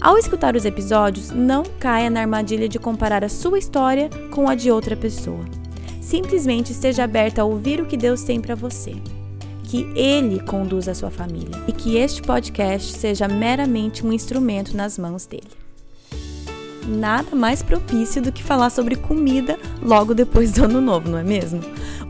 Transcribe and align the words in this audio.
Ao 0.00 0.16
escutar 0.16 0.54
os 0.54 0.64
episódios, 0.64 1.32
não 1.32 1.64
caia 1.80 2.08
na 2.08 2.20
armadilha 2.20 2.68
de 2.68 2.78
comparar 2.78 3.24
a 3.24 3.28
sua 3.28 3.58
história 3.58 4.08
com 4.30 4.48
a 4.48 4.54
de 4.54 4.70
outra 4.70 4.96
pessoa. 4.96 5.44
Simplesmente 6.00 6.70
esteja 6.70 7.02
aberta 7.02 7.42
a 7.42 7.44
ouvir 7.44 7.80
o 7.80 7.86
que 7.86 7.96
Deus 7.96 8.22
tem 8.22 8.40
para 8.40 8.54
você. 8.54 8.94
Que 9.64 9.90
Ele 9.96 10.38
conduza 10.40 10.92
a 10.92 10.94
sua 10.94 11.10
família 11.10 11.60
e 11.66 11.72
que 11.72 11.96
este 11.96 12.22
podcast 12.22 12.92
seja 12.92 13.26
meramente 13.26 14.06
um 14.06 14.12
instrumento 14.12 14.76
nas 14.76 14.96
mãos 14.96 15.26
dele. 15.26 15.50
Nada 16.86 17.34
mais 17.34 17.60
propício 17.60 18.22
do 18.22 18.32
que 18.32 18.42
falar 18.42 18.70
sobre 18.70 18.94
comida 18.94 19.58
logo 19.82 20.14
depois 20.14 20.52
do 20.52 20.64
ano 20.64 20.80
novo, 20.80 21.10
não 21.10 21.18
é 21.18 21.24
mesmo? 21.24 21.60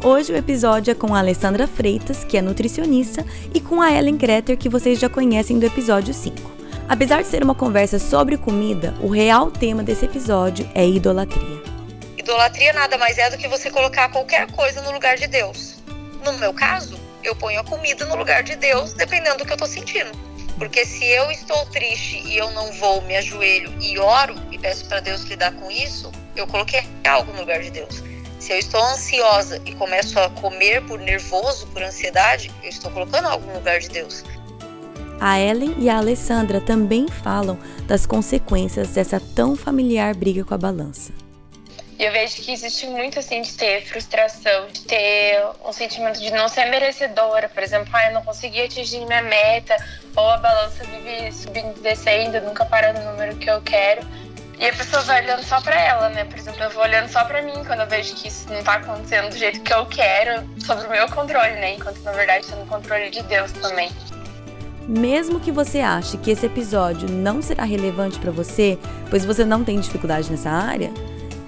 Hoje 0.04 0.30
o 0.30 0.36
episódio 0.36 0.92
é 0.92 0.94
com 0.94 1.14
a 1.14 1.18
Alessandra 1.20 1.66
Freitas, 1.66 2.22
que 2.22 2.36
é 2.36 2.42
nutricionista, 2.42 3.24
e 3.52 3.60
com 3.60 3.80
a 3.80 3.90
Ellen 3.90 4.16
Greter, 4.16 4.58
que 4.58 4.68
vocês 4.68 5.00
já 5.00 5.08
conhecem 5.08 5.58
do 5.58 5.66
episódio 5.66 6.14
5. 6.14 6.57
Apesar 6.88 7.20
de 7.20 7.28
ser 7.28 7.42
uma 7.42 7.54
conversa 7.54 7.98
sobre 7.98 8.38
comida, 8.38 8.94
o 9.02 9.08
real 9.08 9.50
tema 9.50 9.82
desse 9.82 10.06
episódio 10.06 10.68
é 10.74 10.86
idolatria. 10.88 11.62
Idolatria 12.16 12.72
nada 12.72 12.96
mais 12.96 13.18
é 13.18 13.28
do 13.28 13.36
que 13.36 13.46
você 13.46 13.70
colocar 13.70 14.08
qualquer 14.08 14.50
coisa 14.52 14.80
no 14.80 14.90
lugar 14.90 15.18
de 15.18 15.26
Deus. 15.26 15.76
No 16.24 16.32
meu 16.38 16.54
caso, 16.54 16.98
eu 17.22 17.36
ponho 17.36 17.60
a 17.60 17.64
comida 17.64 18.06
no 18.06 18.16
lugar 18.16 18.42
de 18.42 18.56
Deus, 18.56 18.94
dependendo 18.94 19.36
do 19.36 19.44
que 19.44 19.52
eu 19.52 19.56
estou 19.56 19.68
sentindo. 19.68 20.10
Porque 20.56 20.86
se 20.86 21.04
eu 21.04 21.30
estou 21.30 21.66
triste 21.66 22.22
e 22.24 22.38
eu 22.38 22.50
não 22.52 22.72
vou, 22.72 23.02
me 23.02 23.16
ajoelho 23.16 23.70
e 23.82 23.98
oro 23.98 24.34
e 24.50 24.58
peço 24.58 24.86
para 24.86 25.00
Deus 25.00 25.24
lidar 25.24 25.52
com 25.52 25.70
isso, 25.70 26.10
eu 26.34 26.46
coloquei 26.46 26.82
algo 27.06 27.30
no 27.34 27.40
lugar 27.40 27.60
de 27.60 27.70
Deus. 27.70 28.02
Se 28.40 28.52
eu 28.52 28.58
estou 28.58 28.82
ansiosa 28.82 29.60
e 29.66 29.74
começo 29.74 30.18
a 30.18 30.30
comer 30.30 30.82
por 30.86 30.98
nervoso, 30.98 31.66
por 31.66 31.82
ansiedade, 31.82 32.50
eu 32.62 32.70
estou 32.70 32.90
colocando 32.90 33.28
algo 33.28 33.46
no 33.46 33.54
lugar 33.54 33.78
de 33.78 33.90
Deus. 33.90 34.24
A 35.20 35.40
Ellen 35.40 35.74
e 35.78 35.90
a 35.90 35.98
Alessandra 35.98 36.60
também 36.60 37.08
falam 37.08 37.58
das 37.86 38.06
consequências 38.06 38.88
dessa 38.90 39.20
tão 39.34 39.56
familiar 39.56 40.14
briga 40.14 40.44
com 40.44 40.54
a 40.54 40.58
balança. 40.58 41.12
Eu 41.98 42.12
vejo 42.12 42.36
que 42.36 42.52
existe 42.52 42.86
muito 42.86 43.18
assim 43.18 43.42
de 43.42 43.52
ter 43.54 43.84
frustração, 43.84 44.68
de 44.68 44.82
ter 44.82 45.44
um 45.66 45.72
sentimento 45.72 46.20
de 46.20 46.30
não 46.30 46.48
ser 46.48 46.66
merecedora. 46.66 47.48
Por 47.48 47.60
exemplo, 47.60 47.88
ah, 47.92 48.06
eu 48.06 48.14
não 48.14 48.22
consegui 48.22 48.62
atingir 48.62 49.04
minha 49.04 49.22
meta, 49.22 49.76
ou 50.14 50.30
a 50.30 50.36
balança 50.36 50.84
vive 50.84 51.32
subindo 51.32 51.74
e 51.76 51.80
descendo, 51.80 52.40
nunca 52.42 52.64
para 52.64 52.92
no 52.92 53.10
número 53.10 53.34
que 53.36 53.50
eu 53.50 53.60
quero. 53.62 54.06
E 54.60 54.66
a 54.66 54.72
pessoa 54.72 55.02
vai 55.02 55.24
olhando 55.24 55.42
só 55.42 55.60
pra 55.60 55.80
ela, 55.80 56.08
né? 56.10 56.24
Por 56.24 56.38
exemplo, 56.38 56.62
eu 56.62 56.70
vou 56.70 56.82
olhando 56.84 57.08
só 57.08 57.24
pra 57.24 57.42
mim 57.42 57.64
quando 57.64 57.80
eu 57.80 57.86
vejo 57.88 58.14
que 58.14 58.28
isso 58.28 58.48
não 58.52 58.62
tá 58.62 58.74
acontecendo 58.74 59.30
do 59.30 59.36
jeito 59.36 59.60
que 59.60 59.74
eu 59.74 59.84
quero, 59.86 60.48
sobre 60.64 60.86
o 60.86 60.90
meu 60.90 61.08
controle, 61.08 61.54
né? 61.54 61.74
Enquanto 61.74 62.00
na 62.02 62.12
verdade 62.12 62.46
tá 62.46 62.54
no 62.54 62.66
controle 62.66 63.10
de 63.10 63.22
Deus 63.22 63.50
também. 63.52 63.90
Mesmo 64.88 65.38
que 65.38 65.52
você 65.52 65.80
ache 65.80 66.16
que 66.16 66.30
esse 66.30 66.46
episódio 66.46 67.10
não 67.10 67.42
será 67.42 67.62
relevante 67.62 68.18
para 68.18 68.30
você, 68.30 68.78
pois 69.10 69.22
você 69.22 69.44
não 69.44 69.62
tem 69.62 69.78
dificuldade 69.78 70.30
nessa 70.30 70.48
área, 70.48 70.90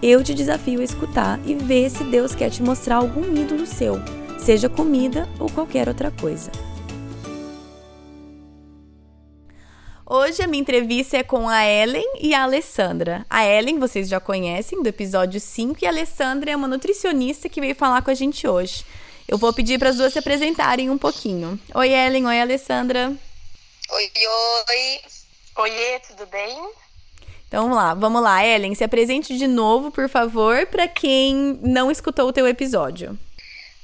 eu 0.03 0.23
te 0.23 0.35
desafio 0.35 0.83
a 0.83 0.85
escutar 0.85 1.41
e 1.47 1.55
ver 1.55 1.89
se 1.89 2.05
Deus 2.05 2.35
quer 2.35 2.51
te 2.51 2.63
mostrar 2.63 2.97
algum 2.97 3.35
ídolo 3.35 3.65
seu, 3.65 3.95
seja 4.39 4.69
comida 4.69 5.27
ou 5.39 5.51
qualquer 5.51 5.89
outra 5.89 6.11
coisa. 6.11 6.51
Hoje 10.05 10.43
a 10.43 10.47
minha 10.47 10.61
entrevista 10.61 11.17
é 11.17 11.23
com 11.23 11.49
a 11.49 11.65
Ellen 11.65 12.17
e 12.21 12.35
a 12.35 12.43
Alessandra. 12.43 13.25
A 13.31 13.47
Ellen 13.47 13.79
vocês 13.79 14.07
já 14.07 14.21
conhecem 14.21 14.83
do 14.83 14.89
episódio 14.89 15.41
5 15.41 15.79
e 15.81 15.87
a 15.87 15.89
Alessandra 15.89 16.51
é 16.51 16.57
uma 16.57 16.69
nutricionista 16.69 17.49
que 17.49 17.61
veio 17.61 17.75
falar 17.75 18.03
com 18.03 18.11
a 18.11 18.15
gente 18.15 18.47
hoje. 18.47 18.85
Eu 19.27 19.39
vou 19.39 19.51
pedir 19.51 19.79
para 19.79 19.89
as 19.89 19.97
duas 19.97 20.13
se 20.13 20.19
apresentarem 20.19 20.91
um 20.91 20.99
pouquinho. 20.99 21.59
Oi, 21.75 21.89
Ellen. 21.89 22.27
Oi, 22.27 22.39
Alessandra. 22.39 23.17
Oi, 23.91 24.13
oi. 24.69 25.01
Oiê, 25.57 25.99
tudo 26.01 26.27
bem? 26.27 26.73
Então 27.49 27.65
vamos 27.65 27.77
lá, 27.77 27.95
vamos 27.95 28.23
lá, 28.23 28.47
Ellen, 28.47 28.75
se 28.77 28.85
apresente 28.85 29.37
de 29.37 29.49
novo, 29.49 29.91
por 29.91 30.09
favor, 30.09 30.67
para 30.69 30.87
quem 30.87 31.59
não 31.61 31.91
escutou 31.91 32.29
o 32.29 32.33
teu 32.33 32.47
episódio. 32.47 33.19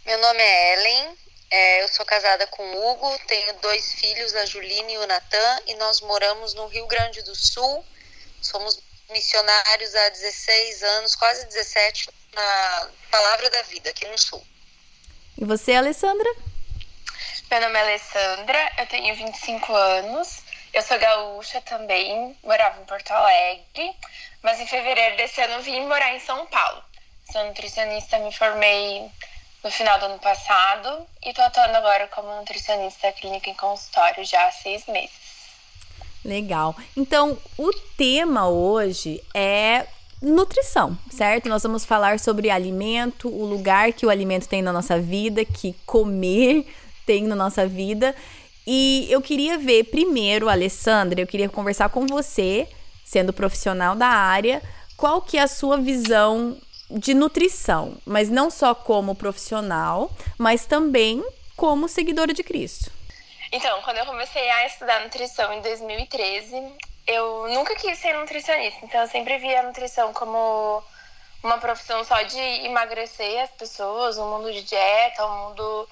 Meu 0.05 0.19
nome 0.21 0.41
é 0.41 0.75
Ellen, 0.75 1.19
é, 1.51 1.83
eu 1.83 1.89
sou 1.89 2.07
casada 2.07 2.47
com 2.47 2.63
o 2.63 2.93
Hugo, 2.93 3.19
tenho 3.27 3.53
dois 3.61 3.93
filhos, 3.95 4.35
a 4.37 4.47
Juline 4.47 4.93
e 4.95 4.99
o 4.99 5.07
Natan, 5.09 5.61
e 5.67 5.75
nós 5.75 6.01
moramos 6.01 6.55
no 6.55 6.67
Rio 6.69 6.87
Grande 6.87 7.23
do 7.23 7.35
Sul. 7.35 7.85
Somos 8.41 8.81
missionários 9.11 9.95
há 9.97 10.09
16 10.11 10.83
anos, 10.85 11.17
quase 11.17 11.45
17, 11.47 12.09
na 12.33 12.91
Palavra 13.11 13.51
da 13.51 13.63
Vida, 13.63 13.91
aqui 13.91 14.07
no 14.07 14.19
Sul. 14.19 14.43
E 15.37 15.45
você, 15.45 15.75
Alessandra? 15.75 16.33
Meu 17.49 17.61
nome 17.61 17.79
é 17.79 17.83
Alessandra, 17.83 18.73
eu 18.77 18.87
tenho 18.87 19.15
25 19.15 19.73
anos, 19.73 20.43
eu 20.75 20.83
sou 20.83 20.99
gaúcha 20.99 21.61
também, 21.61 22.37
morava 22.43 22.81
em 22.81 22.85
Porto 22.85 23.13
Alegre, 23.13 23.95
mas 24.43 24.61
em 24.61 24.67
fevereiro 24.67 25.17
desse 25.17 25.41
ano 25.41 25.63
vim 25.63 25.87
morar 25.87 26.13
em 26.13 26.19
São 26.19 26.45
Paulo. 26.47 26.83
Sou 27.31 27.45
nutricionista, 27.47 28.19
me 28.19 28.33
formei 28.33 29.09
no 29.63 29.71
final 29.71 29.97
do 30.01 30.07
ano 30.07 30.19
passado 30.19 31.07
e 31.25 31.33
tô 31.33 31.41
atuando 31.41 31.77
agora 31.77 32.09
como 32.09 32.35
nutricionista 32.35 33.13
clínica 33.13 33.49
em 33.49 33.55
consultório 33.55 34.25
já 34.25 34.49
há 34.49 34.51
seis 34.51 34.85
meses. 34.87 35.15
Legal. 36.25 36.75
Então, 36.97 37.39
o 37.57 37.73
tema 37.97 38.49
hoje 38.49 39.23
é 39.33 39.87
nutrição, 40.21 40.99
certo? 41.11 41.49
Nós 41.49 41.63
vamos 41.63 41.85
falar 41.85 42.19
sobre 42.19 42.51
alimento, 42.51 43.29
o 43.29 43.45
lugar 43.45 43.93
que 43.93 44.05
o 44.05 44.11
alimento 44.11 44.49
tem 44.49 44.63
na 44.63 44.73
nossa 44.73 44.99
vida, 44.99 45.45
que 45.45 45.75
comer 45.87 46.67
tem 47.07 47.25
na 47.25 47.35
nossa 47.37 47.67
vida. 47.67 48.15
E 48.67 49.07
eu 49.09 49.23
queria 49.23 49.57
ver 49.57 49.85
primeiro, 49.85 50.49
Alessandra, 50.49 51.21
eu 51.21 51.27
queria 51.27 51.49
conversar 51.49 51.89
com 51.89 52.07
você, 52.07 52.69
sendo 53.05 53.33
profissional 53.33 53.95
da 53.95 54.09
área, 54.09 54.61
qual 54.97 55.23
que 55.23 55.39
é 55.39 55.43
a 55.43 55.49
sua 55.49 55.79
visão 55.79 56.61
de 56.91 57.15
nutrição, 57.15 57.97
mas 58.05 58.29
não 58.29 58.51
só 58.51 58.75
como 58.75 59.15
profissional, 59.15 60.11
mas 60.37 60.67
também 60.67 61.25
como 61.57 61.89
seguidora 61.89 62.35
de 62.35 62.43
Cristo. 62.43 62.91
Então, 63.53 63.81
quando 63.83 63.99
eu 63.99 64.07
comecei 64.07 64.51
a 64.51 64.67
estudar 64.67 65.01
nutrição 65.01 65.53
em 65.53 65.61
2013, 65.61 66.61
eu 67.07 67.49
nunca 67.49 67.75
quis 67.77 67.99
ser 67.99 68.19
nutricionista, 68.19 68.85
então 68.85 69.01
eu 69.03 69.09
sempre 69.09 69.39
via 69.39 69.61
a 69.61 69.63
nutrição 69.63 70.13
como 70.13 70.83
uma 71.43 71.59
profissão 71.59 72.03
só 72.05 72.23
de 72.23 72.39
emagrecer 72.39 73.43
as 73.43 73.51
pessoas, 73.51 74.19
um 74.19 74.29
mundo 74.29 74.53
de 74.53 74.63
dieta, 74.63 75.25
um 75.25 75.49
mundo 75.49 75.89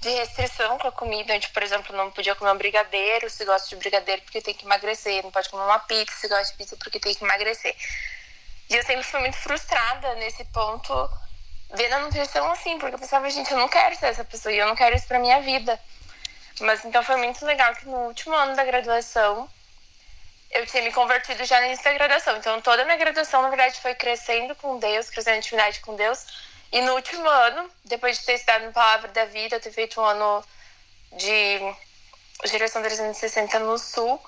de 0.00 0.08
restrição 0.08 0.78
com 0.78 0.88
a 0.88 0.92
comida, 0.92 1.34
onde, 1.34 1.48
por 1.50 1.62
exemplo, 1.62 1.94
não 1.94 2.10
podia 2.10 2.34
comer 2.34 2.52
um 2.52 2.56
brigadeiro 2.56 3.28
se 3.28 3.44
gosta 3.44 3.68
de 3.68 3.76
brigadeiro 3.76 4.22
porque 4.22 4.40
tem 4.40 4.54
que 4.54 4.64
emagrecer, 4.64 5.22
não 5.22 5.30
pode 5.30 5.48
comer 5.50 5.64
uma 5.64 5.78
pizza 5.78 6.16
se 6.16 6.28
gosta 6.28 6.44
de 6.44 6.54
pizza 6.54 6.76
porque 6.76 6.98
tem 6.98 7.14
que 7.14 7.22
emagrecer. 7.22 7.76
E 8.70 8.76
eu 8.76 8.82
sempre 8.82 9.02
fui 9.02 9.20
muito 9.20 9.36
frustrada 9.36 10.14
nesse 10.14 10.44
ponto, 10.46 11.10
vendo 11.74 11.94
a 11.94 11.98
nutrição 12.00 12.50
assim, 12.50 12.78
porque 12.78 12.94
eu 12.94 12.98
pensava, 12.98 13.28
gente, 13.28 13.50
eu 13.50 13.58
não 13.58 13.68
quero 13.68 13.94
ser 13.96 14.06
essa 14.06 14.24
pessoa 14.24 14.52
e 14.54 14.58
eu 14.58 14.66
não 14.66 14.74
quero 14.74 14.96
isso 14.96 15.06
pra 15.06 15.18
minha 15.18 15.40
vida. 15.42 15.78
Mas 16.60 16.84
então 16.84 17.02
foi 17.02 17.16
muito 17.16 17.44
legal 17.44 17.74
que 17.74 17.86
no 17.86 18.06
último 18.06 18.34
ano 18.34 18.56
da 18.56 18.64
graduação 18.64 19.50
eu 20.50 20.66
tinha 20.66 20.82
me 20.82 20.92
convertido 20.92 21.44
já 21.44 21.60
da 21.60 21.92
graduação. 21.92 22.36
Então 22.38 22.60
toda 22.62 22.82
a 22.82 22.84
minha 22.86 22.96
graduação, 22.96 23.42
na 23.42 23.48
verdade, 23.48 23.78
foi 23.80 23.94
crescendo 23.94 24.54
com 24.54 24.78
Deus, 24.78 25.10
crescendo 25.10 25.36
em 25.36 25.38
intimidade 25.38 25.80
com 25.80 25.94
Deus 25.94 26.26
e 26.72 26.80
no 26.82 26.94
último 26.94 27.28
ano, 27.28 27.70
depois 27.84 28.18
de 28.18 28.24
ter 28.24 28.34
estudado 28.34 28.66
no 28.66 28.72
Palavra 28.72 29.08
da 29.08 29.24
Vida, 29.24 29.58
ter 29.58 29.72
feito 29.72 30.00
um 30.00 30.04
ano 30.04 30.44
de 31.12 31.58
direção 32.48 32.82
360 32.82 33.58
no 33.58 33.76
Sul, 33.78 34.20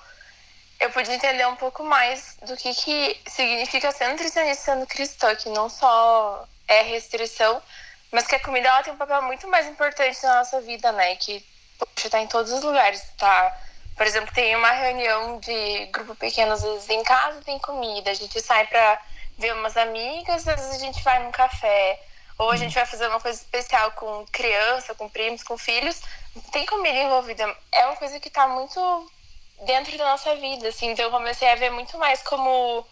eu 0.79 0.89
pude 0.91 1.11
entender 1.11 1.47
um 1.47 1.55
pouco 1.55 1.83
mais 1.83 2.37
do 2.41 2.57
que, 2.57 2.73
que 2.73 3.21
significa 3.27 3.91
ser 3.91 4.09
nutricionista 4.09 4.73
sendo 4.73 4.85
cristã, 4.85 5.35
que 5.35 5.49
não 5.49 5.69
só 5.69 6.45
é 6.67 6.81
restrição, 6.81 7.61
mas 8.11 8.27
que 8.27 8.35
a 8.35 8.39
comida 8.39 8.67
ela 8.67 8.83
tem 8.83 8.93
um 8.93 8.97
papel 8.97 9.21
muito 9.21 9.47
mais 9.47 9.65
importante 9.65 10.21
na 10.23 10.35
nossa 10.35 10.59
vida, 10.61 10.91
né? 10.91 11.15
Que, 11.15 11.45
poxa, 11.79 12.09
tá 12.09 12.19
em 12.19 12.27
todos 12.27 12.51
os 12.51 12.61
lugares, 12.61 13.01
tá? 13.17 13.57
Por 13.95 14.05
exemplo, 14.05 14.33
tem 14.33 14.55
uma 14.55 14.71
reunião 14.71 15.39
de 15.39 15.85
grupo 15.87 16.15
pequeno, 16.15 16.53
às 16.53 16.61
vezes 16.61 16.89
em 16.89 17.03
casa 17.03 17.41
tem 17.41 17.57
comida, 17.59 18.11
a 18.11 18.13
gente 18.13 18.41
sai 18.41 18.67
pra 18.67 18.99
ver 19.37 19.53
umas 19.53 19.77
amigas, 19.77 20.47
às 20.47 20.57
vezes 20.57 20.75
a 20.75 20.79
gente 20.79 21.01
vai 21.03 21.23
num 21.23 21.31
café, 21.31 21.99
ou 22.37 22.51
a 22.51 22.57
gente 22.57 22.73
vai 22.73 22.85
fazer 22.85 23.07
uma 23.07 23.19
coisa 23.19 23.39
especial 23.39 23.91
com 23.91 24.25
criança, 24.31 24.95
com 24.95 25.09
primos, 25.09 25.43
com 25.43 25.57
filhos, 25.57 26.01
tem 26.51 26.65
comida 26.65 26.97
envolvida. 26.97 27.43
É 27.71 27.85
uma 27.85 27.95
coisa 27.95 28.19
que 28.19 28.27
está 28.27 28.47
muito 28.47 28.79
dentro 29.65 29.97
da 29.97 30.05
nossa 30.05 30.35
vida, 30.35 30.67
assim. 30.67 30.91
Então 30.91 31.05
eu 31.05 31.11
comecei 31.11 31.49
a 31.49 31.55
ver 31.55 31.69
muito 31.71 31.97
mais 31.97 32.21
como 32.23 32.85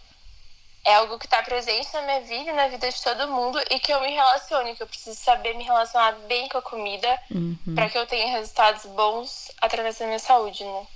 é 0.86 0.96
algo 0.96 1.20
que 1.20 1.26
está 1.26 1.42
presente 1.44 1.94
na 1.94 2.02
minha 2.02 2.22
vida 2.22 2.52
e 2.52 2.54
na 2.54 2.68
vida 2.68 2.90
de 2.90 3.04
todo 3.04 3.28
mundo 3.28 3.60
e 3.70 3.80
que 3.80 3.94
eu 3.94 4.02
me 4.02 4.12
relacione, 4.12 4.76
que 4.76 4.82
eu 4.82 4.88
preciso 4.88 5.16
saber 5.16 5.56
me 5.56 5.64
relacionar 5.64 6.14
bem 6.28 6.50
com 6.50 6.58
a 6.58 6.62
comida 6.62 7.20
uhum. 7.30 7.76
para 7.76 7.88
que 7.90 7.98
eu 7.98 8.06
tenha 8.08 8.36
resultados 8.38 8.86
bons 8.86 9.52
através 9.62 9.98
da 10.00 10.06
minha 10.06 10.20
saúde, 10.20 10.64
né? 10.64 10.88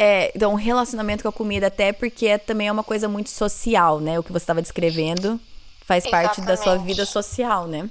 É, 0.00 0.30
então, 0.32 0.54
relacionamento 0.54 1.24
com 1.24 1.28
a 1.28 1.32
comida, 1.32 1.66
até 1.66 1.92
porque 1.92 2.28
é, 2.28 2.38
também 2.38 2.68
é 2.68 2.72
uma 2.72 2.84
coisa 2.84 3.08
muito 3.08 3.30
social, 3.30 3.98
né? 3.98 4.16
O 4.16 4.22
que 4.22 4.30
você 4.30 4.44
estava 4.44 4.62
descrevendo 4.62 5.40
faz 5.88 6.04
Exatamente. 6.04 6.36
parte 6.36 6.40
da 6.42 6.56
sua 6.56 6.76
vida 6.76 7.06
social, 7.06 7.66
né? 7.66 7.88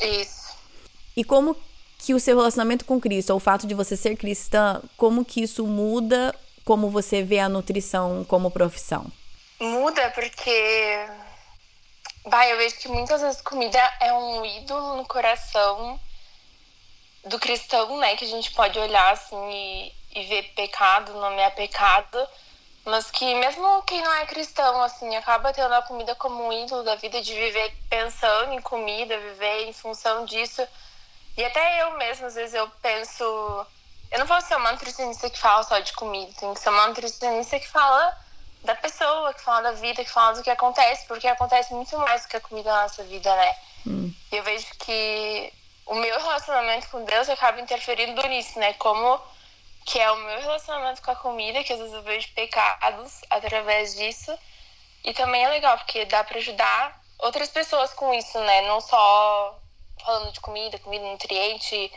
Isso. 0.00 0.56
E 1.16 1.24
como 1.24 1.56
que 1.98 2.14
o 2.14 2.20
seu 2.20 2.36
relacionamento 2.36 2.84
com 2.84 3.00
Cristo, 3.00 3.30
ou 3.30 3.38
o 3.38 3.40
fato 3.40 3.66
de 3.66 3.74
você 3.74 3.96
ser 3.96 4.16
cristã, 4.16 4.80
como 4.96 5.24
que 5.24 5.42
isso 5.42 5.66
muda 5.66 6.32
como 6.64 6.90
você 6.90 7.22
vê 7.22 7.40
a 7.40 7.48
nutrição 7.48 8.24
como 8.24 8.52
profissão? 8.52 9.10
Muda 9.58 10.10
porque 10.10 11.08
vai, 12.26 12.52
eu 12.52 12.58
vejo 12.58 12.76
que 12.76 12.88
muitas 12.88 13.20
vezes 13.20 13.40
comida 13.40 13.80
é 14.00 14.12
um 14.12 14.44
ídolo 14.44 14.96
no 14.96 15.04
coração 15.06 15.98
do 17.24 17.38
cristão, 17.38 17.98
né? 17.98 18.14
Que 18.16 18.26
a 18.26 18.28
gente 18.28 18.52
pode 18.52 18.78
olhar 18.78 19.12
assim 19.12 19.50
e, 19.50 19.92
e 20.14 20.24
ver 20.26 20.42
pecado, 20.54 21.14
nomear 21.14 21.52
pecado, 21.54 22.18
mas 22.88 23.10
que 23.10 23.34
mesmo 23.34 23.82
quem 23.82 24.02
não 24.02 24.14
é 24.14 24.26
cristão, 24.26 24.82
assim, 24.82 25.14
acaba 25.14 25.52
tendo 25.52 25.74
a 25.74 25.82
comida 25.82 26.14
como 26.14 26.46
um 26.46 26.52
ídolo 26.52 26.82
da 26.82 26.94
vida, 26.94 27.20
de 27.20 27.34
viver 27.34 27.72
pensando 27.88 28.52
em 28.52 28.60
comida, 28.60 29.18
viver 29.18 29.68
em 29.68 29.72
função 29.72 30.24
disso. 30.24 30.66
E 31.36 31.44
até 31.44 31.82
eu 31.82 31.98
mesma, 31.98 32.26
às 32.26 32.34
vezes, 32.34 32.54
eu 32.54 32.68
penso. 32.82 33.22
Eu 34.10 34.18
não 34.18 34.26
vou 34.26 34.40
ser 34.40 34.56
uma 34.56 34.72
nutricionista 34.72 35.28
que 35.28 35.38
fala 35.38 35.62
só 35.62 35.78
de 35.78 35.92
comida, 35.92 36.32
tem 36.40 36.54
que 36.54 36.60
ser 36.60 36.70
uma 36.70 36.86
nutricionista 36.86 37.60
que 37.60 37.68
fala 37.68 38.16
da 38.64 38.74
pessoa, 38.74 39.34
que 39.34 39.42
fala 39.42 39.62
da 39.62 39.72
vida, 39.72 40.02
que 40.02 40.10
fala 40.10 40.34
do 40.34 40.42
que 40.42 40.50
acontece, 40.50 41.06
porque 41.06 41.28
acontece 41.28 41.72
muito 41.74 41.96
mais 41.98 42.22
do 42.22 42.28
que 42.28 42.36
a 42.38 42.40
comida 42.40 42.72
na 42.72 42.82
nossa 42.82 43.04
vida, 43.04 43.34
né? 43.36 43.56
Hum. 43.86 44.14
E 44.32 44.36
eu 44.36 44.42
vejo 44.42 44.66
que 44.78 45.52
o 45.86 45.94
meu 45.94 46.16
relacionamento 46.20 46.88
com 46.88 47.04
Deus 47.04 47.28
acaba 47.28 47.60
interferindo 47.60 48.26
nisso, 48.28 48.58
né? 48.58 48.72
Como 48.74 49.20
que 49.88 49.98
é 49.98 50.10
o 50.10 50.16
meu 50.16 50.40
relacionamento 50.40 51.00
com 51.00 51.10
a 51.10 51.16
comida, 51.16 51.64
que 51.64 51.72
às 51.72 51.78
vezes 51.78 51.94
eu 51.94 52.02
vejo 52.02 52.28
pecados 52.34 53.22
através 53.30 53.96
disso. 53.96 54.38
E 55.02 55.14
também 55.14 55.42
é 55.42 55.48
legal, 55.48 55.78
porque 55.78 56.04
dá 56.04 56.22
para 56.22 56.36
ajudar 56.38 57.00
outras 57.18 57.48
pessoas 57.48 57.94
com 57.94 58.12
isso, 58.12 58.38
né? 58.40 58.68
Não 58.68 58.82
só 58.82 59.58
falando 60.04 60.30
de 60.30 60.40
comida, 60.40 60.78
comida 60.78 61.06
nutriente, 61.06 61.90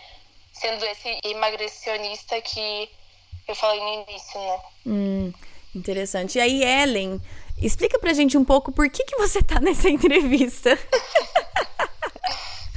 sendo 0.53 0.85
esse 0.85 1.19
emagrecionista 1.25 2.39
que 2.41 2.89
eu 3.45 3.55
falei 3.55 3.81
no 3.81 4.09
início, 4.09 4.39
né? 4.39 4.59
Hum, 4.87 5.33
interessante. 5.75 6.37
E 6.37 6.41
aí, 6.41 6.63
Ellen, 6.63 7.21
explica 7.61 7.99
pra 7.99 8.13
gente 8.13 8.37
um 8.37 8.45
pouco 8.45 8.71
por 8.71 8.89
que, 8.89 9.03
que 9.03 9.17
você 9.17 9.43
tá 9.43 9.59
nessa 9.59 9.89
entrevista. 9.91 10.79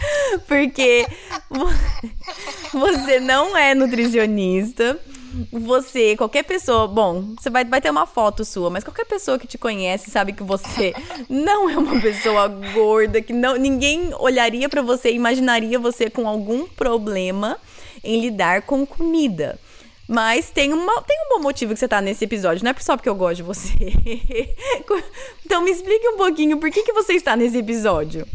Porque 0.47 1.07
você 2.73 3.21
não 3.21 3.57
é 3.57 3.75
nutricionista. 3.75 4.99
Você, 5.51 6.17
qualquer 6.17 6.45
pessoa, 6.45 6.87
bom, 6.87 7.35
você 7.37 7.51
vai, 7.51 7.65
vai 7.65 7.81
ter 7.81 7.91
uma 7.91 8.07
foto 8.07 8.45
sua, 8.45 8.71
mas 8.71 8.85
qualquer 8.85 9.05
pessoa 9.05 9.37
que 9.37 9.49
te 9.49 9.59
conhece 9.59 10.09
sabe 10.09 10.33
que 10.33 10.45
você 10.45 10.95
não 11.29 11.69
é 11.69 11.77
uma 11.77 12.01
pessoa 12.01 12.47
gorda, 12.47 13.21
que 13.21 13.33
não, 13.33 13.57
ninguém 13.57 14.15
olharia 14.21 14.69
para 14.69 14.81
você 14.81 15.11
e 15.11 15.17
imaginaria 15.17 15.77
você 15.77 16.09
com 16.09 16.29
algum 16.29 16.69
problema 16.69 17.59
em 18.05 18.21
lidar 18.21 18.63
com 18.63 18.87
comida. 18.87 19.59
Mas 20.07 20.51
tem, 20.51 20.73
uma, 20.73 21.03
tem 21.03 21.17
um 21.27 21.37
bom 21.37 21.43
motivo 21.43 21.73
que 21.73 21.81
você 21.81 21.89
tá 21.89 22.01
nesse 22.01 22.25
episódio, 22.25 22.63
não 22.63 22.71
é 22.71 22.75
só 22.79 22.97
porque 22.97 23.09
eu 23.09 23.15
gosto 23.15 23.37
de 23.37 23.43
você. 23.43 23.75
então 25.45 25.63
me 25.63 25.71
explique 25.71 26.07
um 26.11 26.17
pouquinho 26.17 26.59
por 26.59 26.71
que, 26.71 26.83
que 26.83 26.93
você 26.93 27.15
está 27.15 27.35
nesse 27.35 27.59
episódio. 27.59 28.27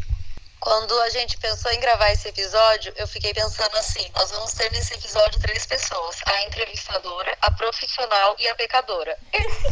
Quando 0.60 1.00
a 1.02 1.10
gente 1.10 1.38
pensou 1.38 1.72
em 1.72 1.80
gravar 1.80 2.12
esse 2.12 2.28
episódio, 2.28 2.92
eu 2.98 3.08
fiquei 3.08 3.34
pensando 3.34 3.76
assim: 3.78 4.06
nós 4.14 4.30
vamos 4.32 4.52
ter 4.54 4.70
nesse 4.72 4.94
episódio 4.94 5.40
três 5.40 5.66
pessoas: 5.66 6.18
a 6.26 6.44
entrevistadora, 6.44 7.38
a 7.42 7.52
profissional 7.52 8.36
e 8.38 8.48
a 8.48 8.56
pecadora. 8.56 9.18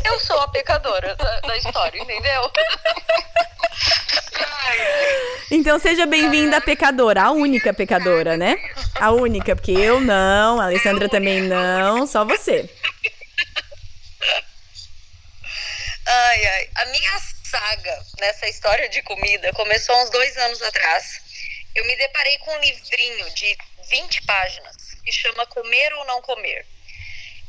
Eu 0.05 0.19
sou 0.19 0.39
a 0.39 0.47
pecadora 0.47 1.13
da, 1.15 1.39
da 1.41 1.57
história, 1.57 2.01
entendeu? 2.01 2.51
Então 5.51 5.79
seja 5.79 6.05
bem-vinda, 6.05 6.61
pecadora, 6.61 7.23
a 7.23 7.31
única 7.31 7.73
pecadora, 7.73 8.37
né? 8.37 8.55
A 8.95 9.11
única, 9.11 9.55
porque 9.55 9.71
eu 9.71 9.99
não, 9.99 10.59
a 10.59 10.65
Alessandra 10.65 11.09
também 11.09 11.41
não, 11.41 12.05
só 12.05 12.25
você. 12.25 12.69
Ai, 16.05 16.45
ai. 16.45 16.69
A 16.75 16.85
minha 16.85 17.19
saga 17.49 18.05
nessa 18.19 18.47
história 18.47 18.89
de 18.89 19.01
comida 19.03 19.53
começou 19.53 19.95
uns 20.03 20.09
dois 20.09 20.35
anos 20.37 20.61
atrás. 20.61 21.21
Eu 21.73 21.85
me 21.85 21.95
deparei 21.95 22.37
com 22.39 22.51
um 22.51 22.59
livrinho 22.59 23.29
de 23.31 23.57
20 23.89 24.21
páginas 24.23 24.75
que 25.03 25.11
chama 25.11 25.45
Comer 25.47 25.93
ou 25.93 26.05
Não 26.05 26.21
Comer. 26.21 26.65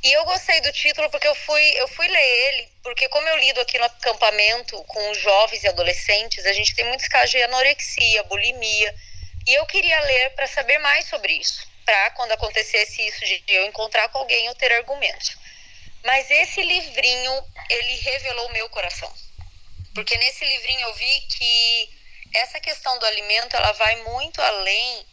E 0.03 0.13
eu 0.13 0.25
gostei 0.25 0.61
do 0.61 0.73
título 0.73 1.11
porque 1.11 1.27
eu 1.27 1.35
fui, 1.35 1.63
eu 1.77 1.89
fui 1.89 2.07
ler 2.07 2.47
ele, 2.47 2.69
porque 2.85 3.09
como 3.09 3.27
eu 3.27 3.37
lido 3.39 3.61
aqui 3.61 3.77
no 3.79 3.85
acampamento 3.85 4.81
com 4.85 5.15
jovens 5.15 5.65
e 5.65 5.69
adolescentes, 5.69 6.47
a 6.47 6.53
gente 6.53 6.75
tem 6.77 6.85
muitos 6.85 7.09
casos 7.09 7.31
de 7.31 7.43
anorexia, 7.43 8.23
bulimia, 8.25 8.95
e 9.45 9.55
eu 9.55 9.67
queria 9.67 10.01
ler 10.03 10.31
para 10.31 10.47
saber 10.47 10.79
mais 10.79 11.07
sobre 11.07 11.33
isso, 11.33 11.67
para 11.85 12.11
quando 12.11 12.31
acontecesse 12.31 13.05
isso 13.05 13.25
de 13.25 13.43
eu 13.49 13.67
encontrar 13.67 14.09
com 14.11 14.19
alguém 14.19 14.47
eu 14.47 14.55
ter 14.55 14.71
argumentos. 14.73 15.37
Mas 16.05 16.31
esse 16.31 16.63
livrinho, 16.63 17.45
ele 17.69 17.95
revelou 17.97 18.47
o 18.47 18.53
meu 18.53 18.69
coração. 18.69 19.13
Porque 19.95 20.17
nesse 20.19 20.45
livrinho 20.45 20.81
eu 20.81 20.95
vi 20.95 21.21
que 21.23 21.91
essa 22.35 22.61
questão 22.61 22.99
do 22.99 23.07
alimento 23.07 23.57
ela 23.57 23.73
vai 23.73 23.97
muito 24.03 24.41
além 24.41 25.07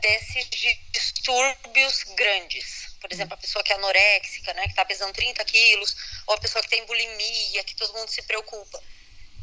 desses 0.00 0.48
distúrbios 0.92 2.02
grandes. 2.14 2.94
Por 3.00 3.12
exemplo, 3.12 3.34
a 3.34 3.38
pessoa 3.38 3.62
que 3.62 3.72
é 3.72 3.76
anoréxica, 3.76 4.52
né, 4.54 4.64
que 4.64 4.70
está 4.70 4.84
pesando 4.84 5.14
30 5.14 5.44
quilos, 5.44 5.96
ou 6.26 6.34
a 6.34 6.40
pessoa 6.40 6.62
que 6.62 6.68
tem 6.68 6.84
bulimia, 6.84 7.64
que 7.64 7.76
todo 7.76 7.94
mundo 7.94 8.10
se 8.10 8.22
preocupa. 8.22 8.82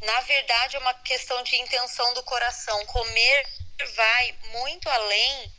Na 0.02 0.22
verdade, 0.22 0.76
é 0.76 0.80
uma 0.80 0.94
questão 0.96 1.42
de 1.44 1.56
intenção 1.56 2.14
do 2.14 2.24
coração. 2.24 2.86
Comer 2.88 3.48
vai 3.96 4.36
muito 4.52 4.90
além 4.90 5.52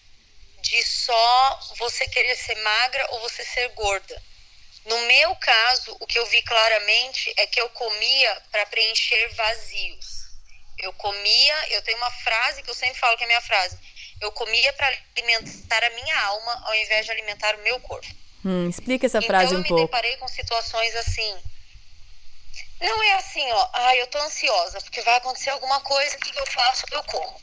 de 0.61 0.83
só 0.83 1.61
você 1.77 2.07
querer 2.09 2.37
ser 2.37 2.55
magra 2.57 3.07
ou 3.11 3.21
você 3.21 3.45
ser 3.45 3.69
gorda 3.71 4.23
no 4.87 4.99
meu 5.07 5.35
caso, 5.37 5.97
o 5.99 6.07
que 6.07 6.19
eu 6.19 6.27
vi 6.27 6.43
claramente 6.43 7.33
é 7.37 7.47
que 7.47 7.61
eu 7.61 7.69
comia 7.71 8.43
para 8.51 8.67
preencher 8.67 9.29
vazios. 9.35 10.25
Eu 10.79 10.93
comia, 10.93 11.69
eu 11.71 11.83
tenho 11.83 11.97
uma 11.97 12.11
frase 12.11 12.63
que 12.63 12.69
eu 12.69 12.75
sempre 12.75 12.99
falo 12.99 13.17
que 13.17 13.23
é 13.23 13.27
a 13.27 13.29
minha 13.29 13.41
frase. 13.41 13.79
Eu 14.21 14.31
comia 14.33 14.73
para 14.75 14.87
alimentar 15.17 15.85
a 15.85 15.91
minha 15.91 16.21
alma 16.21 16.63
ao 16.67 16.75
invés 16.75 17.07
de 17.07 17.13
alimentar 17.13 17.55
o 17.55 17.63
meu 17.63 17.81
corpo. 17.81 18.07
Hum, 18.45 18.69
explica 18.69 19.07
essa 19.07 19.23
frase 19.23 19.47
então, 19.47 19.61
um 19.61 19.63
pouco. 19.63 19.67
Então 19.67 19.79
eu 19.79 19.83
me 19.83 19.87
deparei 19.87 20.17
com 20.19 20.29
situações 20.29 20.95
assim. 20.97 21.39
Não 22.81 23.03
é 23.03 23.15
assim, 23.15 23.51
ó. 23.53 23.71
Ah, 23.73 23.97
eu 23.97 24.07
tô 24.09 24.19
ansiosa 24.19 24.81
porque 24.83 25.01
vai 25.01 25.17
acontecer 25.17 25.51
alguma 25.51 25.81
coisa. 25.81 26.19
Que 26.19 26.39
eu 26.39 26.47
faço? 26.47 26.85
Eu 26.91 27.03
como. 27.05 27.41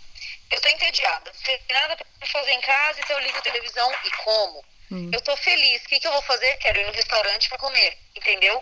Eu 0.52 0.62
tô 0.62 0.68
entediada. 0.70 1.32
Não 1.34 1.42
tem 1.42 1.60
nada 1.72 1.98
para 1.98 2.28
fazer 2.28 2.52
em 2.52 2.62
casa, 2.62 3.00
então 3.00 3.18
eu 3.18 3.26
ligo 3.26 3.38
a 3.38 3.42
televisão 3.42 3.92
e 4.06 4.12
como. 4.24 4.64
Hum. 4.92 5.10
Eu 5.14 5.22
tô 5.22 5.36
feliz. 5.38 5.84
O 5.84 5.88
que, 5.88 6.00
que 6.00 6.08
eu 6.08 6.12
vou 6.12 6.22
fazer? 6.24 6.58
Quero 6.58 6.80
ir 6.80 6.86
no 6.86 6.92
restaurante 6.92 7.48
para 7.48 7.58
comer, 7.58 7.98
entendeu? 8.16 8.62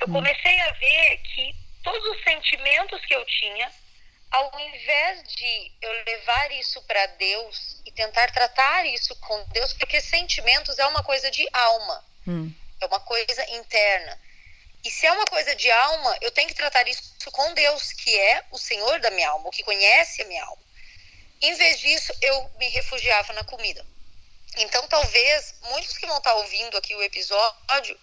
Eu 0.00 0.08
hum. 0.08 0.12
comecei 0.12 0.60
a 0.60 0.70
ver 0.72 1.18
que 1.18 1.54
todos 1.84 2.04
os 2.16 2.24
sentimentos 2.24 3.04
que 3.06 3.14
eu 3.14 3.24
tinha, 3.24 3.70
ao 4.30 4.60
invés 4.60 5.22
de 5.34 5.72
eu 5.80 5.92
levar 6.04 6.50
isso 6.52 6.82
para 6.82 7.06
Deus 7.06 7.80
e 7.86 7.92
tentar 7.92 8.30
tratar 8.32 8.84
isso 8.86 9.14
com 9.16 9.42
Deus, 9.44 9.72
porque 9.72 10.00
sentimentos 10.00 10.78
é 10.78 10.86
uma 10.86 11.02
coisa 11.02 11.30
de 11.30 11.48
alma, 11.52 12.04
hum. 12.26 12.52
é 12.80 12.86
uma 12.86 13.00
coisa 13.00 13.48
interna. 13.50 14.20
E 14.84 14.90
se 14.90 15.06
é 15.06 15.12
uma 15.12 15.24
coisa 15.24 15.54
de 15.54 15.70
alma, 15.70 16.16
eu 16.20 16.30
tenho 16.30 16.48
que 16.48 16.54
tratar 16.54 16.86
isso 16.88 17.30
com 17.30 17.54
Deus, 17.54 17.92
que 17.92 18.16
é 18.16 18.44
o 18.50 18.58
Senhor 18.58 19.00
da 19.00 19.10
minha 19.10 19.28
alma, 19.28 19.48
o 19.48 19.50
que 19.50 19.62
conhece 19.62 20.22
a 20.22 20.24
minha 20.24 20.44
alma. 20.44 20.62
Em 21.40 21.54
vez 21.54 21.80
disso, 21.80 22.12
eu 22.20 22.50
me 22.58 22.68
refugiava 22.68 23.32
na 23.32 23.44
comida. 23.44 23.84
Então, 24.58 24.86
talvez 24.88 25.54
muitos 25.62 25.96
que 25.96 26.06
vão 26.06 26.18
estar 26.18 26.34
ouvindo 26.34 26.76
aqui 26.76 26.94
o 26.94 27.02
episódio 27.02 27.98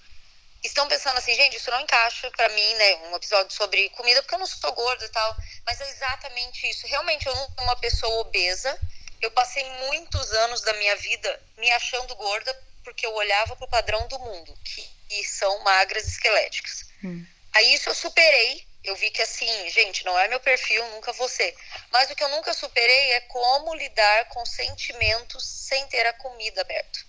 estão 0.63 0.87
pensando 0.87 1.17
assim, 1.17 1.35
gente, 1.35 1.57
isso 1.57 1.69
não 1.69 1.81
encaixa 1.81 2.31
para 2.31 2.49
mim, 2.49 2.73
né? 2.75 2.95
Um 3.09 3.15
episódio 3.15 3.55
sobre 3.55 3.89
comida, 3.89 4.21
porque 4.21 4.35
eu 4.35 4.39
não 4.39 4.47
sou 4.47 4.71
gorda 4.73 5.05
e 5.05 5.09
tal. 5.09 5.35
Mas 5.65 5.79
é 5.81 5.89
exatamente 5.89 6.67
isso. 6.69 6.87
Realmente, 6.87 7.27
eu 7.27 7.35
não 7.35 7.45
sou 7.45 7.63
uma 7.63 7.75
pessoa 7.75 8.21
obesa. 8.21 8.79
Eu 9.21 9.31
passei 9.31 9.63
muitos 9.87 10.31
anos 10.31 10.61
da 10.61 10.73
minha 10.73 10.95
vida 10.95 11.41
me 11.57 11.69
achando 11.71 12.15
gorda 12.15 12.57
porque 12.83 13.05
eu 13.05 13.13
olhava 13.13 13.55
para 13.55 13.65
o 13.65 13.69
padrão 13.69 14.07
do 14.07 14.19
mundo, 14.19 14.57
que, 14.63 14.87
que 15.09 15.23
são 15.23 15.63
magras 15.63 16.07
esqueléticas. 16.07 16.85
Hum. 17.03 17.25
Aí 17.53 17.73
isso 17.73 17.89
eu 17.89 17.95
superei 17.95 18.65
eu 18.85 18.95
vi 18.95 19.09
que 19.11 19.21
assim, 19.21 19.69
gente, 19.69 20.05
não 20.05 20.17
é 20.17 20.27
meu 20.27 20.39
perfil, 20.39 20.85
nunca 20.89 21.11
vou 21.13 21.27
ser. 21.27 21.55
Mas 21.91 22.09
o 22.09 22.15
que 22.15 22.23
eu 22.23 22.29
nunca 22.29 22.53
superei 22.53 23.11
é 23.13 23.21
como 23.21 23.73
lidar 23.75 24.25
com 24.25 24.45
sentimentos 24.45 25.45
sem 25.45 25.85
ter 25.87 26.05
a 26.05 26.13
comida 26.13 26.61
aberta. 26.61 26.99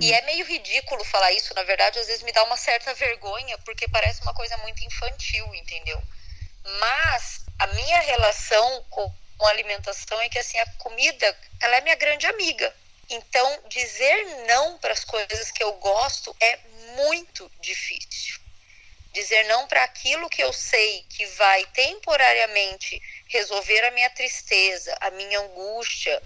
E 0.00 0.10
hum. 0.10 0.14
é 0.14 0.20
meio 0.22 0.44
ridículo 0.44 1.04
falar 1.04 1.32
isso, 1.32 1.54
na 1.54 1.62
verdade, 1.62 1.98
às 1.98 2.06
vezes 2.06 2.22
me 2.22 2.32
dá 2.32 2.42
uma 2.44 2.56
certa 2.56 2.92
vergonha, 2.94 3.56
porque 3.58 3.88
parece 3.88 4.22
uma 4.22 4.34
coisa 4.34 4.56
muito 4.58 4.84
infantil, 4.84 5.54
entendeu? 5.54 6.02
Mas 6.80 7.44
a 7.58 7.66
minha 7.68 8.00
relação 8.00 8.84
com 8.90 9.12
a 9.40 9.48
alimentação 9.50 10.20
é 10.20 10.28
que 10.28 10.38
assim 10.38 10.58
a 10.58 10.66
comida, 10.78 11.36
ela 11.60 11.76
é 11.76 11.80
minha 11.80 11.94
grande 11.94 12.26
amiga. 12.26 12.74
Então, 13.10 13.62
dizer 13.68 14.44
não 14.46 14.76
para 14.78 14.92
as 14.92 15.04
coisas 15.04 15.50
que 15.50 15.62
eu 15.62 15.72
gosto 15.74 16.36
é 16.40 16.58
muito 16.94 17.50
difícil. 17.60 18.47
Dizer 19.18 19.42
não 19.46 19.66
para 19.66 19.82
aquilo 19.82 20.30
que 20.30 20.40
eu 20.40 20.52
sei 20.52 21.04
que 21.08 21.26
vai 21.26 21.66
temporariamente 21.74 23.02
resolver 23.26 23.84
a 23.84 23.90
minha 23.90 24.08
tristeza, 24.10 24.96
a 25.00 25.10
minha 25.10 25.40
angústia, 25.40 26.22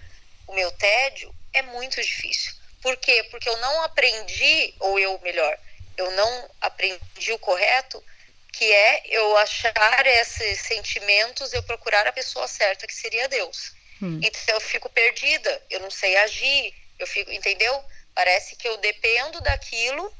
o 0.46 0.52
meu 0.52 0.70
tédio, 0.72 1.34
é 1.54 1.62
muito 1.62 2.02
difícil. 2.02 2.52
Por 2.82 2.94
quê? 2.98 3.22
Porque 3.30 3.48
eu 3.48 3.56
não 3.56 3.82
aprendi, 3.82 4.74
ou 4.78 4.98
eu, 4.98 5.18
melhor, 5.20 5.58
eu 5.96 6.10
não 6.10 6.50
aprendi 6.60 7.32
o 7.32 7.38
correto, 7.38 8.04
que 8.52 8.70
é 8.70 9.04
eu 9.06 9.38
achar 9.38 10.06
esses 10.06 10.60
sentimentos, 10.60 11.54
eu 11.54 11.62
procurar 11.62 12.06
a 12.06 12.12
pessoa 12.12 12.46
certa, 12.46 12.86
que 12.86 12.94
seria 12.94 13.26
Deus. 13.26 13.72
Hum. 14.02 14.20
Então 14.22 14.54
eu 14.54 14.60
fico 14.60 14.90
perdida, 14.90 15.62
eu 15.70 15.80
não 15.80 15.90
sei 15.90 16.14
agir, 16.18 16.74
eu 16.98 17.06
fico, 17.06 17.32
entendeu? 17.32 17.82
Parece 18.14 18.54
que 18.54 18.68
eu 18.68 18.76
dependo 18.76 19.40
daquilo 19.40 20.14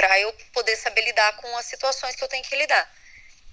para 0.00 0.18
eu 0.18 0.32
poder 0.54 0.76
saber 0.76 1.02
lidar 1.02 1.36
com 1.36 1.58
as 1.58 1.66
situações 1.66 2.16
que 2.16 2.24
eu 2.24 2.28
tenho 2.28 2.42
que 2.42 2.56
lidar. 2.56 2.90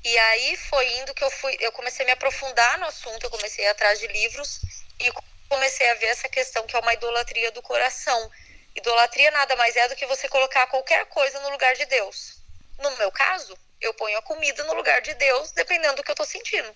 E 0.02 0.18
aí 0.18 0.56
foi 0.56 0.88
indo 1.00 1.14
que 1.14 1.22
eu 1.22 1.30
fui, 1.30 1.58
eu 1.60 1.74
comecei 1.74 2.06
a 2.06 2.06
me 2.06 2.14
aprofundar 2.14 2.80
no 2.80 2.86
assunto, 2.86 3.26
eu 3.26 3.30
comecei 3.30 3.66
a 3.66 3.68
ir 3.68 3.72
atrás 3.72 4.00
de 4.00 4.08
livros 4.08 4.62
e 4.98 5.12
comecei 5.50 5.90
a 5.90 5.96
ver 5.96 6.06
essa 6.06 6.30
questão 6.30 6.66
que 6.66 6.74
é 6.74 6.80
uma 6.80 6.94
idolatria 6.94 7.52
do 7.52 7.62
coração. 7.62 8.32
Idolatria 8.74 9.30
nada 9.32 9.58
mais 9.58 9.76
é 9.76 9.90
do 9.90 9.96
que 9.98 10.06
você 10.06 10.30
colocar 10.30 10.66
qualquer 10.68 11.06
coisa 11.08 11.38
no 11.42 11.50
lugar 11.50 11.76
de 11.76 11.86
Deus. 11.86 12.38
No 12.80 12.96
meu 12.96 13.12
caso, 13.12 13.58
eu 13.82 13.94
ponho 13.94 14.18
a 14.18 14.22
comida 14.22 14.64
no 14.64 14.74
lugar 14.74 15.02
de 15.02 15.14
Deus, 15.16 15.52
dependendo 15.52 15.98
do 15.98 16.04
que 16.04 16.12
eu 16.12 16.14
estou 16.14 16.26
sentindo. 16.26 16.74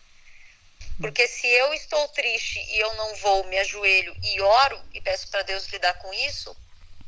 Porque 0.99 1.29
se 1.29 1.47
eu 1.47 1.73
estou 1.73 2.09
triste 2.09 2.59
e 2.59 2.77
eu 2.77 2.93
não 2.95 3.15
vou, 3.15 3.45
me 3.45 3.57
ajoelho 3.57 4.13
e 4.21 4.41
oro 4.41 4.81
e 4.93 4.99
peço 4.99 5.29
para 5.29 5.43
Deus 5.43 5.65
lidar 5.67 5.93
com 5.99 6.13
isso, 6.13 6.53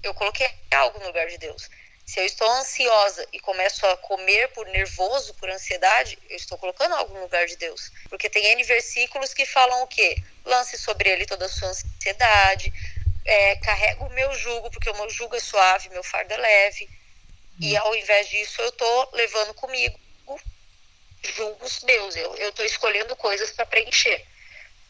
eu 0.01 0.13
coloquei 0.13 0.49
algo 0.71 0.97
no 0.99 1.07
lugar 1.07 1.27
de 1.27 1.37
Deus. 1.37 1.69
Se 2.05 2.19
eu 2.19 2.25
estou 2.25 2.49
ansiosa 2.51 3.25
e 3.31 3.39
começo 3.39 3.85
a 3.87 3.97
comer 3.97 4.49
por 4.49 4.67
nervoso, 4.67 5.33
por 5.35 5.49
ansiedade, 5.49 6.19
eu 6.29 6.35
estou 6.35 6.57
colocando 6.57 6.93
algo 6.95 7.13
no 7.13 7.21
lugar 7.21 7.45
de 7.45 7.55
Deus. 7.55 7.91
Porque 8.09 8.29
tem 8.29 8.45
N 8.47 8.63
versículos 8.63 9.33
que 9.33 9.45
falam 9.45 9.83
o 9.83 9.87
quê? 9.87 10.21
Lance 10.45 10.77
sobre 10.77 11.09
ele 11.09 11.25
toda 11.25 11.45
a 11.45 11.49
sua 11.49 11.69
ansiedade, 11.69 12.73
é, 13.25 13.55
carrega 13.57 14.03
o 14.03 14.09
meu 14.09 14.33
jugo, 14.33 14.69
porque 14.69 14.89
o 14.89 14.95
meu 14.95 15.09
jugo 15.09 15.35
é 15.35 15.39
suave, 15.39 15.89
meu 15.89 16.03
fardo 16.03 16.33
é 16.33 16.37
leve. 16.37 16.89
E 17.59 17.73
hum. 17.73 17.81
ao 17.81 17.95
invés 17.95 18.27
disso, 18.29 18.61
eu 18.61 18.69
estou 18.69 19.09
levando 19.13 19.53
comigo 19.53 19.97
julgos 21.35 21.79
meus. 21.83 22.15
Eu 22.15 22.49
estou 22.49 22.65
escolhendo 22.65 23.15
coisas 23.15 23.51
para 23.51 23.65
preencher. 23.65 24.25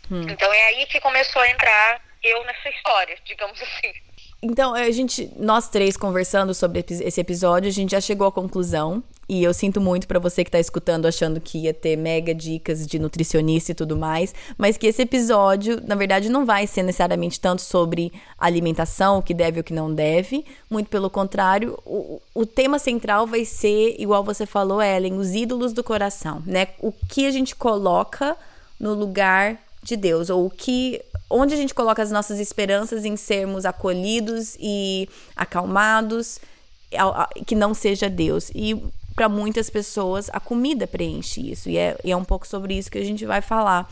Hum. 0.09 0.27
Então 0.29 0.51
é 0.51 0.63
aí 0.67 0.85
que 0.87 0.99
começou 0.99 1.41
a 1.41 1.49
entrar 1.49 2.01
eu 2.21 2.43
nessa 2.45 2.69
história, 2.69 3.17
digamos 3.25 3.61
assim. 3.61 3.93
Então, 4.43 4.73
a 4.73 4.91
gente, 4.91 5.31
nós 5.39 5.69
três 5.69 5.95
conversando 5.95 6.53
sobre 6.53 6.83
esse 6.89 7.21
episódio, 7.21 7.69
a 7.69 7.71
gente 7.71 7.91
já 7.91 8.01
chegou 8.01 8.27
à 8.27 8.31
conclusão. 8.31 9.01
E 9.29 9.41
eu 9.41 9.53
sinto 9.53 9.79
muito 9.79 10.05
para 10.05 10.19
você 10.19 10.43
que 10.43 10.51
tá 10.51 10.59
escutando 10.59 11.05
achando 11.05 11.39
que 11.39 11.59
ia 11.59 11.73
ter 11.73 11.95
mega 11.95 12.35
dicas 12.35 12.85
de 12.85 12.99
nutricionista 12.99 13.71
e 13.71 13.73
tudo 13.73 13.95
mais, 13.95 14.35
mas 14.57 14.75
que 14.75 14.85
esse 14.85 15.01
episódio, 15.01 15.81
na 15.87 15.95
verdade, 15.95 16.27
não 16.27 16.45
vai 16.45 16.67
ser 16.67 16.83
necessariamente 16.83 17.39
tanto 17.39 17.61
sobre 17.61 18.11
alimentação, 18.37 19.19
o 19.19 19.23
que 19.23 19.33
deve 19.33 19.59
e 19.59 19.61
o 19.61 19.63
que 19.63 19.73
não 19.73 19.95
deve. 19.95 20.45
Muito 20.69 20.89
pelo 20.89 21.09
contrário, 21.09 21.79
o, 21.85 22.21
o 22.35 22.45
tema 22.45 22.77
central 22.77 23.25
vai 23.25 23.45
ser, 23.45 23.95
igual 23.97 24.25
você 24.25 24.45
falou, 24.45 24.81
Ellen, 24.81 25.13
os 25.13 25.33
ídolos 25.33 25.71
do 25.71 25.85
coração, 25.85 26.43
né? 26.45 26.67
O 26.81 26.91
que 26.91 27.25
a 27.25 27.31
gente 27.31 27.55
coloca 27.55 28.35
no 28.77 28.93
lugar 28.93 29.57
de 29.81 29.95
Deus, 29.95 30.29
ou 30.29 30.45
o 30.45 30.49
que 30.49 31.01
onde 31.33 31.53
a 31.53 31.57
gente 31.57 31.73
coloca 31.73 32.01
as 32.01 32.11
nossas 32.11 32.39
esperanças 32.39 33.05
em 33.05 33.15
sermos 33.15 33.65
acolhidos 33.65 34.55
e 34.59 35.09
acalmados, 35.35 36.39
que 37.45 37.55
não 37.55 37.73
seja 37.73 38.09
Deus. 38.09 38.51
E 38.53 38.81
para 39.15 39.27
muitas 39.27 39.69
pessoas 39.69 40.29
a 40.31 40.39
comida 40.39 40.87
preenche 40.87 41.51
isso, 41.51 41.69
e 41.69 41.77
é, 41.77 41.97
e 42.03 42.11
é 42.11 42.17
um 42.17 42.23
pouco 42.23 42.47
sobre 42.47 42.75
isso 42.75 42.91
que 42.91 42.97
a 42.97 43.03
gente 43.03 43.25
vai 43.25 43.41
falar. 43.41 43.89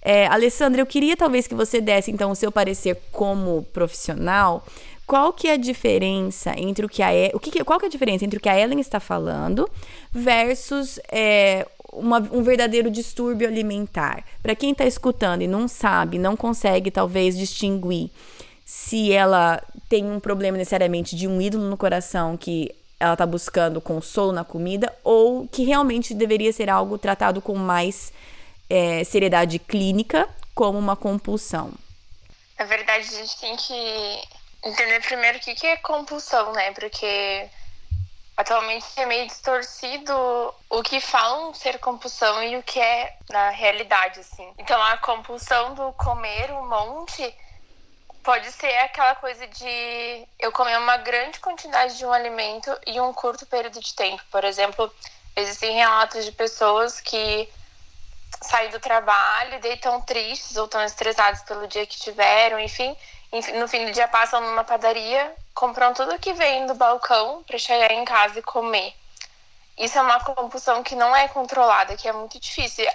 É, 0.00 0.26
Alessandra, 0.26 0.80
eu 0.80 0.86
queria 0.86 1.16
talvez 1.16 1.46
que 1.46 1.54
você 1.54 1.80
desse 1.80 2.10
então 2.10 2.30
o 2.30 2.36
seu 2.36 2.50
parecer 2.50 3.00
como 3.12 3.62
profissional. 3.72 4.64
Qual 5.06 5.32
que 5.32 5.48
é 5.48 5.54
a 5.54 5.56
diferença 5.56 6.52
entre 6.56 6.84
o 6.84 6.88
que 6.88 7.02
a 7.02 7.08
o 7.32 7.40
que, 7.40 7.64
qual 7.64 7.78
que 7.78 7.86
é 7.86 7.88
a 7.88 7.90
diferença 7.90 8.24
entre 8.24 8.38
o 8.38 8.40
que 8.40 8.48
a 8.48 8.58
Ellen 8.58 8.78
está 8.78 9.00
falando 9.00 9.68
versus 10.12 11.00
é, 11.10 11.66
uma, 11.98 12.18
um 12.18 12.42
verdadeiro 12.42 12.90
distúrbio 12.90 13.48
alimentar. 13.48 14.24
Para 14.42 14.54
quem 14.54 14.72
está 14.72 14.84
escutando 14.84 15.42
e 15.42 15.46
não 15.46 15.68
sabe, 15.68 16.18
não 16.18 16.36
consegue 16.36 16.90
talvez 16.90 17.36
distinguir 17.36 18.10
se 18.64 19.12
ela 19.12 19.62
tem 19.88 20.04
um 20.04 20.20
problema 20.20 20.58
necessariamente 20.58 21.16
de 21.16 21.26
um 21.26 21.40
ídolo 21.40 21.64
no 21.64 21.76
coração 21.76 22.36
que 22.36 22.74
ela 23.00 23.14
está 23.14 23.24
buscando 23.24 23.80
consolo 23.80 24.32
na 24.32 24.44
comida 24.44 24.94
ou 25.02 25.46
que 25.48 25.64
realmente 25.64 26.12
deveria 26.12 26.52
ser 26.52 26.68
algo 26.68 26.98
tratado 26.98 27.40
com 27.40 27.54
mais 27.54 28.12
é, 28.68 29.04
seriedade 29.04 29.58
clínica, 29.58 30.28
como 30.54 30.78
uma 30.78 30.96
compulsão. 30.96 31.72
Na 32.58 32.64
verdade, 32.64 33.08
a 33.08 33.18
gente 33.18 33.40
tem 33.40 33.56
que 33.56 34.22
entender 34.64 35.00
primeiro 35.00 35.38
o 35.38 35.40
que 35.40 35.66
é 35.66 35.76
compulsão, 35.76 36.52
né? 36.52 36.72
Porque 36.72 37.48
Atualmente 38.38 38.86
é 38.96 39.04
meio 39.04 39.26
distorcido 39.26 40.14
o 40.70 40.80
que 40.84 41.00
falam 41.00 41.52
ser 41.52 41.80
compulsão 41.80 42.40
e 42.44 42.56
o 42.56 42.62
que 42.62 42.78
é 42.78 43.12
na 43.28 43.50
realidade, 43.50 44.20
assim. 44.20 44.54
Então 44.56 44.80
a 44.80 44.96
compulsão 44.98 45.74
do 45.74 45.92
comer 45.94 46.48
um 46.52 46.68
monte 46.68 47.34
pode 48.22 48.52
ser 48.52 48.72
aquela 48.78 49.16
coisa 49.16 49.44
de 49.44 50.28
eu 50.38 50.52
comer 50.52 50.78
uma 50.78 50.98
grande 50.98 51.40
quantidade 51.40 51.98
de 51.98 52.06
um 52.06 52.12
alimento 52.12 52.70
em 52.86 53.00
um 53.00 53.12
curto 53.12 53.44
período 53.44 53.80
de 53.80 53.92
tempo. 53.92 54.22
Por 54.30 54.44
exemplo, 54.44 54.88
existem 55.34 55.74
relatos 55.74 56.24
de 56.24 56.30
pessoas 56.30 57.00
que 57.00 57.52
saem 58.40 58.70
do 58.70 58.78
trabalho 58.78 59.54
e 59.54 59.58
deitam 59.58 60.00
tristes 60.02 60.56
ou 60.56 60.68
tão 60.68 60.84
estressados 60.84 61.42
pelo 61.42 61.66
dia 61.66 61.84
que 61.84 61.98
tiveram, 61.98 62.60
enfim, 62.60 62.96
no 63.54 63.68
fim 63.68 63.84
do 63.86 63.92
dia 63.92 64.08
passam 64.08 64.40
numa 64.40 64.64
padaria, 64.64 65.34
compram 65.54 65.92
tudo 65.92 66.18
que 66.18 66.32
vem 66.32 66.66
do 66.66 66.74
balcão 66.74 67.42
para 67.44 67.58
chegar 67.58 67.90
em 67.92 68.04
casa 68.04 68.38
e 68.38 68.42
comer. 68.42 68.94
Isso 69.76 69.98
é 69.98 70.02
uma 70.02 70.20
compulsão 70.20 70.82
que 70.82 70.94
não 70.94 71.14
é 71.14 71.28
controlada, 71.28 71.96
que 71.96 72.08
é 72.08 72.12
muito 72.12 72.40
difícil. 72.40 72.86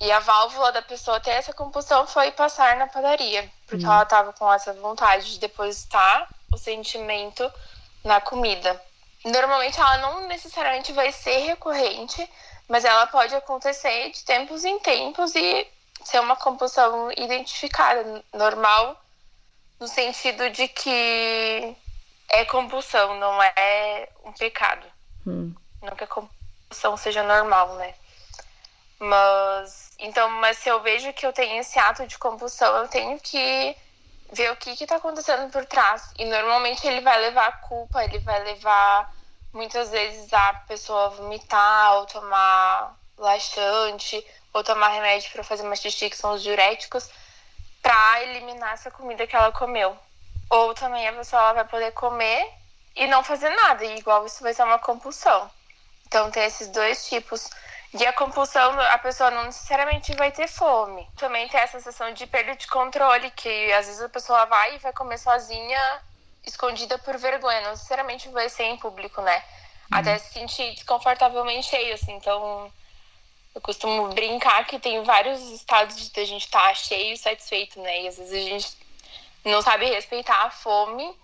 E 0.00 0.10
a 0.10 0.20
válvula 0.20 0.72
da 0.72 0.82
pessoa 0.82 1.20
ter 1.20 1.30
essa 1.30 1.52
compulsão 1.52 2.06
foi 2.06 2.30
passar 2.32 2.76
na 2.76 2.86
padaria, 2.86 3.50
porque 3.66 3.84
hum. 3.84 3.92
ela 3.92 4.02
estava 4.02 4.32
com 4.32 4.52
essa 4.52 4.72
vontade 4.72 5.32
de 5.32 5.38
depositar 5.38 6.28
o 6.52 6.56
sentimento 6.56 7.50
na 8.02 8.20
comida. 8.20 8.80
Normalmente 9.24 9.78
ela 9.80 9.98
não 9.98 10.26
necessariamente 10.26 10.92
vai 10.92 11.10
ser 11.10 11.38
recorrente, 11.38 12.28
mas 12.68 12.84
ela 12.84 13.06
pode 13.06 13.34
acontecer 13.34 14.10
de 14.10 14.24
tempos 14.24 14.64
em 14.64 14.78
tempos 14.78 15.34
e 15.34 15.66
ser 16.04 16.20
uma 16.20 16.36
compulsão 16.36 17.10
identificada, 17.12 18.22
normal 18.32 19.03
no 19.78 19.88
sentido 19.88 20.50
de 20.50 20.68
que 20.68 21.76
é 22.28 22.44
compulsão, 22.44 23.18
não 23.18 23.42
é 23.42 24.08
um 24.24 24.32
pecado. 24.32 24.86
Hum. 25.26 25.54
Não 25.82 25.94
que 25.94 26.04
a 26.04 26.06
compulsão 26.06 26.96
seja 26.96 27.22
normal, 27.22 27.74
né? 27.76 27.94
Mas 28.98 29.92
então, 29.98 30.28
mas 30.28 30.58
se 30.58 30.68
eu 30.68 30.80
vejo 30.80 31.12
que 31.12 31.26
eu 31.26 31.32
tenho 31.32 31.60
esse 31.60 31.78
ato 31.78 32.06
de 32.06 32.18
compulsão, 32.18 32.76
eu 32.76 32.88
tenho 32.88 33.18
que 33.20 33.76
ver 34.32 34.50
o 34.50 34.56
que 34.56 34.70
está 34.70 34.96
acontecendo 34.96 35.50
por 35.50 35.64
trás. 35.66 36.12
E 36.18 36.24
normalmente 36.24 36.86
ele 36.86 37.00
vai 37.00 37.20
levar 37.20 37.48
a 37.48 37.52
culpa, 37.52 38.02
ele 38.04 38.18
vai 38.20 38.42
levar 38.42 39.12
muitas 39.52 39.90
vezes 39.90 40.32
a 40.32 40.54
pessoa 40.66 41.06
a 41.06 41.08
vomitar, 41.10 41.94
ou 41.94 42.06
tomar 42.06 42.96
laxante, 43.16 44.24
ou 44.52 44.64
tomar 44.64 44.88
remédio 44.88 45.30
para 45.30 45.44
fazer 45.44 45.62
uma 45.62 45.76
xixi, 45.76 46.10
que 46.10 46.16
são 46.16 46.32
os 46.32 46.42
diuréticos 46.42 47.08
para 47.84 48.22
eliminar 48.22 48.72
essa 48.72 48.90
comida 48.90 49.26
que 49.26 49.36
ela 49.36 49.52
comeu. 49.52 49.94
Ou 50.48 50.72
também 50.72 51.06
a 51.06 51.12
pessoa 51.12 51.52
vai 51.52 51.64
poder 51.66 51.92
comer 51.92 52.50
e 52.96 53.06
não 53.06 53.22
fazer 53.22 53.50
nada, 53.50 53.84
e 53.84 53.98
igual 53.98 54.24
isso 54.24 54.42
vai 54.42 54.54
ser 54.54 54.62
uma 54.62 54.78
compulsão. 54.78 55.50
Então 56.06 56.30
tem 56.30 56.44
esses 56.44 56.68
dois 56.68 57.06
tipos. 57.06 57.50
E 57.92 58.06
a 58.06 58.12
compulsão, 58.14 58.80
a 58.80 58.98
pessoa 58.98 59.30
não 59.30 59.44
necessariamente 59.44 60.14
vai 60.14 60.32
ter 60.32 60.48
fome. 60.48 61.06
Também 61.16 61.46
tem 61.48 61.60
essa 61.60 61.78
sensação 61.78 62.12
de 62.14 62.26
perda 62.26 62.56
de 62.56 62.66
controle, 62.68 63.30
que 63.32 63.72
às 63.74 63.86
vezes 63.86 64.00
a 64.00 64.08
pessoa 64.08 64.46
vai 64.46 64.76
e 64.76 64.78
vai 64.78 64.92
comer 64.94 65.18
sozinha, 65.18 66.00
escondida 66.46 66.96
por 66.98 67.18
vergonha. 67.18 67.60
Não 67.60 67.70
necessariamente 67.72 68.30
vai 68.30 68.48
ser 68.48 68.64
em 68.64 68.78
público, 68.78 69.20
né? 69.20 69.36
Uhum. 69.92 69.98
Até 69.98 70.18
se 70.18 70.32
sentir 70.32 70.72
desconfortavelmente 70.74 71.68
cheio, 71.68 71.94
assim. 71.94 72.14
Então, 72.14 72.72
eu 73.54 73.60
costumo 73.60 74.08
brincar 74.08 74.66
que 74.66 74.78
tem 74.78 75.02
vários 75.04 75.40
estados 75.50 76.10
de 76.10 76.20
a 76.20 76.24
gente 76.24 76.44
estar 76.44 76.68
tá 76.68 76.74
cheio 76.74 77.14
e 77.14 77.18
satisfeito, 77.18 77.80
né? 77.80 78.02
E 78.02 78.08
às 78.08 78.18
vezes 78.18 78.32
a 78.32 78.48
gente 78.48 78.76
não 79.44 79.62
sabe 79.62 79.86
respeitar 79.86 80.44
a 80.44 80.50
fome 80.50 81.14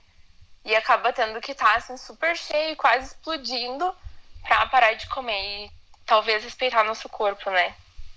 e 0.64 0.74
acaba 0.76 1.12
tendo 1.12 1.40
que 1.40 1.52
estar 1.52 1.72
tá, 1.72 1.76
assim 1.76 1.96
super 1.96 2.36
cheio, 2.36 2.76
quase 2.76 3.06
explodindo 3.06 3.92
para 4.42 4.66
parar 4.66 4.94
de 4.94 5.08
comer. 5.08 5.64
E 5.66 5.70
talvez 6.06 6.44
respeitar 6.44 6.84
nosso 6.84 7.08
corpo, 7.08 7.50
né? 7.50 7.74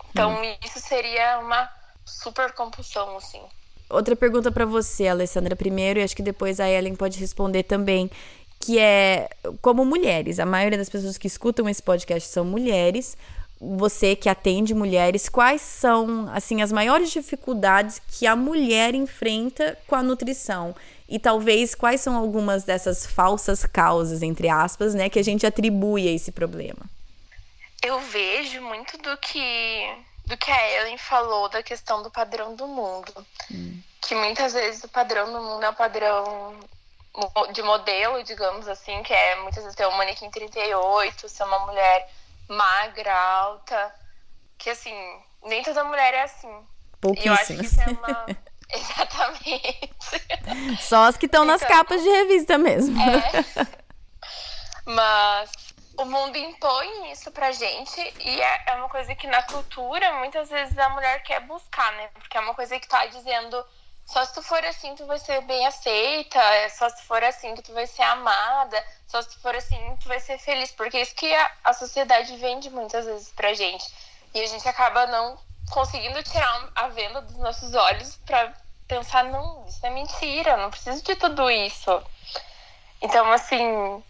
Então 0.09 0.41
hum. 0.41 0.57
isso 0.63 0.79
seria 0.79 1.39
uma 1.39 1.69
super 2.05 2.51
compulsão, 2.53 3.17
assim. 3.17 3.41
Outra 3.89 4.15
pergunta 4.15 4.51
para 4.51 4.65
você, 4.65 5.07
Alessandra, 5.07 5.55
primeiro, 5.55 5.99
e 5.99 6.03
acho 6.03 6.15
que 6.15 6.23
depois 6.23 6.59
a 6.59 6.69
Ellen 6.69 6.95
pode 6.95 7.19
responder 7.19 7.63
também, 7.63 8.09
que 8.59 8.79
é 8.79 9.29
como 9.61 9.85
mulheres, 9.85 10.39
a 10.39 10.45
maioria 10.45 10.77
das 10.77 10.89
pessoas 10.89 11.17
que 11.17 11.27
escutam 11.27 11.67
esse 11.67 11.81
podcast 11.81 12.29
são 12.29 12.45
mulheres. 12.45 13.17
Você 13.77 14.15
que 14.15 14.27
atende 14.27 14.73
mulheres, 14.73 15.29
quais 15.29 15.61
são 15.61 16.29
assim 16.33 16.61
as 16.61 16.71
maiores 16.71 17.11
dificuldades 17.11 18.01
que 18.07 18.27
a 18.27 18.35
mulher 18.35 18.93
enfrenta 18.93 19.77
com 19.87 19.95
a 19.95 20.03
nutrição? 20.03 20.75
E 21.07 21.17
talvez 21.17 21.75
quais 21.75 22.01
são 22.01 22.15
algumas 22.15 22.63
dessas 22.63 23.05
falsas 23.05 23.65
causas, 23.65 24.21
entre 24.21 24.49
aspas, 24.49 24.93
né, 24.93 25.09
que 25.09 25.19
a 25.19 25.23
gente 25.23 25.45
atribui 25.45 26.07
a 26.07 26.11
esse 26.11 26.31
problema? 26.31 26.81
Eu 27.81 27.99
vejo 27.99 28.61
muito 28.61 28.97
do 28.97 29.15
que 29.17 29.95
do 30.25 30.37
que 30.37 30.49
a 30.49 30.71
Ellen 30.79 30.97
falou 30.97 31.49
da 31.49 31.61
questão 31.61 32.01
do 32.01 32.09
padrão 32.09 32.55
do 32.55 32.65
mundo. 32.65 33.13
Hum. 33.51 33.81
Que 34.01 34.15
muitas 34.15 34.53
vezes 34.53 34.83
o 34.83 34.89
padrão 34.89 35.31
do 35.31 35.41
mundo 35.41 35.63
é 35.63 35.69
o 35.69 35.75
padrão 35.75 36.57
de 37.51 37.61
modelo, 37.61 38.23
digamos 38.23 38.67
assim, 38.67 39.03
que 39.03 39.13
é 39.13 39.35
muitas 39.41 39.63
vezes 39.63 39.75
ter 39.75 39.85
um 39.85 39.97
manequim 39.97 40.29
38, 40.29 41.29
ser 41.29 41.43
uma 41.43 41.59
mulher 41.59 42.09
magra, 42.47 43.15
alta. 43.15 43.93
Que 44.57 44.69
assim, 44.69 44.95
nem 45.43 45.63
toda 45.63 45.83
mulher 45.83 46.13
é 46.13 46.23
assim. 46.23 46.65
Pouquíssimas. 47.01 47.49
E 47.49 47.53
eu 47.53 47.59
acho 47.59 47.61
que 47.61 47.65
isso 47.65 47.81
é 47.81 47.91
uma. 47.91 48.25
Exatamente. 48.73 49.93
Só 50.79 51.05
as 51.05 51.17
que 51.17 51.25
estão 51.27 51.43
então, 51.43 51.53
nas 51.53 51.63
capas 51.63 52.01
de 52.01 52.09
revista 52.09 52.57
mesmo. 52.57 52.97
É. 52.99 53.67
Mas 54.85 55.51
o 55.97 56.05
mundo 56.05 56.37
impõe 56.37 57.11
isso 57.11 57.31
pra 57.31 57.51
gente 57.51 57.99
e 58.19 58.41
é, 58.41 58.63
é 58.67 58.75
uma 58.75 58.89
coisa 58.89 59.13
que 59.15 59.27
na 59.27 59.43
cultura 59.43 60.13
muitas 60.15 60.49
vezes 60.49 60.77
a 60.77 60.89
mulher 60.89 61.21
quer 61.23 61.41
buscar, 61.41 61.91
né? 61.93 62.09
Porque 62.15 62.37
é 62.37 62.41
uma 62.41 62.55
coisa 62.55 62.79
que 62.79 62.87
tá 62.87 63.05
dizendo 63.05 63.63
só 64.05 64.23
se 64.25 64.33
tu 64.33 64.41
for 64.41 64.63
assim 64.65 64.95
tu 64.95 65.05
vai 65.05 65.17
ser 65.17 65.41
bem 65.41 65.65
aceita, 65.65 66.39
é 66.39 66.69
só 66.69 66.89
se 66.89 67.03
for 67.03 67.23
assim 67.23 67.55
que 67.55 67.61
tu 67.61 67.73
vai 67.73 67.87
ser 67.87 68.03
amada, 68.03 68.83
só 69.07 69.21
se 69.21 69.37
for 69.39 69.55
assim 69.55 69.97
tu 69.97 70.07
vai 70.07 70.19
ser 70.19 70.37
feliz, 70.37 70.71
porque 70.71 70.97
é 70.97 71.01
isso 71.01 71.15
que 71.15 71.33
a, 71.33 71.51
a 71.63 71.73
sociedade 71.73 72.35
vende 72.37 72.69
muitas 72.69 73.05
vezes 73.05 73.31
pra 73.31 73.53
gente. 73.53 73.85
E 74.33 74.41
a 74.41 74.45
gente 74.47 74.67
acaba 74.67 75.07
não 75.07 75.37
conseguindo 75.69 76.21
tirar 76.23 76.71
a 76.75 76.87
venda 76.89 77.21
dos 77.21 77.37
nossos 77.37 77.73
olhos 77.73 78.17
pra 78.25 78.53
pensar, 78.87 79.23
não, 79.23 79.65
isso 79.67 79.85
é 79.85 79.89
mentira, 79.89 80.57
não 80.57 80.69
preciso 80.69 81.03
de 81.03 81.15
tudo 81.15 81.49
isso. 81.49 82.03
Então, 83.01 83.31
assim, 83.31 84.03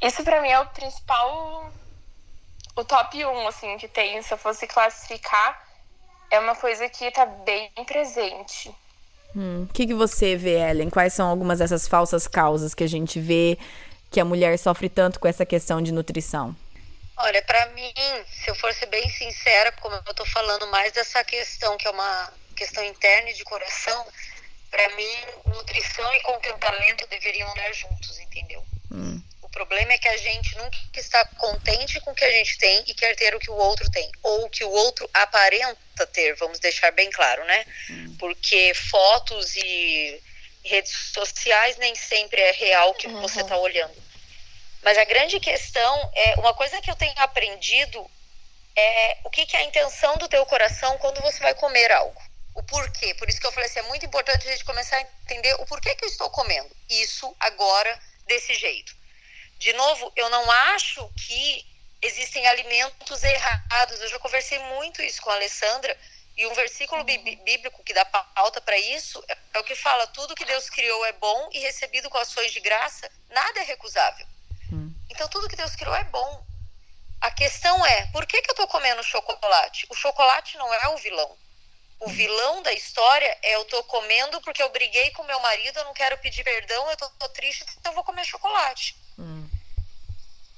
isso 0.00 0.22
para 0.24 0.40
mim 0.40 0.48
é 0.48 0.60
o 0.60 0.66
principal, 0.66 1.70
o 2.76 2.84
top 2.84 3.24
1, 3.24 3.48
assim, 3.48 3.76
que 3.78 3.88
tem. 3.88 4.20
Se 4.22 4.32
eu 4.32 4.38
fosse 4.38 4.66
classificar, 4.66 5.60
é 6.30 6.38
uma 6.38 6.54
coisa 6.54 6.88
que 6.88 7.10
tá 7.10 7.26
bem 7.26 7.70
presente. 7.86 8.74
Hum. 9.38 9.68
O 9.70 9.72
que, 9.72 9.86
que 9.86 9.94
você 9.94 10.34
vê, 10.34 10.58
Ellen? 10.58 10.90
Quais 10.90 11.12
são 11.12 11.28
algumas 11.28 11.60
dessas 11.60 11.86
falsas 11.86 12.26
causas 12.26 12.74
que 12.74 12.82
a 12.82 12.88
gente 12.88 13.20
vê 13.20 13.56
que 14.10 14.18
a 14.18 14.24
mulher 14.24 14.58
sofre 14.58 14.88
tanto 14.88 15.20
com 15.20 15.28
essa 15.28 15.46
questão 15.46 15.80
de 15.80 15.92
nutrição? 15.92 16.56
Olha, 17.16 17.40
para 17.42 17.66
mim, 17.66 17.92
se 18.28 18.50
eu 18.50 18.54
for 18.56 18.74
ser 18.74 18.86
bem 18.86 19.08
sincera, 19.08 19.70
como 19.80 19.94
eu 19.94 20.14
tô 20.14 20.24
falando 20.26 20.66
mais 20.66 20.92
dessa 20.92 21.22
questão 21.22 21.76
que 21.76 21.86
é 21.86 21.90
uma 21.90 22.32
questão 22.56 22.82
interna 22.82 23.30
e 23.30 23.34
de 23.34 23.44
coração, 23.44 24.04
para 24.72 24.88
mim, 24.96 25.16
nutrição 25.46 26.12
e 26.14 26.20
contentamento 26.20 27.06
deveriam 27.08 27.48
andar 27.52 27.72
juntos, 27.72 28.18
entendeu? 28.18 28.64
Hum. 28.90 29.22
O 29.48 29.50
problema 29.50 29.92
é 29.92 29.98
que 29.98 30.08
a 30.08 30.16
gente 30.16 30.56
nunca 30.56 30.78
está 30.94 31.24
contente 31.24 31.98
com 32.00 32.10
o 32.10 32.14
que 32.14 32.24
a 32.24 32.30
gente 32.30 32.58
tem 32.58 32.84
e 32.86 32.94
quer 32.94 33.16
ter 33.16 33.34
o 33.34 33.40
que 33.40 33.50
o 33.50 33.56
outro 33.56 33.90
tem, 33.90 34.10
ou 34.22 34.44
o 34.44 34.50
que 34.50 34.62
o 34.62 34.70
outro 34.70 35.08
aparenta 35.12 36.06
ter, 36.12 36.34
vamos 36.36 36.58
deixar 36.58 36.92
bem 36.92 37.10
claro, 37.10 37.44
né? 37.44 37.64
Hum. 37.90 38.16
Porque 38.18 38.72
fotos 38.74 39.56
e 39.56 40.22
redes 40.62 40.92
sociais 41.14 41.78
nem 41.78 41.94
sempre 41.94 42.40
é 42.40 42.52
real 42.52 42.90
o 42.90 42.94
que 42.94 43.06
uhum. 43.06 43.22
você 43.22 43.40
está 43.40 43.56
olhando. 43.56 43.96
Mas 44.82 44.98
a 44.98 45.04
grande 45.04 45.40
questão 45.40 46.12
é 46.14 46.34
uma 46.36 46.54
coisa 46.54 46.80
que 46.80 46.90
eu 46.90 46.96
tenho 46.96 47.14
aprendido 47.16 48.08
é 48.76 49.18
o 49.24 49.30
que, 49.30 49.46
que 49.46 49.56
é 49.56 49.60
a 49.60 49.64
intenção 49.64 50.16
do 50.18 50.28
teu 50.28 50.44
coração 50.46 50.98
quando 50.98 51.20
você 51.20 51.40
vai 51.40 51.54
comer 51.54 51.90
algo. 51.90 52.22
O 52.54 52.62
porquê. 52.62 53.14
Por 53.14 53.28
isso 53.28 53.40
que 53.40 53.46
eu 53.46 53.52
falei 53.52 53.68
assim, 53.68 53.80
é 53.80 53.82
muito 53.82 54.04
importante 54.04 54.46
a 54.46 54.50
gente 54.52 54.64
começar 54.64 54.98
a 54.98 55.00
entender 55.00 55.54
o 55.54 55.66
porquê 55.66 55.94
que 55.94 56.04
eu 56.04 56.08
estou 56.08 56.30
comendo 56.30 56.70
isso 56.88 57.34
agora 57.40 57.98
desse 58.26 58.54
jeito. 58.54 58.97
De 59.58 59.72
novo, 59.72 60.12
eu 60.14 60.30
não 60.30 60.50
acho 60.50 61.08
que 61.26 61.66
existem 62.00 62.46
alimentos 62.46 63.22
errados. 63.22 64.00
Eu 64.00 64.08
já 64.08 64.18
conversei 64.18 64.58
muito 64.60 65.02
isso 65.02 65.20
com 65.20 65.30
a 65.30 65.34
Alessandra. 65.34 65.96
E 66.36 66.46
um 66.46 66.54
versículo 66.54 67.02
bíblico 67.02 67.82
que 67.82 67.92
dá 67.92 68.04
pauta 68.04 68.60
para 68.60 68.78
isso 68.78 69.22
é 69.52 69.58
o 69.58 69.64
que 69.64 69.74
fala: 69.74 70.06
tudo 70.06 70.36
que 70.36 70.44
Deus 70.44 70.70
criou 70.70 71.04
é 71.06 71.12
bom 71.14 71.48
e 71.52 71.58
recebido 71.58 72.08
com 72.08 72.16
ações 72.16 72.52
de 72.52 72.60
graça, 72.60 73.10
nada 73.28 73.60
é 73.60 73.64
recusável. 73.64 74.24
Hum. 74.72 74.94
Então, 75.10 75.28
tudo 75.28 75.48
que 75.48 75.56
Deus 75.56 75.74
criou 75.74 75.94
é 75.96 76.04
bom. 76.04 76.46
A 77.20 77.32
questão 77.32 77.84
é: 77.84 78.06
por 78.12 78.24
que, 78.24 78.40
que 78.40 78.50
eu 78.50 78.52
estou 78.52 78.68
comendo 78.68 79.02
chocolate? 79.02 79.86
O 79.90 79.94
chocolate 79.96 80.56
não 80.56 80.72
é 80.72 80.88
o 80.90 80.96
vilão. 80.98 81.36
O 81.98 82.08
vilão 82.08 82.62
da 82.62 82.72
história 82.72 83.36
é 83.42 83.56
eu 83.56 83.62
estou 83.62 83.82
comendo 83.82 84.40
porque 84.42 84.62
eu 84.62 84.68
briguei 84.68 85.10
com 85.10 85.24
meu 85.24 85.40
marido, 85.40 85.80
eu 85.80 85.84
não 85.84 85.92
quero 85.92 86.16
pedir 86.18 86.44
perdão, 86.44 86.86
eu 86.86 86.92
estou 86.92 87.28
triste, 87.30 87.64
então 87.76 87.90
eu 87.90 87.96
vou 87.96 88.04
comer 88.04 88.24
chocolate. 88.24 88.94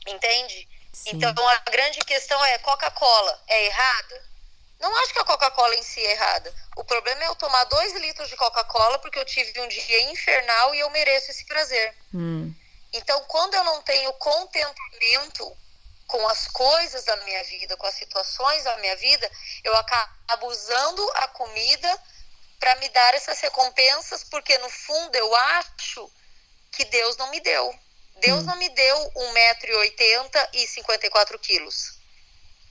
Entende? 0.06 0.68
Sim. 0.92 1.10
Então 1.14 1.48
a 1.48 1.56
grande 1.70 2.00
questão 2.00 2.42
é: 2.44 2.58
Coca-Cola 2.58 3.42
é 3.48 3.66
errada? 3.66 4.30
Não 4.80 4.94
acho 4.96 5.12
que 5.12 5.18
a 5.18 5.24
Coca-Cola 5.24 5.74
em 5.74 5.82
si 5.82 6.00
é 6.00 6.12
errada. 6.12 6.54
O 6.76 6.84
problema 6.84 7.22
é 7.22 7.26
eu 7.26 7.34
tomar 7.34 7.64
dois 7.64 7.92
litros 7.94 8.28
de 8.30 8.36
Coca-Cola 8.36 8.98
porque 8.98 9.18
eu 9.18 9.24
tive 9.26 9.60
um 9.60 9.68
dia 9.68 10.10
infernal 10.10 10.74
e 10.74 10.80
eu 10.80 10.90
mereço 10.90 11.30
esse 11.30 11.44
prazer. 11.44 11.94
Hum. 12.14 12.52
Então, 12.92 13.22
quando 13.28 13.54
eu 13.54 13.64
não 13.64 13.82
tenho 13.82 14.12
contentamento 14.14 15.56
com 16.06 16.26
as 16.28 16.48
coisas 16.48 17.04
da 17.04 17.16
minha 17.18 17.44
vida, 17.44 17.76
com 17.76 17.86
as 17.86 17.94
situações 17.94 18.64
da 18.64 18.76
minha 18.78 18.96
vida, 18.96 19.30
eu 19.62 19.76
acabo 19.76 20.46
usando 20.48 21.08
a 21.16 21.28
comida 21.28 22.02
para 22.58 22.74
me 22.76 22.88
dar 22.88 23.14
essas 23.14 23.38
recompensas, 23.40 24.24
porque 24.24 24.56
no 24.58 24.68
fundo 24.68 25.14
eu 25.14 25.34
acho 25.36 26.10
que 26.72 26.84
Deus 26.86 27.16
não 27.16 27.30
me 27.30 27.40
deu. 27.40 27.78
Deus 28.20 28.42
hum. 28.42 28.46
não 28.46 28.56
me 28.56 28.68
deu 28.68 29.12
1,80m 29.12 30.48
e 30.54 30.66
54 30.66 31.38
quilos. 31.38 31.98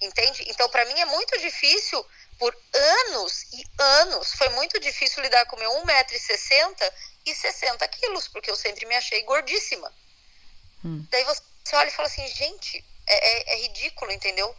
Entende? 0.02 0.46
Então, 0.48 0.70
para 0.70 0.86
mim 0.86 1.00
é 1.00 1.06
muito 1.06 1.38
difícil, 1.40 2.06
por 2.38 2.56
anos 2.74 3.44
e 3.52 3.66
anos, 3.78 4.32
foi 4.34 4.48
muito 4.50 4.80
difícil 4.80 5.22
lidar 5.22 5.46
com 5.46 5.58
meu 5.58 5.72
1,60m 5.84 6.92
e 7.26 7.36
60 7.36 7.86
quilos, 7.90 8.28
porque 8.30 8.50
eu 8.50 8.56
sempre 8.56 8.86
me 8.86 8.96
achei 8.96 9.22
gordíssima. 9.24 9.94
Hum. 10.86 11.06
Daí 11.10 11.24
você 11.26 11.44
olha 11.74 11.90
e 11.90 11.92
fala 11.92 12.08
assim, 12.08 12.26
gente, 12.28 12.84
é, 13.06 13.30
é, 13.30 13.54
é 13.54 13.62
ridículo, 13.64 14.12
entendeu? 14.12 14.56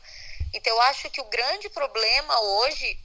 Então, 0.53 0.75
eu 0.75 0.81
acho 0.83 1.11
que 1.11 1.21
o 1.21 1.31
grande 1.31 1.71
problema 1.71 2.39
hoje, 2.41 2.99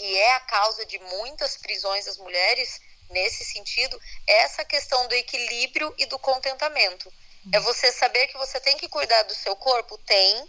e 0.00 0.16
é 0.16 0.34
a 0.34 0.40
causa 0.40 0.84
de 0.84 0.98
muitas 0.98 1.56
prisões 1.56 2.06
das 2.06 2.16
mulheres, 2.16 2.80
nesse 3.10 3.44
sentido, 3.44 4.00
é 4.26 4.42
essa 4.42 4.64
questão 4.64 5.06
do 5.08 5.14
equilíbrio 5.14 5.94
e 5.98 6.06
do 6.06 6.18
contentamento. 6.18 7.12
É 7.52 7.58
uhum. 7.58 7.64
você 7.64 7.90
saber 7.90 8.28
que 8.28 8.36
você 8.36 8.60
tem 8.60 8.76
que 8.76 8.88
cuidar 8.88 9.22
do 9.24 9.34
seu 9.34 9.56
corpo? 9.56 9.98
Tem. 9.98 10.48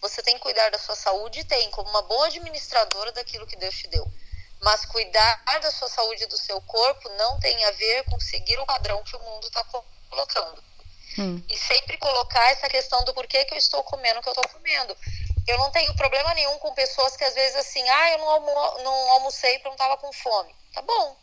Você 0.00 0.22
tem 0.22 0.36
que 0.36 0.40
cuidar 0.40 0.70
da 0.70 0.78
sua 0.78 0.96
saúde? 0.96 1.44
Tem, 1.44 1.70
como 1.70 1.90
uma 1.90 2.02
boa 2.02 2.26
administradora 2.26 3.12
daquilo 3.12 3.46
que 3.46 3.56
Deus 3.56 3.74
te 3.74 3.88
deu. 3.88 4.10
Mas 4.60 4.84
cuidar 4.86 5.42
da 5.60 5.70
sua 5.70 5.88
saúde 5.88 6.24
e 6.24 6.26
do 6.26 6.38
seu 6.38 6.60
corpo 6.62 7.08
não 7.10 7.38
tem 7.40 7.64
a 7.64 7.70
ver 7.72 8.04
com 8.04 8.18
seguir 8.18 8.58
o 8.58 8.66
padrão 8.66 9.02
que 9.04 9.16
o 9.16 9.22
mundo 9.22 9.46
está 9.46 9.64
colocando. 10.08 10.62
Hum. 11.18 11.42
E 11.48 11.58
sempre 11.58 11.96
colocar 11.98 12.50
essa 12.50 12.68
questão 12.68 13.04
do 13.04 13.12
porquê 13.12 13.44
que 13.44 13.54
eu 13.54 13.58
estou 13.58 13.82
comendo 13.82 14.20
o 14.20 14.22
que 14.22 14.28
eu 14.28 14.32
estou 14.32 14.48
comendo. 14.48 14.96
Eu 15.46 15.58
não 15.58 15.70
tenho 15.70 15.94
problema 15.96 16.32
nenhum 16.34 16.58
com 16.58 16.72
pessoas 16.74 17.16
que 17.16 17.24
às 17.24 17.34
vezes 17.34 17.56
assim, 17.56 17.86
ah, 17.88 18.10
eu 18.12 18.18
não, 18.18 18.30
almo 18.30 18.82
não 18.82 19.10
almocei 19.12 19.54
porque 19.54 19.68
não 19.68 19.74
estava 19.74 19.96
com 19.96 20.12
fome. 20.12 20.54
Tá 20.72 20.82
bom, 20.82 21.16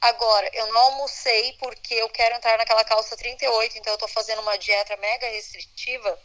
Agora, 0.00 0.50
eu 0.52 0.72
não 0.72 0.80
almocei 0.82 1.54
porque 1.54 1.94
eu 1.94 2.08
quero 2.10 2.36
entrar 2.36 2.58
naquela 2.58 2.84
calça 2.84 3.16
38, 3.16 3.78
então 3.78 3.92
eu 3.92 3.98
tô 3.98 4.08
fazendo 4.08 4.42
uma 4.42 4.56
dieta 4.56 4.96
mega 4.98 5.28
restritiva. 5.28 6.18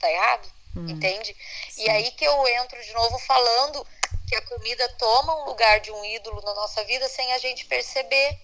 Tá 0.00 0.10
errado? 0.10 0.52
Hum, 0.76 0.88
Entende? 0.88 1.36
Sim. 1.70 1.84
E 1.84 1.90
aí 1.90 2.10
que 2.12 2.24
eu 2.24 2.48
entro 2.48 2.82
de 2.82 2.92
novo 2.92 3.18
falando 3.20 3.86
que 4.28 4.34
a 4.34 4.42
comida 4.46 4.88
toma 4.98 5.42
um 5.42 5.44
lugar 5.44 5.80
de 5.80 5.90
um 5.92 6.04
ídolo 6.04 6.40
na 6.42 6.54
nossa 6.54 6.82
vida 6.84 7.08
sem 7.08 7.32
a 7.32 7.38
gente 7.38 7.66
perceber. 7.66 8.38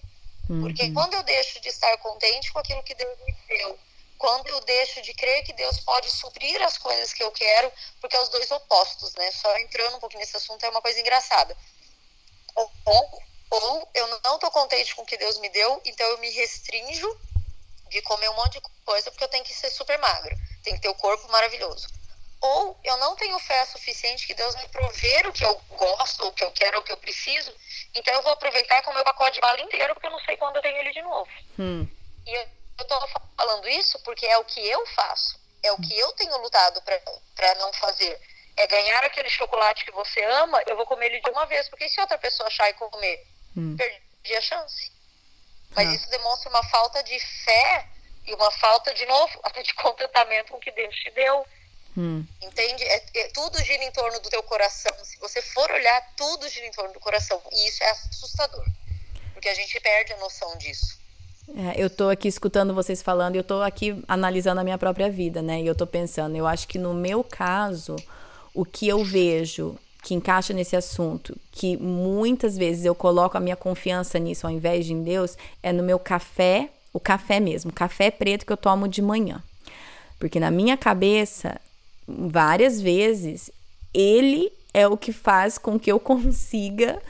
Uhum. 0.49 0.61
Porque 0.61 0.91
quando 0.91 1.13
eu 1.13 1.23
deixo 1.23 1.59
de 1.59 1.69
estar 1.69 1.95
contente 1.97 2.51
com 2.51 2.59
aquilo 2.59 2.83
que 2.83 2.95
Deus 2.95 3.17
me 3.25 3.35
deu, 3.47 3.77
quando 4.17 4.47
eu 4.47 4.59
deixo 4.61 5.01
de 5.01 5.13
crer 5.13 5.43
que 5.43 5.53
Deus 5.53 5.79
pode 5.79 6.11
suprir 6.11 6.61
as 6.61 6.77
coisas 6.77 7.13
que 7.13 7.23
eu 7.23 7.31
quero, 7.31 7.71
porque 8.01 8.15
é 8.15 8.21
os 8.21 8.29
dois 8.29 8.51
opostos, 8.51 9.13
né? 9.15 9.31
Só 9.31 9.57
entrando 9.57 9.95
um 9.95 9.99
pouquinho 9.99 10.19
nesse 10.19 10.35
assunto 10.35 10.63
é 10.63 10.69
uma 10.69 10.81
coisa 10.81 10.99
engraçada. 10.99 11.55
Ou, 12.55 12.69
ou 13.49 13.89
eu 13.93 14.07
não 14.23 14.35
estou 14.35 14.51
contente 14.51 14.95
com 14.95 15.01
o 15.01 15.05
que 15.05 15.17
Deus 15.17 15.39
me 15.39 15.49
deu, 15.49 15.81
então 15.85 16.05
eu 16.07 16.17
me 16.19 16.29
restringo 16.29 17.19
de 17.89 18.01
comer 18.03 18.29
um 18.29 18.35
monte 18.35 18.53
de 18.53 18.61
coisa 18.85 19.09
porque 19.09 19.23
eu 19.23 19.29
tenho 19.29 19.43
que 19.43 19.53
ser 19.53 19.69
super 19.71 19.97
magra, 19.97 20.35
tenho 20.63 20.75
que 20.75 20.81
ter 20.83 20.89
o 20.89 20.95
corpo 20.95 21.27
maravilhoso. 21.29 21.87
ou 22.41 22.79
eu 22.83 22.95
não 22.97 23.15
tenho 23.15 23.37
fé 23.39 23.65
suficiente 23.65 24.25
que 24.25 24.33
Deus 24.33 24.55
me 24.55 24.67
prover 24.69 25.27
o 25.27 25.33
que 25.33 25.43
eu 25.43 25.55
gosto, 25.69 26.27
o 26.27 26.31
que 26.31 26.43
eu 26.43 26.51
quero, 26.51 26.79
o 26.79 26.83
que 26.83 26.91
eu 26.91 26.97
preciso, 26.97 27.53
então 27.93 28.13
eu 28.13 28.21
vou 28.21 28.31
aproveitar 28.31 28.81
com 28.83 28.91
o 28.91 28.93
meu 28.93 29.03
pacote 29.03 29.35
de 29.35 29.41
bala 29.41 29.59
inteiro, 29.59 29.93
porque 29.93 30.07
eu 30.07 30.11
não 30.11 30.19
sei 30.21 30.37
quando 30.37 30.55
eu 30.55 30.61
tenho 30.61 30.77
ele 30.77 30.93
de 30.93 31.01
novo. 31.01 31.29
Hum. 31.57 31.87
E 32.25 32.33
eu, 32.33 32.85
tô 32.87 33.07
falando 33.35 33.67
isso 33.67 33.99
porque 34.03 34.25
é 34.25 34.37
o 34.37 34.45
que 34.45 34.65
eu 34.65 34.85
faço, 34.87 35.39
é 35.63 35.71
o 35.71 35.77
que 35.77 35.97
eu 35.97 36.11
tenho 36.13 36.37
lutado 36.37 36.81
para 36.81 37.55
não 37.55 37.73
fazer. 37.73 38.21
É 38.55 38.67
ganhar 38.67 39.03
aquele 39.03 39.29
chocolate 39.29 39.85
que 39.85 39.91
você 39.91 40.23
ama, 40.23 40.61
eu 40.67 40.75
vou 40.75 40.85
comer 40.85 41.07
ele 41.07 41.21
de 41.21 41.29
uma 41.29 41.45
vez, 41.45 41.67
porque 41.69 41.89
se 41.89 41.99
outra 41.99 42.17
pessoa 42.17 42.47
achar 42.47 42.69
e 42.69 42.73
comer, 42.73 43.25
hum. 43.55 43.75
perdi 43.77 44.35
a 44.35 44.41
chance. 44.41 44.91
Mas 45.75 45.89
ah. 45.89 45.95
isso 45.95 46.09
demonstra 46.09 46.49
uma 46.49 46.63
falta 46.63 47.03
de 47.03 47.19
fé 47.19 47.87
e 48.25 48.33
uma 48.33 48.51
falta, 48.51 48.93
de 48.93 49.05
novo, 49.05 49.39
até 49.43 49.61
de 49.63 49.73
contentamento 49.73 50.51
com 50.51 50.57
o 50.57 50.61
que 50.61 50.71
Deus 50.71 50.95
te 50.95 51.11
deu. 51.11 51.45
Hum. 51.97 52.25
Entende? 52.41 52.83
É, 52.83 53.03
é, 53.15 53.27
tudo 53.29 53.61
gira 53.63 53.83
em 53.83 53.91
torno 53.91 54.19
do 54.19 54.29
teu 54.29 54.43
coração. 54.43 54.93
Se 55.03 55.17
você 55.19 55.41
for 55.41 55.69
olhar, 55.71 56.01
tudo 56.15 56.47
gira 56.47 56.65
em 56.65 56.71
torno 56.71 56.93
do 56.93 56.99
coração. 56.99 57.41
E 57.51 57.67
isso 57.67 57.83
é 57.83 57.89
assustador. 57.89 58.65
Porque 59.33 59.49
a 59.49 59.55
gente 59.55 59.79
perde 59.79 60.13
a 60.13 60.17
noção 60.17 60.57
disso. 60.57 60.99
É, 61.55 61.81
eu 61.81 61.89
tô 61.89 62.09
aqui 62.09 62.27
escutando 62.27 62.75
vocês 62.75 63.01
falando 63.01 63.35
e 63.35 63.39
eu 63.39 63.43
tô 63.43 63.61
aqui 63.61 64.03
analisando 64.07 64.61
a 64.61 64.63
minha 64.63 64.77
própria 64.77 65.09
vida, 65.09 65.41
né? 65.41 65.61
E 65.61 65.67
eu 65.67 65.73
tô 65.73 65.87
pensando, 65.87 66.35
eu 66.35 66.45
acho 66.45 66.67
que 66.67 66.77
no 66.77 66.93
meu 66.93 67.23
caso, 67.23 67.95
o 68.53 68.63
que 68.63 68.87
eu 68.87 69.03
vejo 69.03 69.77
que 70.01 70.13
encaixa 70.13 70.53
nesse 70.53 70.75
assunto, 70.75 71.37
que 71.51 71.77
muitas 71.77 72.57
vezes 72.57 72.85
eu 72.85 72.95
coloco 72.95 73.37
a 73.37 73.39
minha 73.39 73.55
confiança 73.55 74.17
nisso 74.17 74.47
ao 74.47 74.53
invés 74.53 74.85
de 74.85 74.93
em 74.93 75.03
Deus, 75.03 75.37
é 75.61 75.71
no 75.73 75.83
meu 75.83 75.99
café, 75.99 76.69
o 76.93 76.99
café 76.99 77.39
mesmo, 77.39 77.71
café 77.71 78.09
preto 78.09 78.45
que 78.45 78.53
eu 78.53 78.57
tomo 78.57 78.87
de 78.87 79.01
manhã. 79.01 79.43
Porque 80.17 80.39
na 80.39 80.51
minha 80.51 80.77
cabeça, 80.77 81.59
várias 82.07 82.81
vezes, 82.81 83.51
ele 83.93 84.51
é 84.73 84.87
o 84.87 84.97
que 84.97 85.11
faz 85.11 85.57
com 85.57 85.79
que 85.79 85.91
eu 85.91 85.99
consiga 85.99 87.01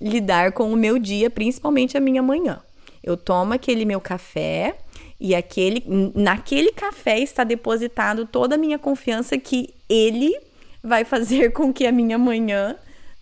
lidar 0.00 0.52
com 0.52 0.72
o 0.72 0.76
meu 0.76 0.98
dia, 0.98 1.28
principalmente 1.28 1.96
a 1.96 2.00
minha 2.00 2.22
manhã. 2.22 2.60
Eu 3.02 3.16
tomo 3.16 3.54
aquele 3.54 3.84
meu 3.84 4.00
café 4.00 4.76
e 5.18 5.34
aquele 5.34 5.84
naquele 6.14 6.72
café 6.72 7.18
está 7.18 7.44
depositado 7.44 8.26
toda 8.26 8.54
a 8.54 8.58
minha 8.58 8.78
confiança 8.78 9.38
que 9.38 9.74
ele 9.88 10.34
vai 10.82 11.04
fazer 11.04 11.52
com 11.52 11.72
que 11.72 11.86
a 11.86 11.92
minha 11.92 12.18
manhã 12.18 12.76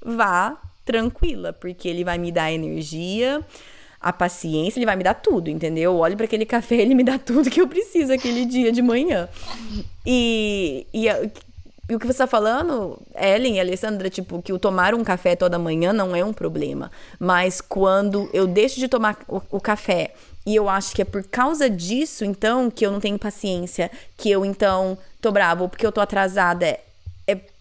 vá 0.05 0.57
tranquila, 0.85 1.53
porque 1.53 1.88
ele 1.88 2.05
vai 2.05 2.16
me 2.16 2.33
dar 2.33 2.51
energia, 2.51 3.44
a 4.01 4.12
paciência, 4.12 4.79
ele 4.79 4.87
vai 4.87 4.97
me 4.97 5.05
dar 5.05 5.14
tudo, 5.14 5.51
entendeu? 5.51 5.92
Eu 5.92 5.99
olho 5.99 6.16
para 6.16 6.25
aquele 6.25 6.47
café, 6.47 6.77
ele 6.77 6.94
me 6.94 7.05
dá 7.05 7.18
tudo 7.18 7.51
que 7.51 7.61
eu 7.61 7.68
preciso 7.68 8.12
aquele 8.12 8.47
dia 8.47 8.71
de 8.71 8.81
manhã. 8.81 9.29
E, 10.07 10.87
e, 10.94 11.09
e 11.88 11.94
o 11.94 11.99
que 11.99 12.07
você 12.07 12.12
está 12.12 12.27
falando, 12.27 13.01
Ellen 13.16 13.57
e 13.57 13.61
Alessandra, 13.61 14.09
tipo, 14.09 14.40
que 14.40 14.53
o 14.53 14.59
tomar 14.59 14.94
um 14.94 15.03
café 15.03 15.35
toda 15.35 15.59
manhã 15.59 15.92
não 15.92 16.14
é 16.14 16.25
um 16.25 16.33
problema. 16.33 16.90
Mas 17.18 17.61
quando 17.61 18.31
eu 18.33 18.47
deixo 18.47 18.79
de 18.79 18.88
tomar 18.88 19.18
o, 19.27 19.42
o 19.51 19.61
café 19.61 20.12
e 20.47 20.55
eu 20.55 20.68
acho 20.68 20.94
que 20.94 21.03
é 21.03 21.05
por 21.05 21.25
causa 21.25 21.68
disso, 21.68 22.25
então, 22.25 22.71
que 22.71 22.87
eu 22.87 22.92
não 22.92 23.01
tenho 23.01 23.18
paciência, 23.18 23.90
que 24.16 24.31
eu 24.31 24.44
então 24.44 24.97
tô 25.21 25.33
bravo, 25.33 25.68
porque 25.68 25.85
eu 25.85 25.92
tô 25.92 26.01
atrasada, 26.01 26.79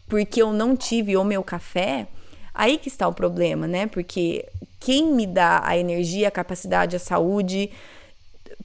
porque 0.07 0.41
eu 0.41 0.53
não 0.53 0.75
tive 0.75 1.17
o 1.17 1.23
meu 1.23 1.43
café, 1.43 2.07
aí 2.53 2.77
que 2.77 2.87
está 2.87 3.07
o 3.07 3.13
problema, 3.13 3.67
né? 3.67 3.87
Porque 3.87 4.47
quem 4.79 5.11
me 5.11 5.25
dá 5.27 5.61
a 5.63 5.77
energia, 5.77 6.27
a 6.27 6.31
capacidade, 6.31 6.95
a 6.95 6.99
saúde 6.99 7.71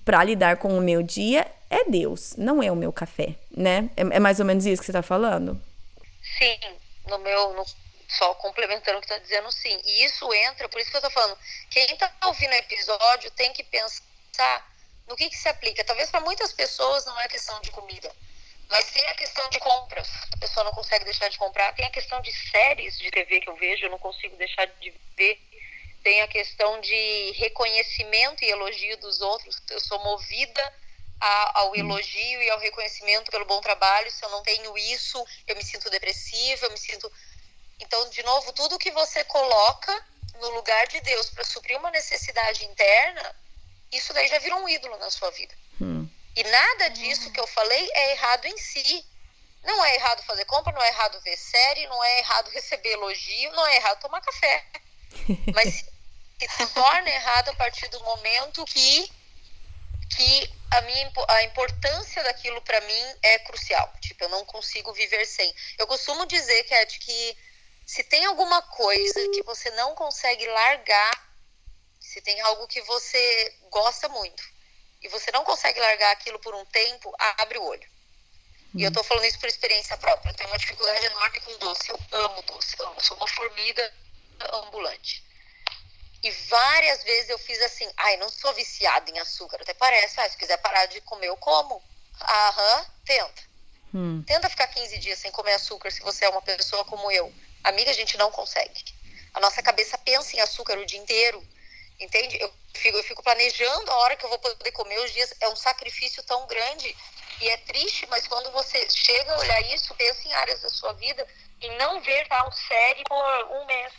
para 0.04 0.24
lidar 0.24 0.56
com 0.56 0.76
o 0.76 0.80
meu 0.80 1.02
dia 1.02 1.46
é 1.70 1.84
Deus, 1.84 2.34
não 2.36 2.62
é 2.62 2.70
o 2.70 2.76
meu 2.76 2.92
café, 2.92 3.34
né? 3.50 3.90
É, 3.96 4.02
é 4.02 4.20
mais 4.20 4.38
ou 4.40 4.46
menos 4.46 4.66
isso 4.66 4.80
que 4.80 4.86
você 4.86 4.92
está 4.92 5.02
falando? 5.02 5.60
Sim, 6.38 6.58
no 7.08 7.18
meu, 7.18 7.54
no, 7.54 7.64
só 8.08 8.34
complementando 8.34 8.98
o 8.98 9.00
que 9.00 9.06
está 9.06 9.18
dizendo, 9.18 9.50
sim. 9.50 9.80
E 9.84 10.04
isso 10.04 10.32
entra, 10.34 10.68
por 10.68 10.80
isso 10.80 10.90
que 10.90 10.96
eu 10.96 11.00
estou 11.00 11.10
falando, 11.10 11.36
quem 11.70 11.84
está 11.86 12.12
ouvindo 12.24 12.50
o 12.50 12.54
episódio 12.54 13.30
tem 13.32 13.52
que 13.52 13.64
pensar 13.64 14.70
no 15.08 15.16
que, 15.16 15.28
que 15.28 15.36
se 15.36 15.48
aplica. 15.48 15.84
Talvez 15.84 16.10
para 16.10 16.20
muitas 16.20 16.52
pessoas 16.52 17.04
não 17.06 17.18
é 17.20 17.28
questão 17.28 17.60
de 17.60 17.70
comida, 17.70 18.10
mas 18.72 18.90
tem 18.90 19.06
a 19.06 19.14
questão 19.14 19.48
de 19.50 19.60
compras. 19.60 20.08
A 20.32 20.36
pessoa 20.38 20.64
não 20.64 20.72
consegue 20.72 21.04
deixar 21.04 21.28
de 21.28 21.38
comprar. 21.38 21.72
Tem 21.74 21.84
a 21.84 21.90
questão 21.90 22.20
de 22.20 22.32
séries 22.50 22.98
de 22.98 23.10
TV 23.10 23.40
que 23.40 23.48
eu 23.48 23.54
vejo, 23.54 23.84
eu 23.84 23.90
não 23.90 23.98
consigo 23.98 24.34
deixar 24.36 24.66
de 24.66 24.92
ver 25.16 25.38
tem 26.02 26.20
a 26.20 26.28
questão 26.28 26.80
de 26.80 27.32
reconhecimento 27.36 28.44
e 28.44 28.50
elogio 28.50 28.96
dos 28.98 29.20
outros. 29.20 29.62
Eu 29.70 29.80
sou 29.80 30.02
movida 30.02 30.74
a, 31.20 31.60
ao 31.60 31.70
hum. 31.70 31.76
elogio 31.76 32.42
e 32.42 32.50
ao 32.50 32.58
reconhecimento 32.58 33.30
pelo 33.30 33.44
bom 33.44 33.60
trabalho. 33.60 34.10
Se 34.10 34.24
eu 34.24 34.30
não 34.30 34.42
tenho 34.42 34.76
isso, 34.76 35.24
eu 35.46 35.56
me 35.56 35.62
sinto 35.62 35.88
depressiva, 35.90 36.66
eu 36.66 36.70
me 36.72 36.78
sinto. 36.78 37.10
Então, 37.80 38.10
de 38.10 38.22
novo, 38.24 38.52
tudo 38.52 38.78
que 38.78 38.90
você 38.90 39.22
coloca 39.24 40.06
no 40.40 40.50
lugar 40.50 40.86
de 40.88 41.00
Deus 41.00 41.30
para 41.30 41.44
suprir 41.44 41.78
uma 41.78 41.90
necessidade 41.90 42.64
interna, 42.64 43.36
isso 43.92 44.12
daí 44.12 44.26
já 44.26 44.38
virou 44.40 44.58
um 44.60 44.68
ídolo 44.68 44.96
na 44.98 45.10
sua 45.10 45.30
vida. 45.30 45.54
Hum. 45.80 46.08
E 46.34 46.42
nada 46.44 46.90
disso 46.90 47.30
que 47.30 47.40
eu 47.40 47.46
falei 47.46 47.90
é 47.92 48.12
errado 48.12 48.46
em 48.46 48.56
si. 48.56 49.04
Não 49.62 49.84
é 49.84 49.94
errado 49.94 50.24
fazer 50.24 50.44
compra, 50.46 50.72
não 50.72 50.82
é 50.82 50.88
errado 50.88 51.20
ver 51.20 51.36
série, 51.36 51.86
não 51.86 52.02
é 52.02 52.18
errado 52.18 52.50
receber 52.50 52.92
elogio, 52.92 53.52
não 53.52 53.66
é 53.66 53.76
errado 53.76 54.00
tomar 54.00 54.20
café. 54.20 54.66
Mas 55.54 55.84
que 56.38 56.48
se 56.48 56.66
torna 56.68 57.08
errado 57.08 57.50
a 57.50 57.54
partir 57.54 57.86
do 57.88 58.00
momento 58.00 58.64
que, 58.64 59.12
que 60.16 60.50
a, 60.72 60.80
minha, 60.80 61.12
a 61.28 61.42
importância 61.44 62.22
daquilo 62.24 62.60
para 62.62 62.80
mim 62.80 63.14
é 63.22 63.38
crucial. 63.40 63.92
Tipo, 64.00 64.24
eu 64.24 64.28
não 64.30 64.44
consigo 64.44 64.92
viver 64.92 65.24
sem. 65.26 65.54
Eu 65.78 65.86
costumo 65.86 66.26
dizer, 66.26 66.64
Cat, 66.64 66.98
que 66.98 67.36
se 67.86 68.02
tem 68.04 68.24
alguma 68.24 68.62
coisa 68.62 69.20
que 69.28 69.42
você 69.42 69.70
não 69.72 69.94
consegue 69.94 70.46
largar, 70.46 71.30
se 72.00 72.20
tem 72.22 72.40
algo 72.40 72.66
que 72.66 72.80
você 72.82 73.54
gosta 73.70 74.08
muito 74.08 74.51
e 75.02 75.08
você 75.08 75.30
não 75.32 75.44
consegue 75.44 75.80
largar 75.80 76.12
aquilo 76.12 76.38
por 76.38 76.54
um 76.54 76.64
tempo, 76.66 77.14
abre 77.38 77.58
o 77.58 77.64
olho. 77.64 77.88
E 78.74 78.84
eu 78.84 78.92
tô 78.92 79.02
falando 79.04 79.26
isso 79.26 79.38
por 79.38 79.48
experiência 79.48 79.96
própria. 79.98 80.30
Eu 80.30 80.34
tenho 80.34 80.48
uma 80.48 80.58
dificuldade 80.58 81.04
enorme 81.04 81.40
com 81.40 81.58
doce. 81.58 81.90
Eu 81.90 81.98
amo 82.12 82.42
doce. 82.42 82.74
Eu 82.78 82.94
sou 83.00 83.16
uma 83.18 83.28
formiga 83.28 83.92
ambulante. 84.54 85.22
E 86.22 86.30
várias 86.30 87.02
vezes 87.02 87.28
eu 87.28 87.38
fiz 87.38 87.60
assim, 87.60 87.90
ai, 87.96 88.16
não 88.16 88.30
sou 88.30 88.52
viciada 88.54 89.10
em 89.10 89.18
açúcar. 89.18 89.60
Até 89.60 89.74
parece, 89.74 90.20
ah, 90.20 90.28
se 90.28 90.38
quiser 90.38 90.56
parar 90.58 90.86
de 90.86 91.00
comer, 91.02 91.28
eu 91.28 91.36
como. 91.36 91.82
Aham, 92.20 92.86
tenta. 93.04 93.42
Hum. 93.94 94.22
Tenta 94.26 94.48
ficar 94.48 94.68
15 94.68 94.98
dias 94.98 95.18
sem 95.18 95.30
comer 95.30 95.54
açúcar 95.54 95.90
se 95.90 96.00
você 96.00 96.24
é 96.24 96.28
uma 96.28 96.40
pessoa 96.40 96.84
como 96.84 97.10
eu. 97.10 97.32
Amiga, 97.64 97.90
a 97.90 97.94
gente 97.94 98.16
não 98.16 98.30
consegue. 98.30 98.84
A 99.34 99.40
nossa 99.40 99.62
cabeça 99.62 99.98
pensa 99.98 100.36
em 100.36 100.40
açúcar 100.40 100.78
o 100.78 100.86
dia 100.86 100.98
inteiro. 100.98 101.46
Entende? 102.02 102.36
Eu 102.40 102.52
fico, 102.74 102.96
eu 102.98 103.04
fico 103.04 103.22
planejando 103.22 103.90
a 103.90 103.96
hora 103.98 104.16
que 104.16 104.24
eu 104.24 104.28
vou 104.28 104.38
poder 104.38 104.72
comer 104.72 104.98
os 104.98 105.12
dias. 105.12 105.32
É 105.40 105.48
um 105.48 105.56
sacrifício 105.56 106.22
tão 106.24 106.46
grande. 106.46 106.96
E 107.40 107.48
é 107.48 107.56
triste, 107.58 108.06
mas 108.08 108.26
quando 108.26 108.50
você 108.52 108.88
chega 108.90 109.34
a 109.34 109.38
olhar 109.38 109.60
isso, 109.72 109.94
pensa 109.94 110.28
em 110.28 110.32
áreas 110.32 110.60
da 110.60 110.68
sua 110.68 110.92
vida 110.94 111.26
e 111.60 111.68
não 111.70 112.00
ver 112.00 112.26
tal 112.28 112.50
série 112.52 113.02
por 113.04 113.56
um 113.56 113.64
mês 113.66 113.92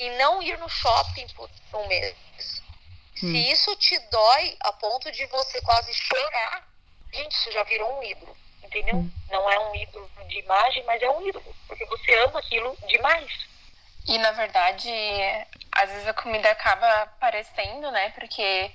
e 0.00 0.10
não 0.10 0.42
ir 0.42 0.58
no 0.58 0.68
shopping 0.68 1.26
por 1.34 1.48
um 1.74 1.86
mês. 1.86 2.16
Hum. 3.22 3.30
Se 3.30 3.52
isso 3.52 3.76
te 3.76 3.98
dói 4.10 4.56
a 4.60 4.72
ponto 4.72 5.10
de 5.12 5.26
você 5.26 5.60
quase 5.62 5.92
chorar, 5.94 6.66
gente, 7.12 7.32
isso 7.32 7.52
já 7.52 7.62
virou 7.62 7.98
um 7.98 8.02
ídolo, 8.02 8.36
entendeu? 8.64 8.96
Hum. 8.96 9.10
Não 9.30 9.50
é 9.50 9.58
um 9.58 9.76
ídolo 9.76 10.10
de 10.28 10.38
imagem, 10.40 10.82
mas 10.84 11.00
é 11.02 11.10
um 11.10 11.26
ídolo, 11.26 11.54
porque 11.68 11.84
você 11.86 12.14
ama 12.16 12.40
aquilo 12.40 12.76
demais. 12.88 13.51
E 14.06 14.18
na 14.18 14.32
verdade, 14.32 14.90
às 15.72 15.90
vezes 15.90 16.08
a 16.08 16.14
comida 16.14 16.50
acaba 16.50 17.02
aparecendo, 17.02 17.90
né? 17.90 18.10
Porque 18.10 18.70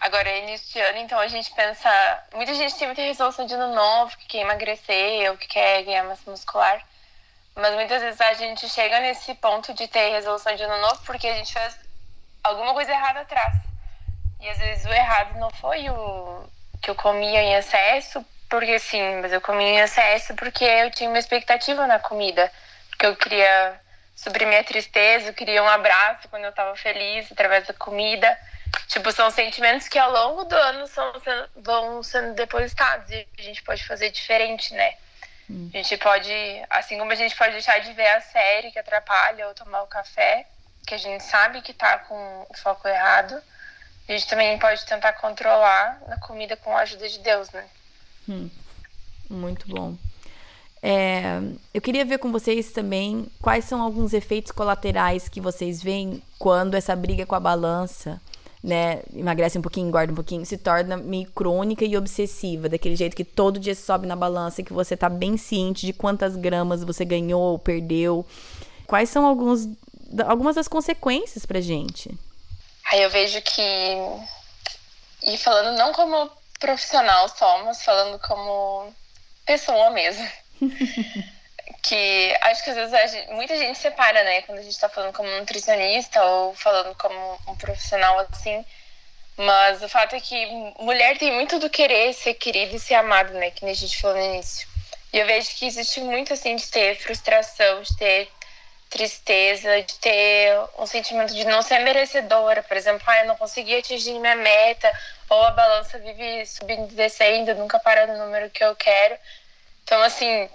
agora 0.00 0.28
é 0.28 0.40
início 0.40 0.72
de 0.72 0.80
ano, 0.80 0.98
então 0.98 1.18
a 1.18 1.28
gente 1.28 1.50
pensa. 1.52 1.90
Muita 2.34 2.54
gente 2.54 2.76
tem 2.76 2.88
muita 2.88 3.02
resolução 3.02 3.46
de 3.46 3.54
ano 3.54 3.74
novo, 3.74 4.16
que 4.18 4.26
quer 4.26 4.38
emagrecer 4.38 5.30
ou 5.30 5.36
que 5.36 5.48
quer 5.48 5.82
ganhar 5.82 6.04
massa 6.04 6.30
muscular. 6.30 6.82
Mas 7.54 7.74
muitas 7.74 8.00
vezes 8.02 8.20
a 8.20 8.32
gente 8.34 8.68
chega 8.68 9.00
nesse 9.00 9.34
ponto 9.34 9.74
de 9.74 9.88
ter 9.88 10.10
resolução 10.10 10.54
de 10.54 10.62
ano 10.62 10.78
novo 10.78 11.00
porque 11.04 11.26
a 11.26 11.34
gente 11.34 11.52
fez 11.52 11.78
alguma 12.44 12.72
coisa 12.74 12.92
errada 12.92 13.20
atrás. 13.20 13.54
E 14.40 14.48
às 14.48 14.58
vezes 14.58 14.86
o 14.86 14.92
errado 14.92 15.38
não 15.38 15.50
foi 15.50 15.90
o 15.90 16.44
que 16.80 16.90
eu 16.90 16.94
comia 16.94 17.42
em 17.42 17.54
excesso, 17.54 18.24
porque 18.48 18.78
sim, 18.78 19.20
mas 19.20 19.32
eu 19.32 19.40
comia 19.40 19.68
em 19.68 19.80
excesso 19.80 20.34
porque 20.34 20.64
eu 20.64 20.90
tinha 20.90 21.10
uma 21.10 21.18
expectativa 21.18 21.86
na 21.86 21.98
comida. 21.98 22.50
Porque 22.90 23.06
eu 23.06 23.16
queria 23.16 23.80
suprimir 24.20 24.48
minha 24.48 24.64
tristeza, 24.64 25.30
eu 25.30 25.34
queria 25.34 25.62
um 25.62 25.68
abraço 25.68 26.28
quando 26.28 26.44
eu 26.44 26.52
tava 26.52 26.76
feliz 26.76 27.30
através 27.32 27.66
da 27.66 27.72
comida. 27.72 28.38
Tipo, 28.86 29.10
são 29.10 29.30
sentimentos 29.30 29.88
que 29.88 29.98
ao 29.98 30.12
longo 30.12 30.44
do 30.44 30.54
ano 30.54 30.86
são, 30.86 31.12
vão 31.56 32.02
sendo 32.02 32.34
depositados 32.34 33.10
e 33.10 33.26
a 33.38 33.42
gente 33.42 33.62
pode 33.62 33.84
fazer 33.84 34.10
diferente, 34.10 34.74
né? 34.74 34.94
A 35.72 35.78
gente 35.78 35.96
pode, 35.96 36.32
assim 36.68 36.98
como 36.98 37.10
a 37.10 37.16
gente 37.16 37.34
pode 37.34 37.52
deixar 37.52 37.80
de 37.80 37.92
ver 37.92 38.06
a 38.08 38.20
série 38.20 38.70
que 38.70 38.78
atrapalha 38.78 39.48
ou 39.48 39.54
tomar 39.54 39.82
o 39.82 39.86
café, 39.86 40.46
que 40.86 40.94
a 40.94 40.98
gente 40.98 41.24
sabe 41.24 41.62
que 41.62 41.72
tá 41.72 41.98
com 41.98 42.46
o 42.48 42.56
foco 42.56 42.86
errado, 42.86 43.42
a 44.08 44.12
gente 44.12 44.28
também 44.28 44.58
pode 44.58 44.84
tentar 44.84 45.14
controlar 45.14 46.00
na 46.06 46.18
comida 46.18 46.56
com 46.56 46.76
a 46.76 46.82
ajuda 46.82 47.08
de 47.08 47.18
Deus, 47.18 47.50
né? 47.50 47.66
Hum, 48.28 48.50
muito 49.28 49.66
bom. 49.66 49.96
É, 50.82 51.40
eu 51.74 51.80
queria 51.80 52.04
ver 52.04 52.18
com 52.18 52.32
vocês 52.32 52.72
também 52.72 53.26
quais 53.42 53.66
são 53.66 53.82
alguns 53.82 54.14
efeitos 54.14 54.50
colaterais 54.50 55.28
que 55.28 55.40
vocês 55.40 55.82
veem 55.82 56.22
quando 56.38 56.74
essa 56.74 56.96
briga 56.96 57.26
com 57.26 57.34
a 57.34 57.40
balança, 57.40 58.20
né, 58.62 59.02
emagrece 59.14 59.58
um 59.58 59.62
pouquinho, 59.62 59.88
engorda 59.88 60.12
um 60.12 60.16
pouquinho, 60.16 60.44
se 60.44 60.56
torna 60.56 60.96
meio 60.96 61.30
crônica 61.32 61.84
e 61.84 61.96
obsessiva, 61.96 62.68
daquele 62.68 62.96
jeito 62.96 63.16
que 63.16 63.24
todo 63.24 63.60
dia 63.60 63.74
sobe 63.74 64.06
na 64.06 64.16
balança 64.16 64.62
que 64.62 64.72
você 64.72 64.96
tá 64.96 65.08
bem 65.08 65.36
ciente 65.36 65.86
de 65.86 65.92
quantas 65.92 66.36
gramas 66.36 66.82
você 66.82 67.04
ganhou 67.04 67.40
ou 67.40 67.58
perdeu. 67.58 68.24
Quais 68.86 69.08
são 69.10 69.26
alguns, 69.26 69.68
algumas 70.26 70.56
das 70.56 70.68
consequências 70.68 71.44
pra 71.44 71.60
gente? 71.60 72.10
Aí 72.90 73.02
eu 73.02 73.10
vejo 73.10 73.40
que. 73.42 73.62
E 75.22 75.36
falando 75.36 75.76
não 75.76 75.92
como 75.92 76.30
profissional 76.58 77.28
só, 77.28 77.64
mas 77.64 77.82
falando 77.84 78.18
como 78.18 78.92
pessoa 79.46 79.90
mesmo. 79.90 80.26
que 81.82 82.36
acho 82.42 82.64
que 82.64 82.70
às 82.70 82.76
vezes 82.76 83.12
gente, 83.12 83.32
muita 83.32 83.56
gente 83.56 83.78
separa, 83.78 84.22
né? 84.24 84.42
Quando 84.42 84.58
a 84.58 84.62
gente 84.62 84.78
tá 84.78 84.88
falando 84.88 85.12
como 85.12 85.28
nutricionista 85.38 86.22
ou 86.24 86.54
falando 86.54 86.94
como 86.96 87.38
um 87.48 87.54
profissional 87.56 88.18
assim. 88.30 88.64
Mas 89.36 89.82
o 89.82 89.88
fato 89.88 90.14
é 90.14 90.20
que 90.20 90.46
mulher 90.78 91.16
tem 91.16 91.32
muito 91.32 91.58
do 91.58 91.70
querer 91.70 92.12
ser 92.12 92.34
querida 92.34 92.76
e 92.76 92.80
ser 92.80 92.94
amada, 92.94 93.32
né? 93.32 93.50
Que 93.50 93.64
nem 93.64 93.72
a 93.72 93.76
gente 93.76 94.00
falou 94.00 94.16
no 94.16 94.34
início. 94.34 94.68
E 95.12 95.18
eu 95.18 95.26
vejo 95.26 95.50
que 95.56 95.66
existe 95.66 96.00
muito 96.00 96.32
assim 96.32 96.56
de 96.56 96.66
ter 96.68 96.96
frustração, 96.96 97.82
de 97.82 97.96
ter 97.96 98.28
tristeza, 98.90 99.82
de 99.82 99.94
ter 99.94 100.58
um 100.78 100.84
sentimento 100.84 101.32
de 101.32 101.44
não 101.44 101.62
ser 101.62 101.78
merecedora. 101.78 102.62
Por 102.62 102.76
exemplo, 102.76 103.02
ah, 103.06 103.20
eu 103.20 103.26
não 103.26 103.36
consegui 103.36 103.76
atingir 103.76 104.18
minha 104.18 104.34
meta, 104.34 104.92
ou 105.28 105.42
a 105.42 105.52
balança 105.52 105.98
vive 105.98 106.44
subindo 106.44 106.92
e 106.92 106.96
descendo, 106.96 107.54
nunca 107.54 107.78
para 107.78 108.06
no 108.06 108.18
número 108.18 108.50
que 108.50 108.62
eu 108.62 108.74
quero. 108.76 109.16
Então, 109.90 110.02
assim, 110.02 110.48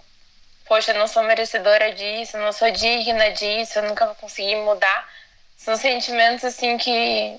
poxa, 0.65 0.91
eu 0.91 0.97
não 0.97 1.09
sou 1.09 1.21
merecedora 1.21 1.93
disso, 1.93 2.37
não 2.37 2.53
sou 2.53 2.71
digna 2.71 3.31
disso, 3.31 3.79
eu 3.79 3.83
nunca 3.83 4.05
vou 4.05 4.15
conseguir 4.15 4.55
mudar. 4.55 5.09
São 5.57 5.75
sentimentos, 5.75 6.45
assim, 6.45 6.77
que, 6.77 7.37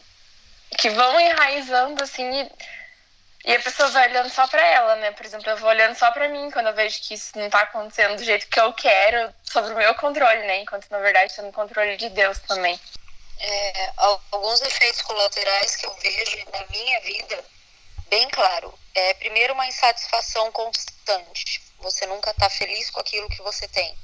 que 0.76 0.90
vão 0.90 1.18
enraizando, 1.18 2.04
assim, 2.04 2.30
e, 2.42 2.52
e 3.46 3.56
a 3.56 3.62
pessoa 3.62 3.88
vai 3.88 4.10
olhando 4.10 4.28
só 4.28 4.46
pra 4.46 4.60
ela, 4.60 4.96
né? 4.96 5.10
Por 5.12 5.24
exemplo, 5.24 5.48
eu 5.48 5.56
vou 5.56 5.70
olhando 5.70 5.94
só 5.94 6.10
pra 6.10 6.28
mim 6.28 6.50
quando 6.50 6.66
eu 6.66 6.74
vejo 6.74 7.00
que 7.00 7.14
isso 7.14 7.32
não 7.34 7.48
tá 7.48 7.60
acontecendo 7.60 8.16
do 8.16 8.24
jeito 8.24 8.46
que 8.46 8.60
eu 8.60 8.74
quero, 8.74 9.32
sobre 9.42 9.72
o 9.72 9.76
meu 9.78 9.94
controle, 9.94 10.40
né? 10.40 10.60
Enquanto, 10.60 10.90
na 10.90 10.98
verdade, 10.98 11.34
tá 11.34 11.40
no 11.40 11.50
controle 11.50 11.96
de 11.96 12.10
Deus 12.10 12.38
também. 12.40 12.78
É, 13.40 13.92
alguns 13.96 14.60
efeitos 14.60 15.00
colaterais 15.00 15.76
que 15.76 15.86
eu 15.86 15.94
vejo 15.94 16.44
na 16.52 16.66
minha 16.66 17.00
vida, 17.00 17.42
bem 18.10 18.28
claro, 18.28 18.78
é 18.94 19.14
primeiro 19.14 19.54
uma 19.54 19.66
insatisfação 19.66 20.52
constante 20.52 21.64
você 21.78 22.06
nunca 22.06 22.30
está 22.30 22.48
feliz 22.50 22.90
com 22.90 23.00
aquilo 23.00 23.28
que 23.28 23.42
você 23.42 23.68
tem. 23.68 23.96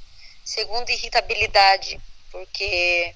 Segundo, 0.44 0.90
irritabilidade, 0.90 2.00
porque 2.30 3.14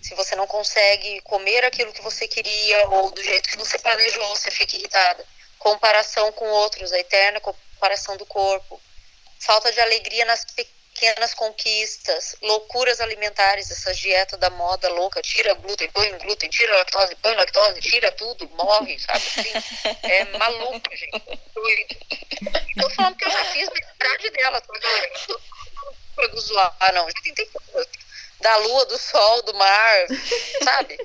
se 0.00 0.14
você 0.14 0.34
não 0.36 0.46
consegue 0.46 1.20
comer 1.22 1.64
aquilo 1.64 1.92
que 1.92 2.02
você 2.02 2.26
queria 2.26 2.88
ou 2.88 3.10
do 3.10 3.22
jeito 3.22 3.48
que 3.48 3.56
você 3.56 3.78
planejou, 3.78 4.28
você 4.28 4.50
fica 4.50 4.76
irritada. 4.76 5.24
Comparação 5.58 6.32
com 6.32 6.44
outros, 6.46 6.92
a 6.92 6.98
eterna 6.98 7.40
comparação 7.40 8.16
do 8.16 8.26
corpo. 8.26 8.80
Falta 9.38 9.72
de 9.72 9.80
alegria 9.80 10.24
nas 10.24 10.44
pequenas 10.44 10.81
conquistas, 11.34 12.36
loucuras 12.40 13.00
alimentares, 13.00 13.70
essa 13.70 13.92
dieta 13.92 14.36
da 14.36 14.50
moda 14.50 14.88
louca, 14.90 15.20
tira 15.20 15.54
glúten, 15.54 15.90
põe 15.90 16.16
glúten, 16.18 16.48
tira 16.48 16.76
lactose, 16.76 17.14
põe 17.16 17.34
lactose, 17.34 17.80
tira 17.80 18.12
tudo, 18.12 18.48
morre, 18.50 18.98
sabe? 18.98 19.18
Assim, 19.18 19.52
é 20.02 20.24
maluco, 20.38 20.96
gente. 20.96 21.40
Doido. 21.54 21.96
Tô 22.80 22.90
falando 22.90 23.16
que 23.16 23.24
eu 23.24 23.30
já 23.30 23.44
fiz 23.46 23.68
metade 23.70 24.30
dela, 24.30 24.60
tô 24.60 24.72
falando 24.80 26.40
zoar, 26.40 26.92
não. 26.94 27.08
Já 27.08 27.22
tentei 27.22 27.50
da 28.40 28.56
lua, 28.56 28.86
do 28.86 28.98
sol, 28.98 29.42
do 29.42 29.54
mar, 29.54 30.06
sabe? 30.62 30.98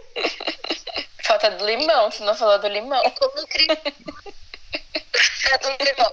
Falta 1.23 1.51
do 1.51 1.65
limão, 1.65 2.11
você 2.11 2.23
não 2.23 2.35
falou 2.35 2.59
do 2.59 2.67
limão. 2.67 3.03
E 3.05 3.11
como, 3.11 3.47
cri... 3.47 3.67
é 5.51 5.57
do 5.57 5.69
limão. 5.83 6.11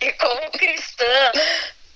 E 0.00 0.12
como 0.12 0.50
cristã, 0.52 1.32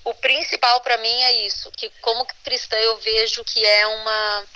o 0.08 0.14
principal 0.14 0.80
para 0.80 0.96
mim 0.98 1.22
é 1.22 1.46
isso, 1.46 1.70
que 1.72 1.90
como 2.00 2.26
cristã 2.42 2.76
eu 2.76 2.96
vejo 2.98 3.44
que 3.44 3.64
é 3.64 3.86
uma 3.86 4.46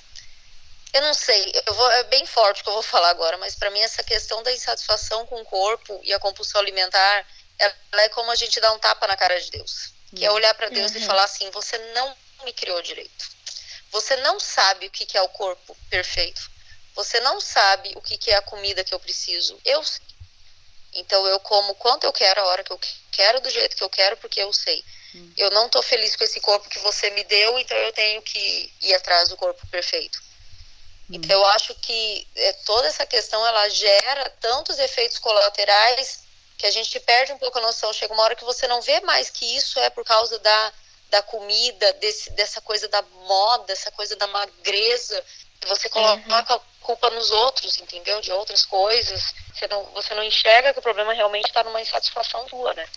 eu 0.95 1.01
não 1.03 1.15
sei, 1.15 1.51
eu 1.67 1.75
vou, 1.75 1.91
é 1.93 2.05
bem 2.05 2.27
forte 2.27 2.61
o 2.61 2.65
que 2.65 2.69
eu 2.69 2.75
vou 2.75 2.83
falar 2.83 3.09
agora, 3.11 3.39
mas 3.39 3.55
para 3.55 3.71
mim 3.71 3.81
essa 3.81 4.03
questão 4.03 4.43
da 4.43 4.53
insatisfação 4.53 5.27
com 5.27 5.41
o 5.41 5.45
corpo 5.45 5.99
e 6.03 6.13
a 6.13 6.19
compulsão 6.19 6.61
alimentar, 6.61 7.27
ela 7.59 8.03
é 8.03 8.09
como 8.11 8.31
a 8.31 8.35
gente 8.35 8.61
dar 8.61 8.73
um 8.73 8.79
tapa 8.79 9.07
na 9.07 9.17
cara 9.17 9.41
de 9.41 9.51
Deus, 9.51 9.95
que 10.15 10.25
é 10.25 10.29
uhum. 10.29 10.37
olhar 10.37 10.55
para 10.55 10.69
Deus 10.69 10.93
uhum. 10.93 10.99
e 10.99 11.07
falar 11.07 11.25
assim: 11.25 11.51
você 11.51 11.79
não 11.95 12.15
me 12.45 12.53
criou 12.53 12.81
direito, 12.83 13.25
você 13.91 14.17
não 14.17 14.39
sabe 14.39 14.87
o 14.87 14.91
que, 14.91 15.07
que 15.07 15.17
é 15.17 15.23
o 15.23 15.29
corpo 15.29 15.75
perfeito, 15.89 16.51
você 16.95 17.21
não 17.21 17.41
sabe 17.41 17.93
o 17.95 18.03
que, 18.03 18.19
que 18.19 18.31
é 18.31 18.37
a 18.37 18.43
comida 18.43 18.85
que 18.85 18.93
eu 18.95 19.01
preciso, 19.01 19.59
eu 19.65 19.83
sei. 19.83 20.07
Então 20.95 21.27
eu 21.27 21.41
como 21.41 21.75
quanto 21.77 22.05
eu 22.05 22.13
quero, 22.13 22.43
a 22.43 22.47
hora 22.47 22.63
que 22.63 22.71
eu 22.71 22.79
quero, 23.11 23.41
do 23.41 23.49
jeito 23.49 23.77
que 23.77 23.83
eu 23.83 23.89
quero, 23.89 24.17
porque 24.19 24.43
eu 24.43 24.53
sei. 24.53 24.85
Hum. 25.15 25.33
Eu 25.37 25.51
não 25.51 25.67
estou 25.67 25.83
feliz 25.83 26.17
com 26.17 26.25
esse 26.25 26.41
corpo 26.41 26.69
que 26.69 26.79
você 26.79 27.11
me 27.11 27.25
deu, 27.25 27.59
então 27.59 27.77
eu 27.77 27.93
tenho 27.93 28.23
que 28.23 28.73
ir 28.81 28.95
atrás 28.95 29.29
do 29.29 29.37
corpo 29.37 29.67
perfeito. 29.69 30.19
Hum. 31.11 31.15
Então 31.15 31.39
eu 31.39 31.47
acho 31.47 31.75
que 31.77 32.27
é, 32.35 32.53
toda 32.65 32.89
essa 32.89 33.07
questão 33.07 33.47
ela 33.47 33.69
gera 33.69 34.31
tantos 34.41 34.79
efeitos 34.79 35.19
colaterais 35.19 36.23
que 36.57 36.67
a 36.67 36.71
gente 36.71 36.99
perde 37.01 37.33
um 37.33 37.39
pouco 37.39 37.59
a 37.59 37.63
noção. 37.63 37.93
Chega 37.93 38.15
uma 38.15 38.23
hora 38.23 38.37
que 38.37 38.45
você 38.45 38.67
não 38.67 38.81
vê 38.81 39.01
mais 39.01 39.29
que 39.29 39.45
isso 39.57 39.79
é 39.81 39.91
por 39.91 40.05
causa 40.05 40.39
da, 40.39 40.73
da 41.11 41.23
comida, 41.23 41.93
desse, 41.95 42.31
dessa 42.31 42.61
coisa 42.61 42.89
da 42.89 43.03
moda, 43.03 43.73
essa 43.73 43.91
coisa 43.91 44.17
da 44.17 44.27
magreza. 44.29 45.25
Você 45.67 45.89
coloca 45.89 46.55
uhum. 46.55 46.61
culpa 46.81 47.11
nos 47.11 47.31
outros, 47.31 47.79
entendeu? 47.79 48.21
De 48.21 48.33
outras 48.33 48.65
coisas. 48.65 49.35
Você 49.53 49.67
não, 49.69 49.85
você 49.87 50.15
não 50.15 50.23
enxerga 50.23 50.73
que 50.73 50.79
o 50.79 50.83
problema 50.83 51.13
realmente 51.13 51.47
está 51.47 51.63
numa 51.63 51.81
insatisfação 51.81 52.45
tua, 52.47 52.73
né? 52.75 52.89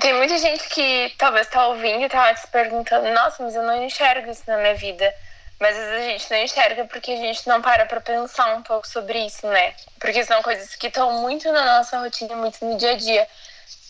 Tem 0.00 0.12
muita 0.14 0.36
gente 0.38 0.68
que 0.68 1.14
talvez 1.18 1.46
tá 1.46 1.68
ouvindo 1.68 2.04
e 2.04 2.08
tá 2.08 2.34
se 2.34 2.46
perguntando, 2.48 3.08
nossa, 3.10 3.42
mas 3.42 3.54
eu 3.54 3.62
não 3.62 3.84
enxergo 3.84 4.30
isso 4.30 4.42
na 4.46 4.56
minha 4.56 4.74
vida. 4.74 5.14
Mas 5.60 5.78
às 5.78 5.84
vezes 5.86 6.06
a 6.06 6.10
gente 6.10 6.30
não 6.30 6.38
enxerga 6.38 6.84
porque 6.86 7.12
a 7.12 7.16
gente 7.16 7.48
não 7.48 7.62
para 7.62 7.86
pra 7.86 8.00
pensar 8.00 8.54
um 8.56 8.62
pouco 8.62 8.86
sobre 8.88 9.24
isso, 9.24 9.46
né? 9.46 9.72
Porque 10.00 10.24
são 10.24 10.42
coisas 10.42 10.74
que 10.74 10.88
estão 10.88 11.12
muito 11.22 11.50
na 11.52 11.64
nossa 11.76 11.98
rotina, 12.00 12.34
muito 12.34 12.64
no 12.64 12.76
dia 12.76 12.92
a 12.92 12.96
dia. 12.96 13.28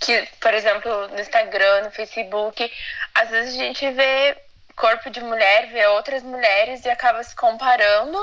Que, 0.01 0.29
por 0.41 0.53
exemplo, 0.53 1.09
no 1.09 1.21
Instagram, 1.21 1.85
no 1.85 1.91
Facebook, 1.91 2.71
às 3.15 3.31
vezes 3.31 3.55
a 3.55 3.59
gente 3.59 3.91
vê 3.93 4.37
corpo 4.77 5.09
de 5.09 5.21
mulher, 5.21 5.69
vê 5.69 5.87
outras 5.87 6.23
mulheres 6.23 6.85
e 6.85 6.91
acaba 6.91 7.23
se 7.23 7.35
comparando 7.35 8.19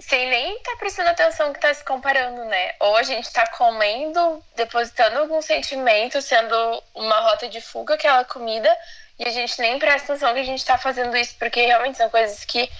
sem 0.00 0.28
nem 0.28 0.56
estar 0.56 0.72
tá 0.72 0.76
prestando 0.76 1.10
atenção 1.10 1.52
que 1.52 1.58
está 1.58 1.74
se 1.74 1.84
comparando, 1.84 2.44
né? 2.44 2.74
Ou 2.80 2.96
a 2.96 3.02
gente 3.02 3.24
está 3.24 3.46
comendo, 3.48 4.42
depositando 4.54 5.18
algum 5.18 5.42
sentimento, 5.42 6.22
sendo 6.22 6.82
uma 6.94 7.20
rota 7.20 7.48
de 7.48 7.60
fuga 7.60 7.94
aquela 7.94 8.24
comida, 8.24 8.74
e 9.18 9.26
a 9.26 9.30
gente 9.30 9.58
nem 9.60 9.78
presta 9.78 10.12
atenção 10.12 10.32
que 10.34 10.40
a 10.40 10.44
gente 10.44 10.60
está 10.60 10.78
fazendo 10.78 11.16
isso, 11.16 11.34
porque 11.38 11.62
realmente 11.62 11.98
são 11.98 12.08
coisas 12.08 12.44
que 12.44 12.70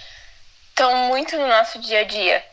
estão 0.68 0.94
muito 1.08 1.36
no 1.36 1.48
nosso 1.48 1.80
dia 1.80 2.00
a 2.00 2.04
dia. 2.04 2.44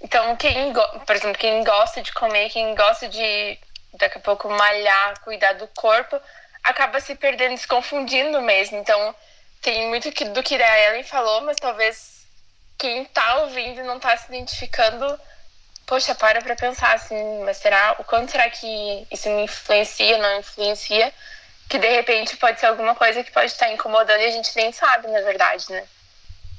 Então, 0.00 0.36
quem, 0.36 0.72
por 0.72 1.16
exemplo, 1.16 1.36
quem 1.36 1.64
gosta 1.64 2.00
de 2.00 2.12
comer, 2.12 2.50
quem 2.50 2.74
gosta 2.76 3.08
de 3.08 3.58
daqui 3.94 4.18
a 4.18 4.20
pouco 4.20 4.48
malhar, 4.48 5.20
cuidar 5.20 5.54
do 5.54 5.66
corpo, 5.68 6.20
acaba 6.62 7.00
se 7.00 7.16
perdendo, 7.16 7.56
se 7.56 7.66
confundindo 7.66 8.40
mesmo. 8.42 8.78
Então, 8.78 9.14
tem 9.60 9.88
muito 9.88 10.08
do 10.26 10.42
que 10.42 10.54
a 10.54 10.80
Ellen 10.86 11.02
falou, 11.02 11.40
mas 11.40 11.56
talvez 11.56 12.17
quem 12.78 13.04
tá 13.06 13.40
ouvindo 13.40 13.80
e 13.80 13.82
não 13.82 13.98
tá 13.98 14.16
se 14.16 14.28
identificando, 14.28 15.20
poxa, 15.84 16.14
para 16.14 16.40
pra 16.40 16.54
pensar 16.54 16.94
assim, 16.94 17.42
mas 17.44 17.56
será, 17.56 17.96
o 17.98 18.04
quanto 18.04 18.30
será 18.30 18.48
que 18.48 19.06
isso 19.10 19.28
me 19.28 19.42
influencia, 19.42 20.16
não 20.16 20.38
influencia? 20.38 21.12
Que 21.68 21.78
de 21.78 21.88
repente 21.88 22.36
pode 22.36 22.60
ser 22.60 22.66
alguma 22.66 22.94
coisa 22.94 23.22
que 23.24 23.32
pode 23.32 23.50
estar 23.50 23.68
incomodando 23.70 24.20
e 24.20 24.26
a 24.26 24.30
gente 24.30 24.54
nem 24.56 24.72
sabe, 24.72 25.08
na 25.08 25.20
verdade, 25.22 25.70
né? 25.70 25.86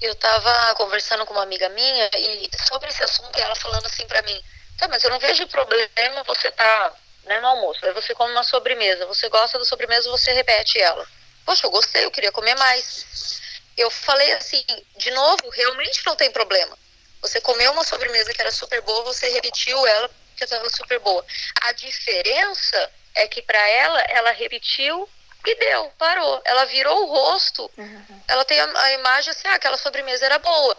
Eu 0.01 0.13
tava 0.15 0.75
conversando 0.75 1.25
com 1.25 1.33
uma 1.33 1.43
amiga 1.43 1.69
minha 1.69 2.09
e 2.15 2.49
sobre 2.67 2.89
esse 2.89 3.03
assunto, 3.03 3.37
ela 3.39 3.55
falando 3.55 3.85
assim 3.85 4.05
para 4.07 4.21
mim, 4.21 4.43
tá, 4.77 4.87
mas 4.87 5.03
eu 5.03 5.09
não 5.09 5.19
vejo 5.19 5.47
problema 5.47 6.23
você 6.23 6.51
tá 6.51 6.93
né, 7.25 7.39
no 7.39 7.47
almoço, 7.47 7.85
aí 7.85 7.93
você 7.93 8.13
come 8.13 8.31
uma 8.31 8.43
sobremesa, 8.43 9.05
você 9.05 9.29
gosta 9.29 9.57
da 9.57 9.65
sobremesa, 9.65 10.09
você 10.09 10.33
repete 10.33 10.79
ela. 10.79 11.05
Poxa, 11.45 11.65
eu 11.65 11.71
gostei, 11.71 12.05
eu 12.05 12.11
queria 12.11 12.31
comer 12.31 12.55
mais 12.55 13.39
eu 13.79 13.89
falei 13.89 14.33
assim, 14.33 14.63
de 14.97 15.09
novo, 15.11 15.49
realmente 15.49 16.05
não 16.05 16.15
tem 16.15 16.31
problema. 16.31 16.77
Você 17.21 17.39
comeu 17.41 17.71
uma 17.71 17.83
sobremesa 17.83 18.33
que 18.33 18.41
era 18.41 18.51
super 18.51 18.81
boa, 18.81 19.03
você 19.03 19.29
repetiu 19.29 19.85
ela 19.87 20.09
porque 20.39 20.43
estava 20.43 20.69
super 20.69 20.99
boa. 20.99 21.25
A 21.61 21.71
diferença 21.73 22.91
é 23.15 23.27
que 23.27 23.41
para 23.41 23.67
ela, 23.69 24.01
ela 24.01 24.31
repetiu 24.31 25.09
e 25.45 25.55
deu, 25.55 25.91
parou. 25.97 26.41
Ela 26.45 26.65
virou 26.65 27.03
o 27.03 27.05
rosto, 27.07 27.69
uhum. 27.77 28.21
ela 28.27 28.45
tem 28.45 28.59
a, 28.59 28.81
a, 28.83 28.91
imagem 28.93 29.31
assim, 29.31 29.47
ah, 29.47 29.55
aquela 29.55 29.77
sobremesa 29.77 30.25
era 30.25 30.39
boa. 30.39 30.77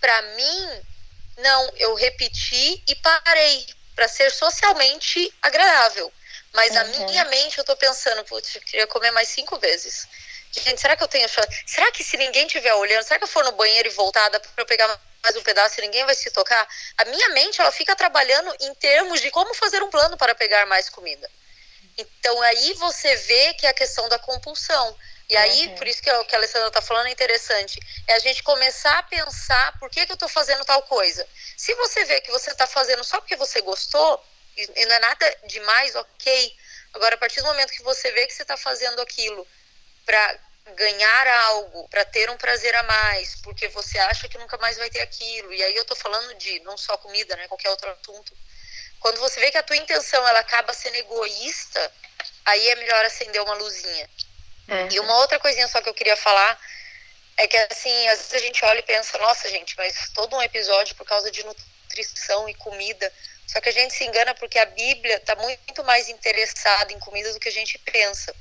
Para 0.00 0.22
mim, 0.22 0.82
não, 1.38 1.72
eu 1.76 1.94
repeti 1.94 2.82
e 2.86 2.94
parei 2.96 3.66
para 3.94 4.08
ser 4.08 4.30
socialmente 4.30 5.32
agradável. 5.42 6.12
Mas 6.52 6.72
uhum. 6.72 6.80
a 6.80 6.84
minha 6.84 7.24
mente, 7.26 7.58
eu 7.58 7.64
tô 7.64 7.76
pensando, 7.76 8.24
putz, 8.24 8.54
eu 8.54 8.60
queria 8.62 8.86
comer 8.86 9.10
mais 9.10 9.28
cinco 9.28 9.58
vezes. 9.58 10.08
Gente, 10.52 10.80
será 10.80 10.96
que 10.96 11.02
eu 11.02 11.08
tenho 11.08 11.28
chance? 11.28 11.48
Será 11.66 11.90
que 11.92 12.02
se 12.02 12.16
ninguém 12.16 12.46
estiver 12.46 12.74
olhando, 12.74 13.02
será 13.02 13.18
que 13.18 13.24
eu 13.24 13.28
for 13.28 13.44
no 13.44 13.52
banheiro 13.52 13.88
e 13.88 13.92
voltar, 13.92 14.28
dá 14.30 14.40
pra 14.40 14.50
eu 14.56 14.66
pegar 14.66 14.88
mais 15.22 15.36
um 15.36 15.42
pedaço 15.42 15.78
e 15.78 15.82
ninguém 15.82 16.04
vai 16.04 16.14
se 16.14 16.30
tocar? 16.30 16.66
A 16.96 17.04
minha 17.04 17.28
mente, 17.30 17.60
ela 17.60 17.70
fica 17.70 17.94
trabalhando 17.94 18.54
em 18.60 18.74
termos 18.74 19.20
de 19.20 19.30
como 19.30 19.54
fazer 19.54 19.82
um 19.82 19.90
plano 19.90 20.16
para 20.16 20.34
pegar 20.34 20.66
mais 20.66 20.88
comida. 20.88 21.30
Então 21.96 22.40
aí 22.42 22.74
você 22.74 23.14
vê 23.16 23.54
que 23.54 23.66
é 23.66 23.70
a 23.70 23.74
questão 23.74 24.08
da 24.08 24.18
compulsão. 24.18 24.96
E 25.28 25.36
aí, 25.36 25.66
uhum. 25.66 25.74
por 25.74 25.86
isso 25.86 26.02
que 26.02 26.08
é 26.08 26.18
o 26.18 26.24
que 26.24 26.34
a 26.34 26.38
Alessandra 26.38 26.68
está 26.68 26.80
falando 26.80 27.08
é 27.08 27.10
interessante, 27.10 27.78
é 28.06 28.14
a 28.14 28.18
gente 28.18 28.42
começar 28.42 28.98
a 28.98 29.02
pensar 29.02 29.78
por 29.78 29.90
que, 29.90 30.06
que 30.06 30.12
eu 30.12 30.14
estou 30.14 30.28
fazendo 30.28 30.64
tal 30.64 30.82
coisa. 30.84 31.26
Se 31.54 31.74
você 31.74 32.02
vê 32.06 32.20
que 32.22 32.30
você 32.30 32.50
está 32.50 32.66
fazendo 32.66 33.04
só 33.04 33.20
porque 33.20 33.36
você 33.36 33.60
gostou, 33.60 34.24
e 34.56 34.86
não 34.86 34.94
é 34.94 34.98
nada 34.98 35.36
demais, 35.44 35.94
ok. 35.94 36.56
Agora, 36.94 37.14
a 37.14 37.18
partir 37.18 37.40
do 37.42 37.46
momento 37.46 37.72
que 37.72 37.82
você 37.82 38.10
vê 38.12 38.26
que 38.26 38.32
você 38.32 38.42
está 38.42 38.56
fazendo 38.56 39.00
aquilo 39.02 39.46
para 40.08 40.38
ganhar 40.74 41.26
algo, 41.26 41.86
para 41.90 42.02
ter 42.06 42.30
um 42.30 42.36
prazer 42.38 42.74
a 42.74 42.82
mais, 42.82 43.36
porque 43.42 43.68
você 43.68 43.98
acha 43.98 44.26
que 44.26 44.38
nunca 44.38 44.56
mais 44.56 44.78
vai 44.78 44.88
ter 44.88 45.02
aquilo, 45.02 45.52
e 45.52 45.62
aí 45.62 45.76
eu 45.76 45.82
estou 45.82 45.96
falando 45.96 46.34
de 46.36 46.60
não 46.60 46.78
só 46.78 46.96
comida, 46.96 47.36
né, 47.36 47.46
qualquer 47.46 47.68
outro 47.68 47.90
assunto. 47.90 48.34
Quando 49.00 49.20
você 49.20 49.38
vê 49.38 49.50
que 49.50 49.58
a 49.58 49.62
tua 49.62 49.76
intenção 49.76 50.26
ela 50.26 50.38
acaba 50.38 50.72
sendo 50.72 50.94
egoísta, 50.94 51.92
aí 52.46 52.68
é 52.70 52.76
melhor 52.76 53.04
acender 53.04 53.42
uma 53.42 53.52
luzinha. 53.52 54.08
Uhum. 54.68 54.88
E 54.90 55.00
uma 55.00 55.18
outra 55.18 55.38
coisinha 55.38 55.68
só 55.68 55.82
que 55.82 55.90
eu 55.90 55.94
queria 55.94 56.16
falar 56.16 56.58
é 57.36 57.46
que, 57.46 57.56
assim, 57.56 58.08
às 58.08 58.18
vezes 58.18 58.32
a 58.32 58.38
gente 58.38 58.64
olha 58.64 58.78
e 58.78 58.82
pensa, 58.82 59.18
nossa, 59.18 59.48
gente, 59.50 59.76
mas 59.76 60.10
todo 60.14 60.34
um 60.34 60.42
episódio 60.42 60.96
por 60.96 61.06
causa 61.06 61.30
de 61.30 61.44
nutrição 61.44 62.48
e 62.48 62.54
comida. 62.54 63.12
Só 63.46 63.60
que 63.60 63.68
a 63.68 63.72
gente 63.72 63.92
se 63.92 64.04
engana 64.04 64.34
porque 64.34 64.58
a 64.58 64.66
Bíblia 64.66 65.16
está 65.16 65.36
muito 65.36 65.84
mais 65.84 66.08
interessada 66.08 66.92
em 66.94 66.98
comida 66.98 67.30
do 67.32 67.38
que 67.38 67.48
a 67.48 67.52
gente 67.52 67.78
pensa. 67.78 68.34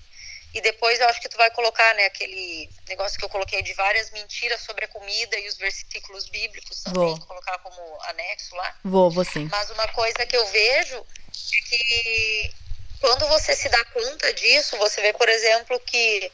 E 0.53 0.61
depois 0.61 0.99
eu 0.99 1.07
acho 1.07 1.21
que 1.21 1.29
tu 1.29 1.37
vai 1.37 1.51
colocar, 1.51 1.93
né, 1.95 2.05
aquele 2.05 2.69
negócio 2.87 3.19
que 3.19 3.25
eu 3.25 3.29
coloquei 3.29 3.61
de 3.61 3.73
várias 3.73 4.09
mentiras 4.11 4.61
sobre 4.61 4.85
a 4.85 4.87
comida 4.87 5.37
e 5.37 5.47
os 5.47 5.57
versículos 5.57 6.29
bíblicos 6.29 6.81
também, 6.81 7.03
vou. 7.03 7.19
colocar 7.19 7.57
como 7.59 8.01
anexo 8.03 8.55
lá. 8.55 8.75
Vou, 8.83 9.11
vou 9.11 9.25
sim. 9.25 9.47
Mas 9.51 9.69
uma 9.69 9.87
coisa 9.89 10.25
que 10.25 10.35
eu 10.35 10.45
vejo 10.47 10.97
é 10.97 11.69
que 11.69 12.55
quando 12.99 13.27
você 13.27 13.55
se 13.55 13.69
dá 13.69 13.83
conta 13.85 14.33
disso, 14.33 14.77
você 14.77 15.01
vê, 15.01 15.13
por 15.13 15.29
exemplo, 15.29 15.79
que 15.81 16.31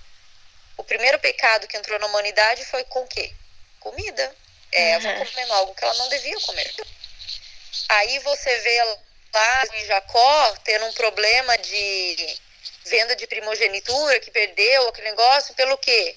o 0.78 0.84
primeiro 0.84 1.20
pecado 1.20 1.68
que 1.68 1.78
entrou 1.78 2.00
na 2.00 2.08
humanidade 2.08 2.64
foi 2.66 2.84
com 2.86 3.02
o 3.04 3.08
quê? 3.08 3.34
Comida. 3.80 4.36
É, 4.72 4.98
uhum. 4.98 5.26
comendo 5.26 5.54
algo 5.54 5.76
que 5.76 5.84
ela 5.84 5.94
não 5.96 6.10
devia 6.10 6.40
comer. 6.40 6.74
Aí 7.90 8.20
você 8.20 8.60
vê 8.60 8.84
lá 9.34 9.64
em 9.74 9.86
Jacó 9.86 10.56
tendo 10.64 10.86
um 10.86 10.94
problema 10.94 11.58
de 11.58 12.40
venda 12.86 13.16
de 13.16 13.28
primogenitura, 13.28 14.20
que 14.20 14.32
perdeu 14.32 14.88
aquele 14.88 15.10
negócio, 15.10 15.54
pelo 15.56 15.78
quê? 15.78 16.16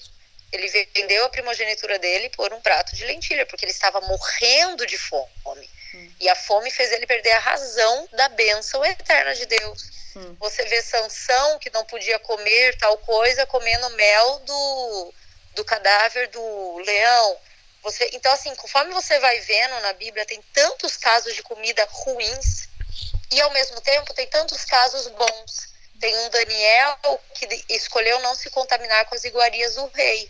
Ele 0.51 0.67
vendeu 0.93 1.25
a 1.25 1.29
primogenitura 1.29 1.99
dele 1.99 2.29
por 2.29 2.53
um 2.53 2.61
prato 2.61 2.95
de 2.95 3.05
lentilha, 3.05 3.45
porque 3.45 3.65
ele 3.65 3.71
estava 3.71 3.99
morrendo 4.01 4.85
de 4.85 4.97
fome. 4.97 5.69
Hum. 5.93 6.11
E 6.19 6.29
a 6.29 6.35
fome 6.35 6.71
fez 6.71 6.91
ele 6.91 7.05
perder 7.05 7.31
a 7.31 7.39
razão 7.39 8.07
da 8.13 8.29
bênção 8.29 8.83
eterna 8.85 9.35
de 9.35 9.45
Deus. 9.45 9.83
Hum. 10.15 10.35
Você 10.39 10.63
vê 10.65 10.81
Sansão, 10.81 11.59
que 11.59 11.69
não 11.69 11.85
podia 11.85 12.17
comer 12.19 12.77
tal 12.77 12.97
coisa, 12.99 13.45
comendo 13.45 13.89
mel 13.91 14.39
do, 14.39 15.13
do 15.55 15.65
cadáver 15.65 16.29
do 16.29 16.77
leão. 16.79 17.37
Você, 17.83 18.09
então, 18.13 18.31
assim, 18.31 18.53
conforme 18.55 18.93
você 18.93 19.19
vai 19.19 19.39
vendo 19.41 19.79
na 19.81 19.93
Bíblia, 19.93 20.25
tem 20.25 20.41
tantos 20.53 20.97
casos 20.97 21.35
de 21.35 21.43
comida 21.43 21.85
ruins 21.89 22.67
e, 23.31 23.39
ao 23.41 23.51
mesmo 23.51 23.79
tempo, 23.81 24.13
tem 24.13 24.27
tantos 24.27 24.65
casos 24.65 25.07
bons. 25.07 25.76
Tem 25.99 26.15
um 26.19 26.29
Daniel 26.29 26.99
que 27.33 27.65
escolheu 27.69 28.19
não 28.19 28.35
se 28.35 28.49
contaminar 28.49 29.05
com 29.05 29.15
as 29.15 29.23
iguarias 29.23 29.75
do 29.75 29.87
rei. 29.87 30.29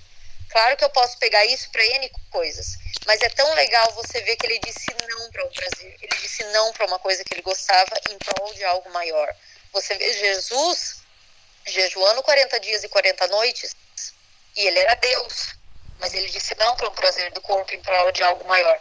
Claro 0.50 0.78
que 0.78 0.84
eu 0.84 0.90
posso 0.90 1.18
pegar 1.18 1.46
isso 1.46 1.70
para 1.72 1.86
N 1.86 2.10
coisas, 2.32 2.78
mas 3.06 3.22
é 3.22 3.30
tão 3.30 3.54
legal 3.54 3.92
você 3.92 4.22
ver 4.22 4.38
que 4.38 4.46
ele 4.46 4.60
disse 4.60 4.96
não 5.10 5.30
para 5.30 5.46
um 5.46 5.50
prazer. 5.50 5.96
Ele 6.02 6.18
disse 6.22 6.44
não 6.46 6.72
para 6.72 6.88
uma 6.88 7.00
coisa 7.00 7.24
que 7.24 7.34
ele 7.34 7.42
gostava 7.42 7.94
em 8.10 8.18
prol 8.18 8.54
de 8.54 8.64
algo 8.64 8.90
maior. 8.92 9.36
Você 9.74 9.96
vê 9.96 10.14
Jesus 10.14 11.02
jejuando 11.66 12.24
40 12.24 12.60
dias 12.62 12.84
e 12.84 12.90
40 12.90 13.28
noites 13.28 13.76
e 14.56 14.68
ele 14.68 14.80
era 14.80 14.96
Deus, 14.96 15.56
mas 16.00 16.14
ele 16.14 16.30
disse 16.30 16.56
não 16.56 16.76
para 16.78 16.88
o 16.88 16.92
prazer 16.92 17.32
do 17.32 17.42
corpo 17.42 17.74
em 17.74 17.82
prol 17.82 18.12
de 18.12 18.24
algo 18.24 18.48
maior. 18.48 18.80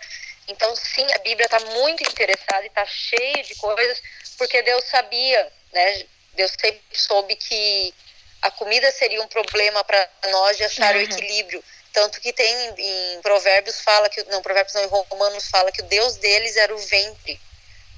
Então, 0.48 0.74
sim, 0.76 1.06
a 1.12 1.18
Bíblia 1.18 1.46
está 1.46 1.58
muito 1.60 2.02
interessada 2.04 2.62
e 2.62 2.68
está 2.68 2.86
cheia 2.86 3.42
de 3.42 3.54
coisas, 3.56 4.00
porque 4.38 4.62
Deus 4.62 4.84
sabia, 4.84 5.52
né? 5.72 6.06
Deus 6.36 6.52
sempre 6.60 6.80
soube 6.92 7.34
que 7.36 7.94
a 8.42 8.50
comida 8.50 8.90
seria 8.92 9.22
um 9.22 9.28
problema 9.28 9.82
para 9.82 10.08
nós 10.30 10.56
de 10.56 10.64
achar 10.64 10.94
uhum. 10.94 11.00
o 11.00 11.04
equilíbrio. 11.04 11.64
Tanto 11.92 12.20
que 12.20 12.32
tem 12.32 12.54
em 12.78 13.22
Provérbios 13.22 13.80
fala 13.80 14.08
que, 14.08 14.22
não, 14.24 14.42
Provérbios 14.42 14.74
não, 14.74 14.84
em 14.84 14.88
Romanos 14.88 15.48
fala 15.48 15.72
que 15.72 15.80
o 15.80 15.86
Deus 15.86 16.16
deles 16.16 16.56
era 16.56 16.74
o 16.74 16.78
ventre. 16.78 17.40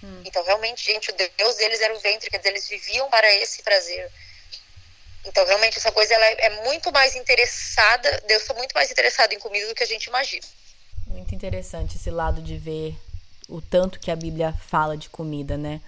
Hum. 0.02 0.22
Então, 0.24 0.44
realmente, 0.44 0.84
gente, 0.84 1.10
o 1.10 1.14
Deus 1.36 1.56
deles 1.56 1.80
era 1.80 1.92
o 1.92 1.98
ventre, 1.98 2.30
quer 2.30 2.38
dizer, 2.38 2.50
eles 2.50 2.68
viviam 2.68 3.10
para 3.10 3.32
esse 3.34 3.62
prazer. 3.62 4.08
Então, 5.24 5.44
realmente, 5.44 5.78
essa 5.78 5.90
coisa 5.90 6.14
ela 6.14 6.24
é, 6.26 6.46
é 6.46 6.50
muito 6.64 6.92
mais 6.92 7.16
interessada, 7.16 8.22
Deus 8.26 8.42
está 8.42 8.54
muito 8.54 8.72
mais 8.72 8.90
interessado 8.90 9.32
em 9.32 9.38
comida 9.38 9.66
do 9.66 9.74
que 9.74 9.82
a 9.82 9.86
gente 9.86 10.04
imagina. 10.04 10.46
Muito 11.08 11.34
interessante 11.34 11.96
esse 11.96 12.10
lado 12.10 12.40
de 12.40 12.56
ver 12.56 12.94
o 13.48 13.60
tanto 13.60 13.98
que 13.98 14.10
a 14.10 14.16
Bíblia 14.16 14.54
fala 14.68 14.96
de 14.96 15.08
comida, 15.08 15.56
né? 15.56 15.80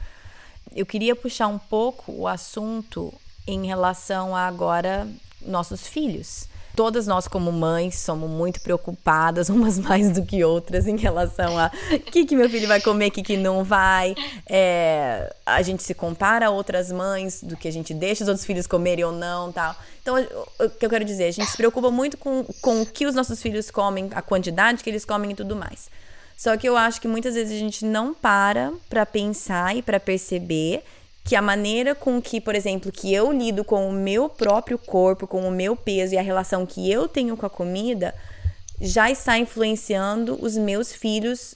Eu 0.75 0.87
queria 0.87 1.17
puxar 1.17 1.49
um 1.49 1.59
pouco 1.59 2.13
o 2.13 2.29
assunto 2.29 3.13
em 3.47 3.67
relação 3.67 4.35
a 4.35 4.47
agora 4.47 5.09
nossos 5.43 5.87
filhos 5.87 6.49
todas 6.81 7.07
nós 7.07 7.29
como 7.29 7.53
mães 7.53 7.99
somos 7.99 8.31
muito 8.31 8.61
preocupadas, 8.61 9.49
umas 9.51 9.79
mais 9.79 10.11
do 10.11 10.25
que 10.25 10.43
outras, 10.45 10.87
em 10.87 10.97
relação 10.97 11.59
a 11.59 11.71
o 11.93 11.99
que, 11.99 12.25
que 12.25 12.37
meu 12.37 12.49
filho 12.49 12.67
vai 12.67 12.81
comer, 12.81 13.09
o 13.09 13.11
que, 13.11 13.23
que 13.23 13.37
não 13.37 13.63
vai. 13.63 14.15
É, 14.49 15.35
a 15.45 15.63
gente 15.63 15.83
se 15.83 15.95
compara 15.95 16.47
a 16.47 16.51
outras 16.51 16.91
mães 16.91 17.43
do 17.43 17.57
que 17.57 17.69
a 17.69 17.73
gente 17.73 17.93
deixa 17.93 18.25
os 18.25 18.29
outros 18.29 18.47
filhos 18.47 18.67
comerem 18.67 19.05
ou 19.05 19.13
não 19.13 19.53
tal. 19.53 19.77
Então, 20.01 20.17
o 20.59 20.71
que 20.71 20.87
eu 20.87 20.91
quero 20.91 21.05
dizer, 21.05 21.25
a 21.25 21.31
gente 21.31 21.51
se 21.51 21.57
preocupa 21.57 21.91
muito 21.91 22.17
com, 22.17 22.45
com 22.63 22.81
o 22.83 22.87
que 22.87 23.07
os 23.07 23.15
nossos 23.15 23.43
filhos 23.43 23.71
comem, 23.71 24.09
a 24.15 24.23
quantidade 24.23 24.83
que 24.83 24.89
eles 24.89 25.05
comem 25.05 25.33
e 25.33 25.35
tudo 25.35 25.55
mais. 25.55 25.91
Só 26.41 26.57
que 26.57 26.67
eu 26.67 26.75
acho 26.75 27.03
que 27.03 27.07
muitas 27.07 27.35
vezes 27.35 27.55
a 27.55 27.59
gente 27.59 27.85
não 27.85 28.15
para 28.15 28.73
para 28.89 29.05
pensar 29.05 29.77
e 29.77 29.83
para 29.83 30.01
perceber 30.01 30.83
que 31.23 31.37
a 31.37 31.43
maneira 31.43 31.95
com 31.95 32.19
que, 32.19 32.41
por 32.41 32.55
exemplo, 32.55 32.91
que 32.91 33.13
eu 33.13 33.31
lido 33.31 33.63
com 33.63 33.87
o 33.87 33.93
meu 33.93 34.27
próprio 34.27 34.79
corpo, 34.79 35.27
com 35.27 35.47
o 35.47 35.51
meu 35.51 35.77
peso 35.77 36.15
e 36.15 36.17
a 36.17 36.23
relação 36.23 36.65
que 36.65 36.91
eu 36.91 37.07
tenho 37.07 37.37
com 37.37 37.45
a 37.45 37.51
comida, 37.51 38.15
já 38.81 39.11
está 39.11 39.37
influenciando 39.37 40.39
os 40.43 40.57
meus 40.57 40.91
filhos. 40.95 41.55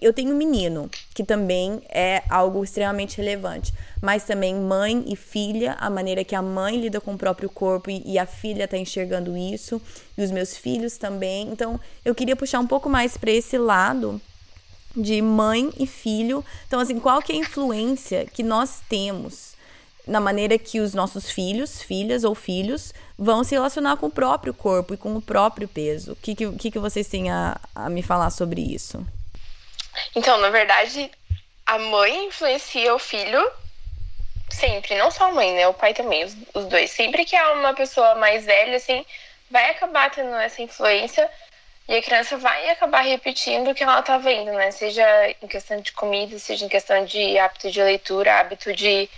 Eu 0.00 0.12
tenho 0.12 0.32
um 0.32 0.36
menino, 0.36 0.90
que 1.14 1.24
também 1.24 1.80
é 1.88 2.22
algo 2.28 2.62
extremamente 2.62 3.16
relevante, 3.16 3.72
mas 4.00 4.24
também 4.24 4.54
mãe 4.54 5.04
e 5.06 5.16
filha, 5.16 5.76
a 5.80 5.88
maneira 5.88 6.24
que 6.24 6.34
a 6.34 6.42
mãe 6.42 6.80
lida 6.80 7.00
com 7.00 7.14
o 7.14 7.18
próprio 7.18 7.48
corpo 7.48 7.90
e, 7.90 8.02
e 8.04 8.18
a 8.18 8.26
filha 8.26 8.64
está 8.64 8.76
enxergando 8.76 9.36
isso, 9.36 9.80
e 10.16 10.22
os 10.22 10.30
meus 10.30 10.56
filhos 10.56 10.96
também. 10.96 11.48
Então, 11.48 11.80
eu 12.04 12.14
queria 12.14 12.36
puxar 12.36 12.60
um 12.60 12.66
pouco 12.66 12.88
mais 12.88 13.16
para 13.16 13.30
esse 13.30 13.58
lado 13.58 14.20
de 14.96 15.20
mãe 15.20 15.72
e 15.78 15.86
filho. 15.86 16.44
Então, 16.66 16.80
assim, 16.80 17.00
qual 17.00 17.20
que 17.20 17.32
é 17.32 17.34
a 17.36 17.38
influência 17.38 18.26
que 18.26 18.42
nós 18.42 18.80
temos 18.88 19.54
na 20.06 20.20
maneira 20.20 20.58
que 20.58 20.80
os 20.80 20.92
nossos 20.92 21.30
filhos, 21.30 21.82
filhas 21.82 22.24
ou 22.24 22.34
filhos 22.34 22.92
vão 23.18 23.42
se 23.42 23.54
relacionar 23.54 23.96
com 23.96 24.06
o 24.06 24.10
próprio 24.10 24.52
corpo 24.52 24.94
e 24.94 24.96
com 24.96 25.16
o 25.16 25.22
próprio 25.22 25.66
peso? 25.66 26.12
O 26.12 26.16
que, 26.16 26.34
que, 26.34 26.70
que 26.70 26.78
vocês 26.78 27.08
têm 27.08 27.30
a, 27.30 27.58
a 27.74 27.88
me 27.88 28.02
falar 28.02 28.30
sobre 28.30 28.60
isso? 28.60 29.04
Então, 30.14 30.38
na 30.38 30.50
verdade, 30.50 31.10
a 31.66 31.78
mãe 31.78 32.26
influencia 32.26 32.94
o 32.94 32.98
filho 32.98 33.50
sempre, 34.50 34.94
não 34.96 35.10
só 35.10 35.28
a 35.28 35.32
mãe, 35.32 35.52
né? 35.54 35.66
O 35.68 35.74
pai 35.74 35.94
também, 35.94 36.24
os, 36.24 36.36
os 36.54 36.66
dois. 36.66 36.90
Sempre 36.90 37.24
que 37.24 37.36
há 37.36 37.52
uma 37.52 37.74
pessoa 37.74 38.14
mais 38.14 38.44
velha, 38.44 38.76
assim, 38.76 39.04
vai 39.50 39.70
acabar 39.70 40.10
tendo 40.10 40.34
essa 40.36 40.62
influência 40.62 41.30
e 41.88 41.96
a 41.96 42.02
criança 42.02 42.38
vai 42.38 42.70
acabar 42.70 43.02
repetindo 43.02 43.70
o 43.70 43.74
que 43.74 43.82
ela 43.82 44.02
tá 44.02 44.16
vendo, 44.16 44.52
né? 44.52 44.70
Seja 44.70 45.04
em 45.42 45.46
questão 45.46 45.80
de 45.80 45.92
comida, 45.92 46.38
seja 46.38 46.64
em 46.64 46.68
questão 46.68 47.04
de 47.04 47.38
hábito 47.38 47.70
de 47.70 47.82
leitura, 47.82 48.40
hábito 48.40 48.72
de, 48.72 49.08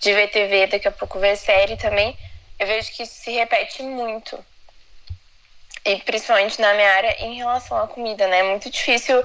de 0.00 0.14
ver 0.14 0.28
TV, 0.28 0.66
daqui 0.66 0.88
a 0.88 0.92
pouco 0.92 1.18
ver 1.18 1.36
série 1.36 1.76
também. 1.76 2.16
Eu 2.58 2.66
vejo 2.66 2.90
que 2.92 3.02
isso 3.02 3.14
se 3.14 3.32
repete 3.32 3.82
muito. 3.82 4.42
E 5.84 5.96
principalmente 6.00 6.60
na 6.60 6.72
minha 6.72 6.90
área 6.90 7.16
em 7.22 7.36
relação 7.36 7.78
à 7.78 7.86
comida, 7.86 8.26
né? 8.28 8.40
É 8.40 8.42
muito 8.44 8.70
difícil, 8.70 9.22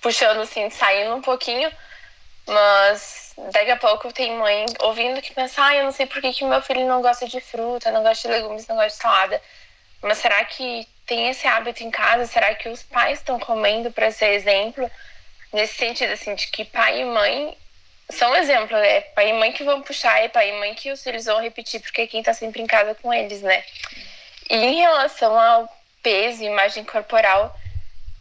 puxando 0.00 0.40
assim, 0.40 0.68
saindo 0.70 1.14
um 1.14 1.22
pouquinho, 1.22 1.70
mas 2.46 3.34
daqui 3.52 3.70
a 3.70 3.76
pouco 3.76 4.12
tem 4.12 4.36
mãe 4.36 4.66
ouvindo 4.80 5.22
que 5.22 5.34
pensa, 5.34 5.64
ah, 5.64 5.76
eu 5.76 5.84
não 5.84 5.92
sei 5.92 6.06
por 6.06 6.20
que, 6.20 6.32
que 6.32 6.44
meu 6.44 6.60
filho 6.62 6.86
não 6.86 7.00
gosta 7.00 7.26
de 7.26 7.40
fruta, 7.40 7.90
não 7.90 8.02
gosta 8.02 8.28
de 8.28 8.34
legumes, 8.34 8.66
não 8.66 8.76
gosta 8.76 8.90
de 8.90 9.02
salada. 9.02 9.42
Mas 10.02 10.18
será 10.18 10.44
que 10.44 10.86
tem 11.06 11.28
esse 11.28 11.46
hábito 11.46 11.82
em 11.82 11.90
casa? 11.90 12.26
Será 12.26 12.54
que 12.54 12.68
os 12.68 12.82
pais 12.82 13.18
estão 13.18 13.38
comendo 13.38 13.92
para 13.92 14.10
ser 14.10 14.32
exemplo? 14.32 14.90
Nesse 15.52 15.74
sentido, 15.74 16.12
assim, 16.12 16.34
de 16.34 16.48
que 16.48 16.64
pai 16.64 17.00
e 17.00 17.04
mãe 17.04 17.56
são 18.10 18.34
exemplos, 18.36 18.78
é 18.80 19.00
pai 19.00 19.30
e 19.30 19.32
mãe 19.32 19.52
que 19.52 19.64
vão 19.64 19.82
puxar, 19.82 20.22
é 20.22 20.28
pai 20.28 20.50
e 20.50 20.58
mãe 20.58 20.74
que 20.74 20.90
os 20.90 21.02
filhos 21.02 21.24
vão 21.24 21.40
repetir, 21.40 21.80
porque 21.80 22.02
é 22.02 22.06
quem 22.06 22.22
tá 22.22 22.34
sempre 22.34 22.60
em 22.60 22.66
casa 22.66 22.94
com 22.94 23.12
eles, 23.12 23.42
né? 23.42 23.64
E 24.50 24.56
em 24.56 24.74
relação 24.76 25.38
ao 25.38 25.68
peso 26.02 26.42
imagem 26.42 26.84
corporal, 26.84 27.56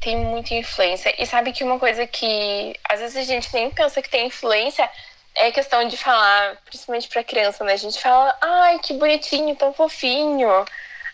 tem 0.02 0.18
muita 0.18 0.56
influência. 0.56 1.14
E 1.18 1.26
sabe 1.26 1.54
que 1.54 1.64
uma 1.64 1.80
coisa 1.80 2.06
que 2.08 2.76
às 2.89 2.99
vezes 2.99 3.18
a 3.18 3.24
gente 3.24 3.54
nem 3.54 3.70
pensa 3.70 4.02
que 4.02 4.10
tem 4.10 4.28
influência 4.28 4.89
é 5.36 5.47
a 5.47 5.52
questão 5.52 5.88
de 5.88 5.95
falar, 5.95 6.58
principalmente 6.66 7.08
para 7.08 7.24
criança, 7.24 7.64
né? 7.64 7.74
A 7.74 7.78
gente 7.78 8.02
fala, 8.02 8.36
ai, 8.41 8.80
que 8.80 8.93
bonitinho, 8.95 9.56
tão 9.56 9.72
fofinho. 9.74 10.49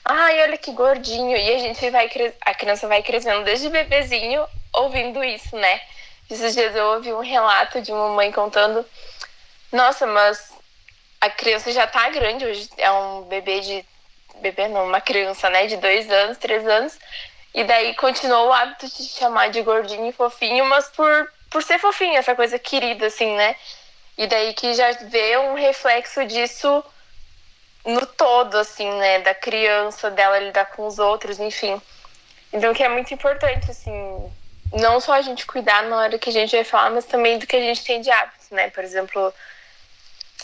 Ai, 0.03 0.41
olha 0.41 0.57
que 0.57 0.71
gordinho. 0.71 1.37
E 1.37 1.53
a 1.53 1.59
gente 1.59 1.89
vai 1.91 2.09
a 2.41 2.53
criança 2.55 2.87
vai 2.87 3.03
crescendo 3.03 3.43
desde 3.43 3.69
bebezinho 3.69 4.47
ouvindo 4.73 5.23
isso, 5.23 5.55
né? 5.55 5.81
Esses 6.29 6.53
dias 6.53 6.75
eu 6.75 6.85
ouvi 6.93 7.13
um 7.13 7.21
relato 7.21 7.81
de 7.81 7.91
uma 7.91 8.09
mãe 8.09 8.31
contando: 8.31 8.85
Nossa, 9.71 10.07
mas 10.07 10.53
a 11.21 11.29
criança 11.29 11.71
já 11.71 11.85
tá 11.87 12.09
grande, 12.09 12.45
hoje 12.45 12.69
é 12.77 12.91
um 12.91 13.23
bebê 13.23 13.59
de. 13.59 13.85
Bebê 14.41 14.67
não, 14.67 14.85
uma 14.85 15.01
criança, 15.01 15.49
né? 15.49 15.67
De 15.67 15.77
dois 15.77 16.09
anos, 16.11 16.37
três 16.37 16.65
anos. 16.67 16.97
E 17.57 17.63
daí 17.63 17.95
continuou 17.95 18.49
o 18.49 18.53
hábito 18.53 18.87
de 18.87 19.03
chamar 19.07 19.49
de 19.49 19.63
gordinho 19.63 20.05
e 20.05 20.11
fofinho, 20.11 20.63
mas 20.65 20.89
por, 20.89 21.27
por 21.49 21.63
ser 21.63 21.79
fofinho, 21.79 22.15
essa 22.15 22.35
coisa 22.35 22.59
querida, 22.59 23.07
assim, 23.07 23.35
né? 23.35 23.55
E 24.15 24.27
daí 24.27 24.53
que 24.53 24.75
já 24.75 24.91
vê 24.91 25.39
um 25.39 25.55
reflexo 25.55 26.23
disso 26.27 26.83
no 27.83 28.05
todo, 28.05 28.59
assim, 28.59 28.87
né? 28.99 29.21
Da 29.21 29.33
criança, 29.33 30.11
dela 30.11 30.37
lidar 30.37 30.65
com 30.65 30.85
os 30.85 30.99
outros, 30.99 31.39
enfim. 31.39 31.81
Então, 32.53 32.75
que 32.75 32.83
é 32.83 32.89
muito 32.89 33.11
importante, 33.11 33.71
assim, 33.71 34.31
não 34.73 34.99
só 34.99 35.13
a 35.13 35.21
gente 35.23 35.47
cuidar 35.47 35.81
na 35.81 35.97
hora 35.97 36.19
que 36.19 36.29
a 36.29 36.33
gente 36.33 36.55
vai 36.55 36.63
falar, 36.63 36.91
mas 36.91 37.05
também 37.05 37.39
do 37.39 37.47
que 37.47 37.55
a 37.55 37.61
gente 37.61 37.83
tem 37.83 38.01
de 38.01 38.11
hábitos, 38.11 38.51
né? 38.51 38.69
Por 38.69 38.83
exemplo, 38.83 39.33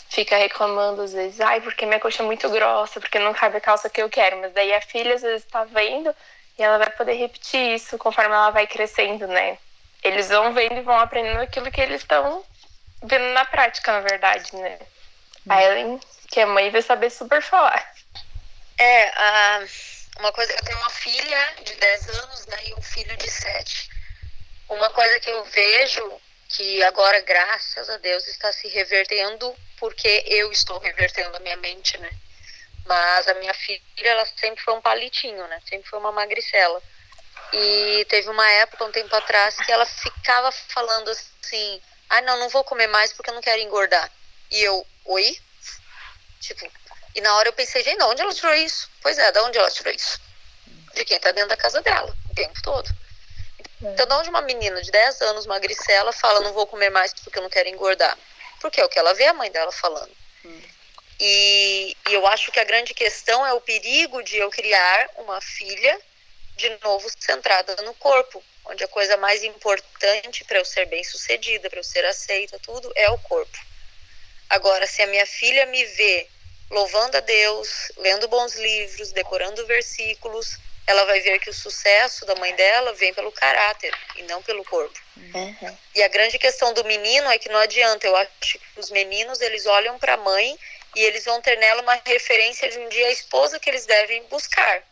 fica 0.08 0.36
reclamando 0.36 1.02
às 1.02 1.12
vezes, 1.12 1.40
ai, 1.40 1.60
porque 1.60 1.86
minha 1.86 2.00
coxa 2.00 2.24
é 2.24 2.26
muito 2.26 2.50
grossa, 2.50 2.98
porque 2.98 3.20
não 3.20 3.32
cabe 3.32 3.58
a 3.58 3.60
calça 3.60 3.88
que 3.88 4.02
eu 4.02 4.10
quero. 4.10 4.40
Mas 4.40 4.52
daí 4.52 4.74
a 4.74 4.80
filha 4.80 5.14
às 5.14 5.22
vezes 5.22 5.46
tá 5.46 5.62
vendo 5.62 6.12
e 6.58 6.62
ela 6.62 6.78
vai 6.78 6.90
poder 6.90 7.14
repetir 7.14 7.74
isso 7.74 7.98
conforme 7.98 8.34
ela 8.34 8.50
vai 8.50 8.66
crescendo, 8.66 9.26
né? 9.26 9.58
Eles 10.02 10.28
vão 10.28 10.52
vendo 10.52 10.76
e 10.78 10.82
vão 10.82 10.98
aprendendo 10.98 11.40
aquilo 11.40 11.70
que 11.70 11.80
eles 11.80 12.02
estão 12.02 12.44
vendo 13.02 13.32
na 13.32 13.44
prática, 13.44 13.92
na 13.92 14.00
verdade, 14.00 14.54
né? 14.56 14.78
A 15.48 15.62
Ellen, 15.62 16.00
que 16.28 16.40
é 16.40 16.46
mãe, 16.46 16.70
vai 16.70 16.82
saber 16.82 17.10
super 17.10 17.42
falar. 17.42 17.94
É, 18.78 19.08
uh, 19.08 19.68
uma 20.20 20.32
coisa, 20.32 20.52
eu 20.52 20.64
tenho 20.64 20.78
uma 20.78 20.90
filha 20.90 21.54
de 21.62 21.74
10 21.74 22.08
anos 22.08 22.46
né, 22.46 22.56
e 22.66 22.74
um 22.74 22.82
filho 22.82 23.16
de 23.16 23.30
7. 23.30 23.90
Uma 24.68 24.90
coisa 24.90 25.20
que 25.20 25.30
eu 25.30 25.44
vejo 25.44 26.20
que 26.48 26.82
agora, 26.84 27.20
graças 27.20 27.90
a 27.90 27.96
Deus, 27.98 28.26
está 28.28 28.52
se 28.52 28.68
revertendo, 28.68 29.54
porque 29.78 30.24
eu 30.26 30.52
estou 30.52 30.78
revertendo 30.78 31.36
a 31.36 31.40
minha 31.40 31.56
mente, 31.56 31.98
né? 31.98 32.10
Mas 32.86 33.26
a 33.28 33.34
minha 33.34 33.54
filha, 33.54 33.80
ela 34.02 34.26
sempre 34.26 34.62
foi 34.62 34.74
um 34.74 34.80
palitinho, 34.80 35.46
né? 35.48 35.60
Sempre 35.68 35.88
foi 35.88 35.98
uma 35.98 36.12
magricela. 36.12 36.82
E 37.52 38.04
teve 38.08 38.28
uma 38.28 38.48
época, 38.50 38.84
um 38.84 38.92
tempo 38.92 39.14
atrás, 39.14 39.56
que 39.56 39.72
ela 39.72 39.86
ficava 39.86 40.50
falando 40.52 41.08
assim: 41.08 41.80
ah, 42.08 42.20
não, 42.22 42.38
não 42.38 42.48
vou 42.48 42.64
comer 42.64 42.86
mais 42.88 43.12
porque 43.12 43.30
eu 43.30 43.34
não 43.34 43.40
quero 43.40 43.62
engordar. 43.62 44.10
E 44.50 44.62
eu, 44.62 44.86
oi? 45.04 45.38
Tipo, 46.40 46.70
e 47.14 47.20
na 47.20 47.34
hora 47.36 47.48
eu 47.48 47.52
pensei: 47.52 47.82
gente, 47.82 47.98
de 47.98 48.04
onde 48.04 48.22
ela 48.22 48.34
tirou 48.34 48.54
isso? 48.54 48.90
Pois 49.00 49.18
é, 49.18 49.30
de 49.32 49.38
onde 49.40 49.58
ela 49.58 49.70
tirou 49.70 49.92
isso? 49.92 50.20
De 50.94 51.04
quem 51.04 51.18
tá 51.18 51.32
dentro 51.32 51.48
da 51.48 51.56
casa 51.56 51.80
dela, 51.80 52.14
o 52.30 52.34
tempo 52.34 52.60
todo. 52.62 52.88
Então, 53.80 54.06
de 54.06 54.14
onde 54.14 54.30
uma 54.30 54.42
menina 54.42 54.80
de 54.80 54.90
10 54.90 55.20
anos, 55.22 55.46
magricela, 55.46 56.12
fala: 56.12 56.40
não 56.40 56.52
vou 56.52 56.66
comer 56.66 56.90
mais 56.90 57.12
porque 57.14 57.38
eu 57.38 57.42
não 57.42 57.50
quero 57.50 57.68
engordar? 57.68 58.16
Porque 58.60 58.80
é 58.80 58.84
o 58.84 58.88
que 58.88 58.98
ela 58.98 59.14
vê 59.14 59.26
a 59.26 59.34
mãe 59.34 59.50
dela 59.50 59.72
falando. 59.72 60.10
E, 61.20 61.96
e 62.08 62.14
eu 62.14 62.26
acho 62.26 62.50
que 62.50 62.60
a 62.60 62.64
grande 62.64 62.92
questão 62.92 63.46
é 63.46 63.52
o 63.52 63.60
perigo 63.60 64.22
de 64.22 64.36
eu 64.36 64.50
criar 64.50 65.08
uma 65.16 65.40
filha, 65.40 66.00
de 66.56 66.68
novo, 66.82 67.08
centrada 67.18 67.76
no 67.82 67.94
corpo, 67.94 68.42
onde 68.66 68.82
a 68.82 68.88
coisa 68.88 69.16
mais 69.16 69.44
importante 69.44 70.44
para 70.44 70.58
eu 70.58 70.64
ser 70.64 70.86
bem 70.86 71.04
sucedida, 71.04 71.70
para 71.70 71.78
eu 71.78 71.84
ser 71.84 72.04
aceita, 72.04 72.58
tudo 72.60 72.90
é 72.94 73.08
o 73.10 73.18
corpo. 73.18 73.58
Agora, 74.48 74.86
se 74.86 75.02
a 75.02 75.06
minha 75.06 75.26
filha 75.26 75.66
me 75.66 75.84
vê 75.84 76.28
louvando 76.70 77.16
a 77.16 77.20
Deus, 77.20 77.92
lendo 77.96 78.28
bons 78.28 78.54
livros, 78.54 79.12
decorando 79.12 79.66
versículos, 79.66 80.58
ela 80.86 81.04
vai 81.04 81.20
ver 81.20 81.38
que 81.38 81.48
o 81.48 81.54
sucesso 81.54 82.26
da 82.26 82.34
mãe 82.34 82.54
dela 82.54 82.92
vem 82.94 83.14
pelo 83.14 83.32
caráter 83.32 83.94
e 84.16 84.22
não 84.24 84.42
pelo 84.42 84.64
corpo. 84.64 84.98
Uhum. 85.16 85.78
E 85.94 86.02
a 86.02 86.08
grande 86.08 86.38
questão 86.38 86.74
do 86.74 86.84
menino 86.84 87.30
é 87.30 87.38
que 87.38 87.48
não 87.48 87.58
adianta. 87.58 88.06
Eu 88.06 88.14
acho 88.16 88.30
que 88.40 88.60
os 88.76 88.90
meninos 88.90 89.40
eles 89.40 89.64
olham 89.66 89.98
para 89.98 90.14
a 90.14 90.18
mãe 90.18 90.58
e 90.94 91.04
eles 91.04 91.24
vão 91.24 91.40
ter 91.40 91.56
nela 91.58 91.82
uma 91.82 92.00
referência 92.06 92.68
de 92.70 92.78
um 92.78 92.88
dia 92.88 93.08
a 93.08 93.12
esposa 93.12 93.58
que 93.58 93.68
eles 93.68 93.86
devem 93.86 94.22
buscar. 94.24 94.82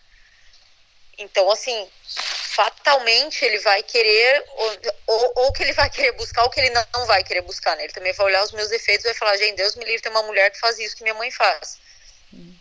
Então, 1.19 1.51
assim, 1.51 1.89
fatalmente 2.07 3.45
ele 3.45 3.59
vai 3.59 3.83
querer, 3.83 4.45
ou, 4.49 4.79
ou, 5.07 5.33
ou, 5.37 5.53
que 5.53 5.63
ele 5.63 5.73
vai 5.73 5.89
querer 5.89 6.13
buscar, 6.13 6.43
ou 6.43 6.51
que 6.51 6.61
ele 6.61 6.71
não 6.71 7.07
vai 7.07 7.23
querer 7.23 7.43
buscar, 7.43 7.77
né? 7.77 7.85
Ele 7.85 7.93
também 7.93 8.13
vai 8.13 8.27
olhar 8.27 8.43
os 8.43 8.53
meus 8.53 8.69
defeitos 8.69 9.05
e 9.05 9.09
vai 9.09 9.15
falar, 9.15 9.37
gente, 9.37 9.57
Deus 9.57 9.77
me 9.77 9.85
livre, 9.85 10.03
tem 10.03 10.11
uma 10.11 10.23
mulher 10.23 10.51
que 10.51 10.59
faz 10.59 10.79
isso 10.79 10.97
que 10.97 11.03
minha 11.03 11.15
mãe 11.15 11.31
faz. 11.31 11.79
Hum. 12.33 12.55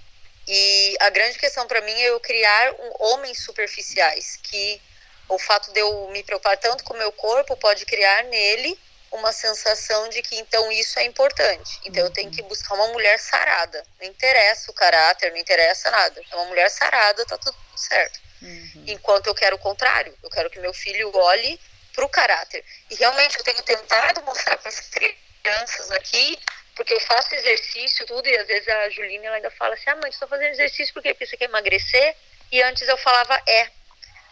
E 0.47 0.95
a 0.99 1.09
grande 1.09 1.37
questão 1.39 1.67
para 1.67 1.81
mim 1.81 1.93
é 1.93 2.09
eu 2.09 2.19
criar 2.19 2.73
um, 2.73 2.93
homens 2.99 3.43
superficiais, 3.43 4.37
que 4.43 4.81
o 5.27 5.39
fato 5.39 5.71
de 5.71 5.79
eu 5.79 6.09
me 6.09 6.23
preocupar 6.23 6.57
tanto 6.57 6.83
com 6.83 6.93
o 6.93 6.97
meu 6.97 7.11
corpo 7.11 7.55
pode 7.55 7.85
criar 7.85 8.23
nele 8.25 8.77
uma 9.11 9.33
sensação 9.33 10.07
de 10.09 10.21
que 10.21 10.37
então 10.37 10.71
isso 10.71 10.97
é 10.97 11.03
importante. 11.03 11.79
Então 11.83 12.03
eu 12.03 12.09
tenho 12.11 12.31
que 12.31 12.41
buscar 12.43 12.75
uma 12.75 12.87
mulher 12.87 13.19
sarada. 13.19 13.83
Não 13.99 14.07
interessa 14.07 14.71
o 14.71 14.73
caráter, 14.73 15.31
não 15.31 15.37
interessa 15.37 15.91
nada. 15.91 16.21
É 16.31 16.35
uma 16.35 16.45
mulher 16.45 16.69
sarada, 16.69 17.25
tá 17.25 17.37
tudo 17.37 17.57
certo. 17.75 18.19
Uhum. 18.41 18.85
Enquanto 18.87 19.27
eu 19.27 19.35
quero 19.35 19.57
o 19.57 19.59
contrário, 19.59 20.17
eu 20.23 20.29
quero 20.29 20.49
que 20.49 20.59
meu 20.59 20.73
filho 20.73 21.11
olhe 21.15 21.59
para 21.93 22.05
o 22.05 22.09
caráter. 22.09 22.63
E 22.89 22.95
realmente 22.95 23.37
eu 23.37 23.43
tenho 23.43 23.61
tentado 23.63 24.21
mostrar 24.23 24.57
para 24.57 24.69
as 24.69 24.79
crianças 24.79 25.91
aqui 25.91 26.39
porque 26.75 26.93
eu 26.93 26.99
faço 27.01 27.35
exercício, 27.35 28.05
tudo, 28.05 28.27
e 28.27 28.37
às 28.37 28.47
vezes 28.47 28.67
a 28.67 28.89
Juline 28.89 29.25
ela 29.25 29.35
ainda 29.35 29.51
fala 29.51 29.73
assim: 29.73 29.89
ah, 29.89 29.95
mãe, 29.97 30.11
você 30.11 30.19
tá 30.19 30.27
fazendo 30.27 30.51
exercício 30.51 30.93
porque 30.93 31.13
você 31.13 31.35
quer 31.35 31.45
emagrecer? 31.45 32.15
E 32.51 32.61
antes 32.63 32.87
eu 32.87 32.97
falava: 32.97 33.41
é. 33.45 33.67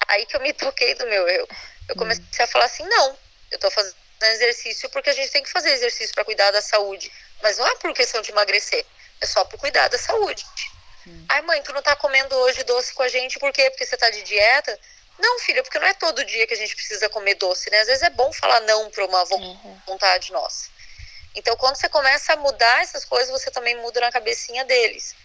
Aí 0.07 0.25
que 0.25 0.35
eu 0.35 0.41
me 0.41 0.53
toquei 0.53 0.95
do 0.95 1.05
meu 1.05 1.27
erro. 1.27 1.47
Eu 1.87 1.95
comecei 1.95 2.23
a 2.39 2.47
falar 2.47 2.65
assim: 2.65 2.83
não, 2.87 3.17
eu 3.51 3.59
tô 3.59 3.69
fazendo 3.69 3.95
exercício 4.27 4.89
porque 4.89 5.09
a 5.09 5.13
gente 5.13 5.31
tem 5.31 5.43
que 5.43 5.49
fazer 5.49 5.71
exercício 5.71 6.13
para 6.13 6.25
cuidar 6.25 6.51
da 6.51 6.61
saúde. 6.61 7.11
Mas 7.41 7.57
não 7.57 7.67
é 7.67 7.75
por 7.75 7.93
questão 7.93 8.21
de 8.21 8.31
emagrecer, 8.31 8.85
é 9.21 9.25
só 9.25 9.45
por 9.45 9.59
cuidar 9.59 9.87
da 9.87 9.97
saúde. 9.97 10.45
Hum. 11.07 11.25
Ai, 11.29 11.41
mãe, 11.41 11.61
tu 11.61 11.73
não 11.73 11.81
tá 11.81 11.95
comendo 11.95 12.35
hoje 12.35 12.63
doce 12.63 12.93
com 12.93 13.03
a 13.03 13.07
gente, 13.07 13.39
por 13.39 13.51
quê? 13.53 13.69
Porque 13.69 13.85
você 13.85 13.97
tá 13.97 14.09
de 14.09 14.21
dieta? 14.23 14.77
Não, 15.17 15.39
filha, 15.39 15.63
porque 15.63 15.79
não 15.79 15.87
é 15.87 15.93
todo 15.93 16.23
dia 16.25 16.47
que 16.47 16.53
a 16.53 16.57
gente 16.57 16.75
precisa 16.75 17.09
comer 17.09 17.35
doce, 17.35 17.69
né? 17.69 17.79
Às 17.81 17.87
vezes 17.87 18.03
é 18.03 18.09
bom 18.09 18.31
falar 18.33 18.61
não 18.61 18.89
para 18.89 19.05
uma 19.05 19.23
uhum. 19.33 19.81
vontade 19.85 20.31
uhum. 20.31 20.39
nossa. 20.39 20.69
Então, 21.35 21.55
quando 21.57 21.75
você 21.75 21.87
começa 21.87 22.33
a 22.33 22.35
mudar 22.37 22.81
essas 22.81 23.05
coisas, 23.05 23.29
você 23.29 23.51
também 23.51 23.75
muda 23.77 23.99
na 24.01 24.11
cabecinha 24.11 24.65
deles. 24.65 25.15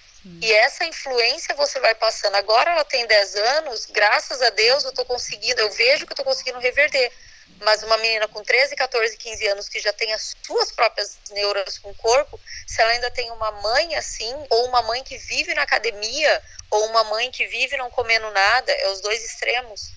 E 0.40 0.52
essa 0.52 0.86
influência 0.86 1.54
você 1.54 1.78
vai 1.80 1.94
passando. 1.94 2.34
Agora 2.36 2.70
ela 2.70 2.84
tem 2.84 3.06
10 3.06 3.36
anos, 3.36 3.86
graças 3.86 4.40
a 4.40 4.48
Deus 4.50 4.82
eu 4.84 4.92
tô 4.92 5.04
conseguindo, 5.04 5.60
eu 5.60 5.70
vejo 5.70 6.06
que 6.06 6.12
eu 6.12 6.16
tô 6.16 6.24
conseguindo 6.24 6.58
reverter. 6.58 7.12
Mas 7.60 7.82
uma 7.82 7.96
menina 7.98 8.28
com 8.28 8.42
13, 8.42 8.76
14, 8.76 9.16
15 9.16 9.46
anos 9.48 9.68
que 9.68 9.80
já 9.80 9.92
tem 9.92 10.12
as 10.12 10.34
suas 10.44 10.72
próprias 10.72 11.18
neuras 11.30 11.78
com 11.78 11.90
o 11.90 11.94
corpo, 11.94 12.38
se 12.66 12.80
ela 12.80 12.90
ainda 12.92 13.10
tem 13.10 13.30
uma 13.30 13.50
mãe 13.52 13.94
assim, 13.94 14.34
ou 14.50 14.66
uma 14.66 14.82
mãe 14.82 15.02
que 15.02 15.16
vive 15.16 15.54
na 15.54 15.62
academia, 15.62 16.42
ou 16.70 16.86
uma 16.86 17.04
mãe 17.04 17.30
que 17.30 17.46
vive 17.46 17.76
não 17.76 17.90
comendo 17.90 18.30
nada, 18.30 18.72
é 18.72 18.88
os 18.90 19.00
dois 19.00 19.24
extremos. 19.24 19.92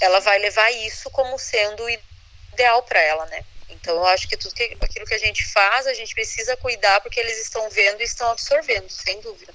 Ela 0.00 0.20
vai 0.20 0.38
levar 0.38 0.70
isso 0.70 1.10
como 1.10 1.38
sendo 1.38 1.88
ideal 1.88 2.82
para 2.82 3.00
ela, 3.00 3.26
né? 3.26 3.44
Então, 3.68 3.96
eu 3.96 4.06
acho 4.06 4.28
que 4.28 4.36
tudo 4.36 4.54
que, 4.54 4.76
aquilo 4.80 5.06
que 5.06 5.14
a 5.14 5.18
gente 5.18 5.44
faz, 5.46 5.86
a 5.86 5.94
gente 5.94 6.14
precisa 6.14 6.56
cuidar 6.56 7.00
porque 7.00 7.20
eles 7.20 7.38
estão 7.40 7.68
vendo 7.70 8.00
e 8.00 8.04
estão 8.04 8.30
absorvendo, 8.30 8.88
sem 8.88 9.20
dúvida. 9.20 9.52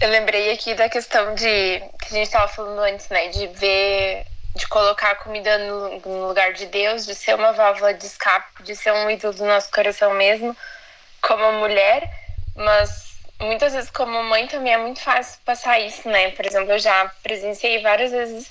Eu 0.00 0.10
lembrei 0.10 0.52
aqui 0.52 0.74
da 0.74 0.88
questão 0.88 1.34
de 1.34 1.80
que 1.80 2.06
a 2.06 2.08
gente 2.10 2.26
estava 2.26 2.52
falando 2.52 2.80
antes, 2.80 3.08
né? 3.08 3.28
De 3.28 3.46
ver, 3.48 4.26
de 4.56 4.66
colocar 4.68 5.12
a 5.12 5.16
comida 5.16 5.58
no, 5.58 6.26
lugar 6.28 6.52
de 6.52 6.66
Deus, 6.66 7.06
de 7.06 7.14
ser 7.14 7.34
uma 7.34 7.52
válvula 7.52 7.94
de 7.94 8.06
escape, 8.06 8.62
de 8.62 8.74
ser 8.74 8.92
um 8.92 9.10
ídolo 9.10 9.34
do 9.34 9.44
nosso 9.44 9.70
coração 9.70 10.14
mesmo, 10.14 10.56
como 11.20 11.52
mulher, 11.52 12.10
mas 12.54 13.16
muitas 13.40 13.74
vezes 13.74 13.90
como 13.90 14.22
mãe 14.24 14.46
também 14.46 14.72
é 14.72 14.78
muito 14.78 15.00
fácil 15.00 15.40
passar 15.44 15.78
isso, 15.80 16.08
né? 16.08 16.30
Por 16.30 16.46
exemplo, 16.46 16.72
eu 16.72 16.78
já 16.78 17.10
presenciei 17.22 17.82
várias 17.82 18.10
vezes 18.10 18.50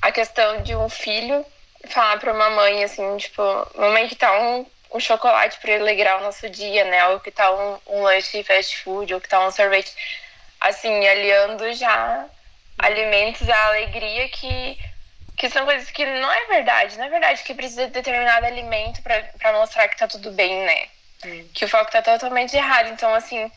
a 0.00 0.12
questão 0.12 0.62
de 0.62 0.74
um 0.74 0.88
filho 0.88 1.44
falar 1.88 2.18
pra 2.18 2.32
uma 2.32 2.50
mãe, 2.50 2.84
assim, 2.84 3.16
tipo, 3.16 3.42
mamãe 3.74 4.06
que 4.08 4.14
tá 4.14 4.38
um, 4.38 4.66
um 4.92 5.00
chocolate 5.00 5.58
pra 5.60 5.74
alegrar 5.74 6.20
o 6.20 6.24
nosso 6.24 6.48
dia, 6.48 6.84
né? 6.84 7.08
Ou 7.08 7.20
que 7.20 7.30
tá 7.30 7.50
um, 7.52 7.78
um 7.86 8.02
lanche 8.02 8.42
fast 8.44 8.76
food, 8.78 9.12
ou 9.12 9.20
que 9.20 9.28
tá 9.28 9.44
um 9.46 9.50
sorvete. 9.50 9.92
Assim, 10.60 11.08
aliando 11.08 11.72
já 11.72 12.28
alimentos 12.78 13.48
à 13.48 13.66
alegria 13.68 14.28
que, 14.28 14.78
que 15.40 15.48
são 15.48 15.64
coisas 15.64 15.90
que 15.90 16.04
não 16.04 16.30
é 16.30 16.46
verdade. 16.48 16.98
Não 16.98 17.06
é 17.06 17.08
verdade 17.08 17.42
que 17.42 17.54
precisa 17.54 17.86
de 17.86 17.92
determinado 17.92 18.44
alimento 18.44 19.00
para 19.00 19.52
mostrar 19.54 19.88
que 19.88 19.96
tá 19.96 20.06
tudo 20.06 20.30
bem, 20.32 20.66
né? 20.66 20.88
Hum. 21.24 21.48
Que 21.54 21.64
o 21.64 21.68
foco 21.68 21.90
tá 21.90 22.02
totalmente 22.02 22.54
errado. 22.54 22.90
Então, 22.90 23.14
assim, 23.14 23.50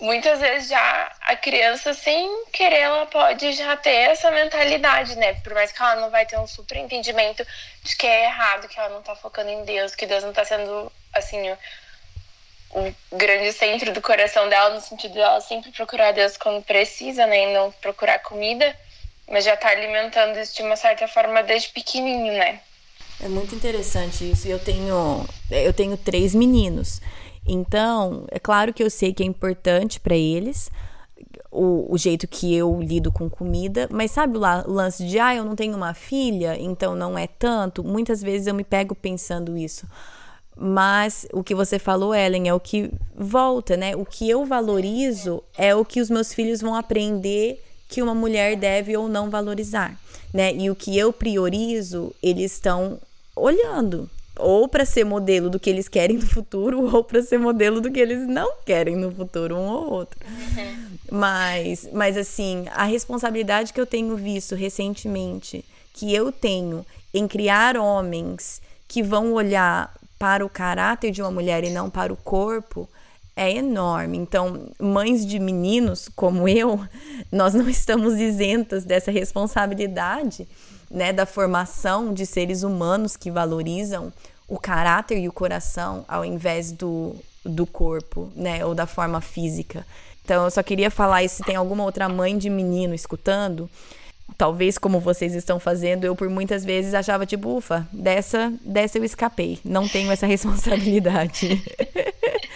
muitas 0.00 0.40
vezes 0.40 0.68
já 0.68 1.12
a 1.20 1.36
criança, 1.36 1.94
sem 1.94 2.46
querer, 2.46 2.80
ela 2.80 3.06
pode 3.06 3.52
já 3.52 3.76
ter 3.76 4.10
essa 4.10 4.28
mentalidade, 4.32 5.14
né? 5.14 5.34
Por 5.34 5.54
mais 5.54 5.70
que 5.70 5.80
ela 5.80 5.94
não 6.00 6.10
vai 6.10 6.26
ter 6.26 6.36
um 6.36 6.48
super 6.48 6.76
entendimento 6.76 7.46
de 7.84 7.94
que 7.94 8.04
é 8.04 8.24
errado, 8.24 8.66
que 8.66 8.80
ela 8.80 8.88
não 8.88 9.00
tá 9.00 9.14
focando 9.14 9.50
em 9.50 9.64
Deus, 9.64 9.94
que 9.94 10.04
Deus 10.04 10.24
não 10.24 10.32
tá 10.32 10.44
sendo, 10.44 10.90
assim, 11.14 11.48
o, 12.70 12.94
o 13.12 13.16
grande 13.16 13.52
centro 13.52 13.92
do 13.92 14.02
coração 14.02 14.48
dela, 14.48 14.74
no 14.74 14.80
sentido 14.80 15.12
de 15.12 15.20
ela 15.20 15.40
sempre 15.40 15.70
procurar 15.70 16.10
Deus 16.10 16.36
quando 16.36 16.60
precisa, 16.64 17.24
né? 17.24 17.50
E 17.50 17.54
não 17.54 17.70
procurar 17.70 18.18
comida, 18.18 18.76
mas 19.30 19.44
já 19.44 19.56
tá 19.56 19.68
alimentando 19.68 20.38
isso 20.38 20.56
de 20.56 20.62
uma 20.62 20.76
certa 20.76 21.06
forma 21.06 21.42
desde 21.42 21.68
pequenininho, 21.70 22.32
né? 22.32 22.60
É 23.20 23.28
muito 23.28 23.54
interessante 23.54 24.30
isso. 24.30 24.46
Eu 24.46 24.58
tenho, 24.58 25.26
eu 25.50 25.72
tenho 25.72 25.96
três 25.96 26.34
meninos. 26.34 27.00
Então, 27.46 28.26
é 28.30 28.38
claro 28.38 28.72
que 28.72 28.82
eu 28.82 28.90
sei 28.90 29.12
que 29.12 29.22
é 29.22 29.26
importante 29.26 29.98
para 29.98 30.14
eles 30.14 30.70
o, 31.50 31.92
o, 31.92 31.98
jeito 31.98 32.28
que 32.28 32.54
eu 32.54 32.80
lido 32.80 33.10
com 33.10 33.28
comida, 33.28 33.88
mas 33.90 34.10
sabe 34.10 34.36
o 34.36 34.72
lance 34.72 35.04
de, 35.04 35.18
ah, 35.18 35.34
eu 35.34 35.44
não 35.44 35.56
tenho 35.56 35.74
uma 35.74 35.94
filha, 35.94 36.56
então 36.58 36.94
não 36.94 37.18
é 37.18 37.26
tanto? 37.26 37.82
Muitas 37.82 38.22
vezes 38.22 38.46
eu 38.46 38.54
me 38.54 38.64
pego 38.64 38.94
pensando 38.94 39.56
isso. 39.56 39.86
Mas 40.56 41.26
o 41.32 41.42
que 41.42 41.54
você 41.54 41.78
falou, 41.78 42.14
Ellen, 42.14 42.48
é 42.48 42.54
o 42.54 42.60
que 42.60 42.90
volta, 43.16 43.76
né? 43.76 43.94
O 43.96 44.04
que 44.04 44.28
eu 44.28 44.44
valorizo 44.44 45.42
é 45.56 45.74
o 45.74 45.84
que 45.84 46.00
os 46.00 46.10
meus 46.10 46.34
filhos 46.34 46.60
vão 46.60 46.74
aprender 46.74 47.64
que 47.88 48.02
uma 48.02 48.14
mulher 48.14 48.56
deve 48.56 48.96
ou 48.96 49.08
não 49.08 49.30
valorizar, 49.30 49.98
né? 50.32 50.54
E 50.54 50.70
o 50.70 50.76
que 50.76 50.96
eu 50.96 51.12
priorizo, 51.12 52.14
eles 52.22 52.52
estão 52.52 53.00
olhando 53.34 54.08
ou 54.38 54.68
para 54.68 54.84
ser 54.84 55.04
modelo 55.04 55.50
do 55.50 55.58
que 55.58 55.68
eles 55.68 55.88
querem 55.88 56.16
no 56.16 56.26
futuro, 56.26 56.84
ou 56.94 57.02
para 57.02 57.22
ser 57.22 57.38
modelo 57.38 57.80
do 57.80 57.90
que 57.90 57.98
eles 57.98 58.26
não 58.26 58.52
querem 58.64 58.96
no 58.96 59.10
futuro, 59.10 59.56
um 59.56 59.66
ou 59.66 59.90
outro. 59.90 60.18
Uhum. 60.24 60.98
Mas, 61.10 61.88
mas 61.92 62.16
assim, 62.16 62.66
a 62.72 62.84
responsabilidade 62.84 63.72
que 63.72 63.80
eu 63.80 63.86
tenho 63.86 64.16
visto 64.16 64.54
recentemente, 64.54 65.64
que 65.92 66.14
eu 66.14 66.30
tenho 66.30 66.86
em 67.12 67.26
criar 67.26 67.76
homens 67.76 68.62
que 68.86 69.02
vão 69.02 69.32
olhar 69.32 69.92
para 70.18 70.44
o 70.44 70.48
caráter 70.48 71.10
de 71.10 71.20
uma 71.20 71.30
mulher 71.30 71.64
e 71.64 71.70
não 71.70 71.90
para 71.90 72.12
o 72.12 72.16
corpo, 72.16 72.88
é 73.38 73.52
enorme. 73.52 74.18
Então, 74.18 74.68
mães 74.80 75.24
de 75.24 75.38
meninos 75.38 76.10
como 76.16 76.48
eu, 76.48 76.80
nós 77.30 77.54
não 77.54 77.68
estamos 77.70 78.14
isentas 78.14 78.84
dessa 78.84 79.12
responsabilidade 79.12 80.46
né, 80.90 81.12
da 81.12 81.24
formação 81.24 82.12
de 82.12 82.26
seres 82.26 82.64
humanos 82.64 83.16
que 83.16 83.30
valorizam 83.30 84.12
o 84.48 84.58
caráter 84.58 85.18
e 85.18 85.28
o 85.28 85.32
coração 85.32 86.04
ao 86.08 86.24
invés 86.24 86.72
do, 86.72 87.14
do 87.44 87.64
corpo, 87.64 88.28
né, 88.34 88.64
ou 88.64 88.74
da 88.74 88.86
forma 88.86 89.20
física. 89.20 89.86
Então, 90.24 90.44
eu 90.44 90.50
só 90.50 90.62
queria 90.62 90.90
falar 90.90 91.22
isso 91.22 91.36
se 91.36 91.44
tem 91.44 91.54
alguma 91.56 91.84
outra 91.84 92.08
mãe 92.08 92.36
de 92.36 92.50
menino 92.50 92.94
escutando, 92.94 93.70
talvez 94.36 94.78
como 94.78 95.00
vocês 95.00 95.34
estão 95.34 95.58
fazendo, 95.58 96.04
eu 96.04 96.14
por 96.14 96.28
muitas 96.28 96.64
vezes 96.64 96.94
achava 96.94 97.26
tipo, 97.26 97.56
ufa, 97.56 97.86
dessa, 97.92 98.52
dessa 98.60 98.98
eu 98.98 99.04
escapei, 99.04 99.58
não 99.64 99.88
tenho 99.88 100.10
essa 100.10 100.26
responsabilidade. 100.28 101.62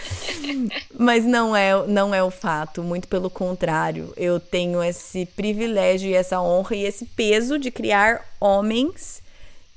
Mas 0.98 1.24
não 1.24 1.56
é, 1.56 1.86
não 1.86 2.14
é 2.14 2.22
o 2.22 2.30
fato, 2.30 2.82
muito 2.82 3.08
pelo 3.08 3.30
contrário. 3.30 4.12
Eu 4.16 4.38
tenho 4.38 4.82
esse 4.82 5.26
privilégio 5.26 6.10
e 6.10 6.14
essa 6.14 6.40
honra 6.40 6.76
e 6.76 6.84
esse 6.84 7.04
peso 7.04 7.58
de 7.58 7.70
criar 7.70 8.24
homens 8.40 9.22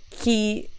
que, 0.10 0.70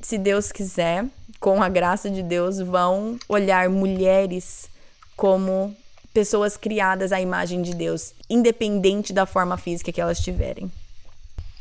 se 0.00 0.18
Deus 0.18 0.52
quiser, 0.52 1.04
com 1.40 1.62
a 1.62 1.68
graça 1.68 2.10
de 2.10 2.22
Deus, 2.22 2.58
vão 2.58 3.18
olhar 3.28 3.68
mulheres 3.68 4.68
como 5.16 5.74
pessoas 6.12 6.56
criadas 6.56 7.12
à 7.12 7.20
imagem 7.20 7.62
de 7.62 7.74
Deus, 7.74 8.14
independente 8.28 9.12
da 9.12 9.26
forma 9.26 9.56
física 9.56 9.92
que 9.92 10.00
elas 10.00 10.20
tiverem. 10.20 10.70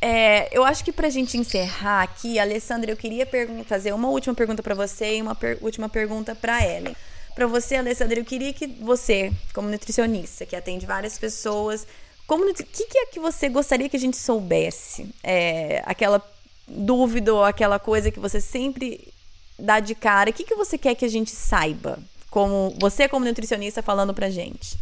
É, 0.02 0.49
eu 0.52 0.64
acho 0.64 0.84
que 0.84 0.91
para 0.91 1.08
a 1.08 1.12
gente 1.12 1.38
encerrar 1.38 2.02
aqui, 2.02 2.39
Alessandra, 2.39 2.91
eu 2.91 2.97
queria 2.97 3.28
fazer 3.68 3.93
uma 3.93 4.10
última 4.10 4.34
pergunta 4.34 4.64
para 4.64 4.74
você 4.74 5.18
e 5.18 5.22
uma 5.22 5.36
per 5.36 5.60
última 5.62 5.88
pergunta 5.88 6.34
para 6.34 6.66
Ellen. 6.66 6.95
Para 7.36 7.47
você, 7.47 7.76
Alessandra, 7.76 8.20
eu 8.20 8.26
queria 8.26 8.52
que 8.52 8.66
você, 8.66 9.32
como 9.54 9.70
nutricionista, 9.70 10.45
que 10.45 10.56
atende 10.56 10.86
várias 10.86 11.18
pessoas, 11.20 11.86
como 12.28 12.49
o 12.49 12.54
que, 12.54 12.64
que 12.64 12.97
é 12.97 13.06
que 13.06 13.20
você 13.20 13.47
gostaria 13.47 13.88
que 13.88 13.97
a 13.97 13.99
gente 13.99 14.18
soubesse? 14.18 15.14
É, 15.24 15.84
aquela 15.86 16.22
dúvida 16.68 17.34
ou 17.34 17.43
aquela 17.43 17.78
coisa 17.78 18.10
que 18.10 18.20
você 18.20 18.41
sempre 18.41 19.14
dá 19.58 19.80
de 19.80 19.93
cara, 19.93 20.30
o 20.30 20.34
que, 20.34 20.43
que 20.43 20.56
você 20.56 20.78
quer 20.78 20.95
que 20.95 21.06
a 21.06 21.10
gente 21.10 21.32
saiba? 21.32 21.99
Como 22.32 22.75
você, 22.79 23.07
como 23.07 23.25
nutricionista, 23.25 23.84
falando 23.84 24.13
pra 24.13 24.32
gente. 24.32 24.75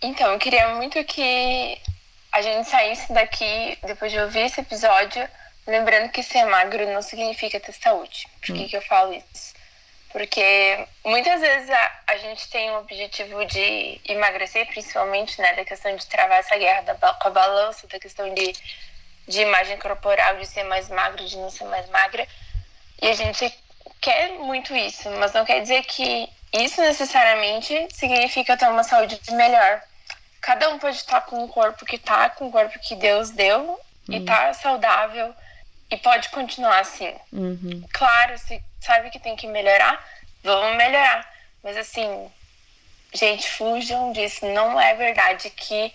Então, 0.00 0.32
eu 0.32 0.38
queria 0.38 0.74
muito 0.76 1.02
que 1.04 1.78
a 2.32 2.40
gente 2.40 2.68
saísse 2.68 3.12
daqui, 3.12 3.78
depois 3.82 4.10
de 4.10 4.18
ouvir 4.18 4.46
esse 4.46 4.60
episódio, 4.60 5.28
lembrando 5.66 6.10
que 6.10 6.22
ser 6.22 6.44
magro 6.44 6.90
não 6.92 7.02
significa 7.02 7.60
ter 7.60 7.72
saúde. 7.72 8.26
Por 8.40 8.54
que, 8.54 8.64
hum. 8.64 8.68
que 8.68 8.76
eu 8.76 8.82
falo 8.82 9.14
isso? 9.14 9.54
Porque 10.12 10.86
muitas 11.04 11.40
vezes 11.40 11.68
a, 11.70 12.00
a 12.06 12.16
gente 12.18 12.48
tem 12.48 12.70
o 12.70 12.78
objetivo 12.78 13.44
de 13.46 14.00
emagrecer, 14.04 14.66
principalmente, 14.68 15.40
né, 15.40 15.54
da 15.54 15.64
questão 15.64 15.94
de 15.96 16.06
travar 16.06 16.38
essa 16.38 16.56
guerra 16.56 16.82
da, 16.82 17.14
com 17.14 17.28
a 17.28 17.30
balança, 17.32 17.88
da 17.88 17.98
questão 17.98 18.32
de, 18.32 18.52
de 19.26 19.40
imagem 19.40 19.76
corporal, 19.78 20.36
de 20.36 20.46
ser 20.46 20.62
mais 20.62 20.88
magro, 20.88 21.26
de 21.26 21.36
não 21.36 21.50
ser 21.50 21.64
mais 21.64 21.88
magra. 21.88 22.28
E 23.02 23.08
a 23.08 23.14
gente 23.14 23.52
quer 24.04 24.38
muito 24.38 24.76
isso, 24.76 25.08
mas 25.12 25.32
não 25.32 25.46
quer 25.46 25.62
dizer 25.62 25.82
que 25.84 26.28
isso 26.52 26.78
necessariamente 26.82 27.88
significa 27.90 28.54
ter 28.54 28.68
uma 28.68 28.84
saúde 28.84 29.18
melhor. 29.30 29.82
Cada 30.42 30.68
um 30.68 30.78
pode 30.78 30.96
estar 30.96 31.22
com 31.22 31.42
um 31.42 31.48
corpo 31.48 31.86
que 31.86 31.96
tá, 31.96 32.28
com 32.28 32.48
o 32.48 32.52
corpo 32.52 32.78
que 32.80 32.94
Deus 32.94 33.30
deu, 33.30 33.80
uhum. 34.06 34.14
e 34.14 34.20
tá 34.22 34.52
saudável, 34.52 35.34
e 35.90 35.96
pode 35.96 36.28
continuar 36.28 36.80
assim. 36.80 37.14
Uhum. 37.32 37.82
Claro, 37.94 38.36
se 38.36 38.62
sabe 38.78 39.08
que 39.08 39.18
tem 39.18 39.36
que 39.36 39.46
melhorar, 39.46 39.98
vamos 40.42 40.76
melhorar. 40.76 41.26
Mas 41.62 41.78
assim, 41.78 42.30
gente, 43.14 43.48
fujam 43.48 44.12
disso. 44.12 44.44
Não 44.44 44.78
é 44.78 44.94
verdade 44.94 45.48
que 45.48 45.90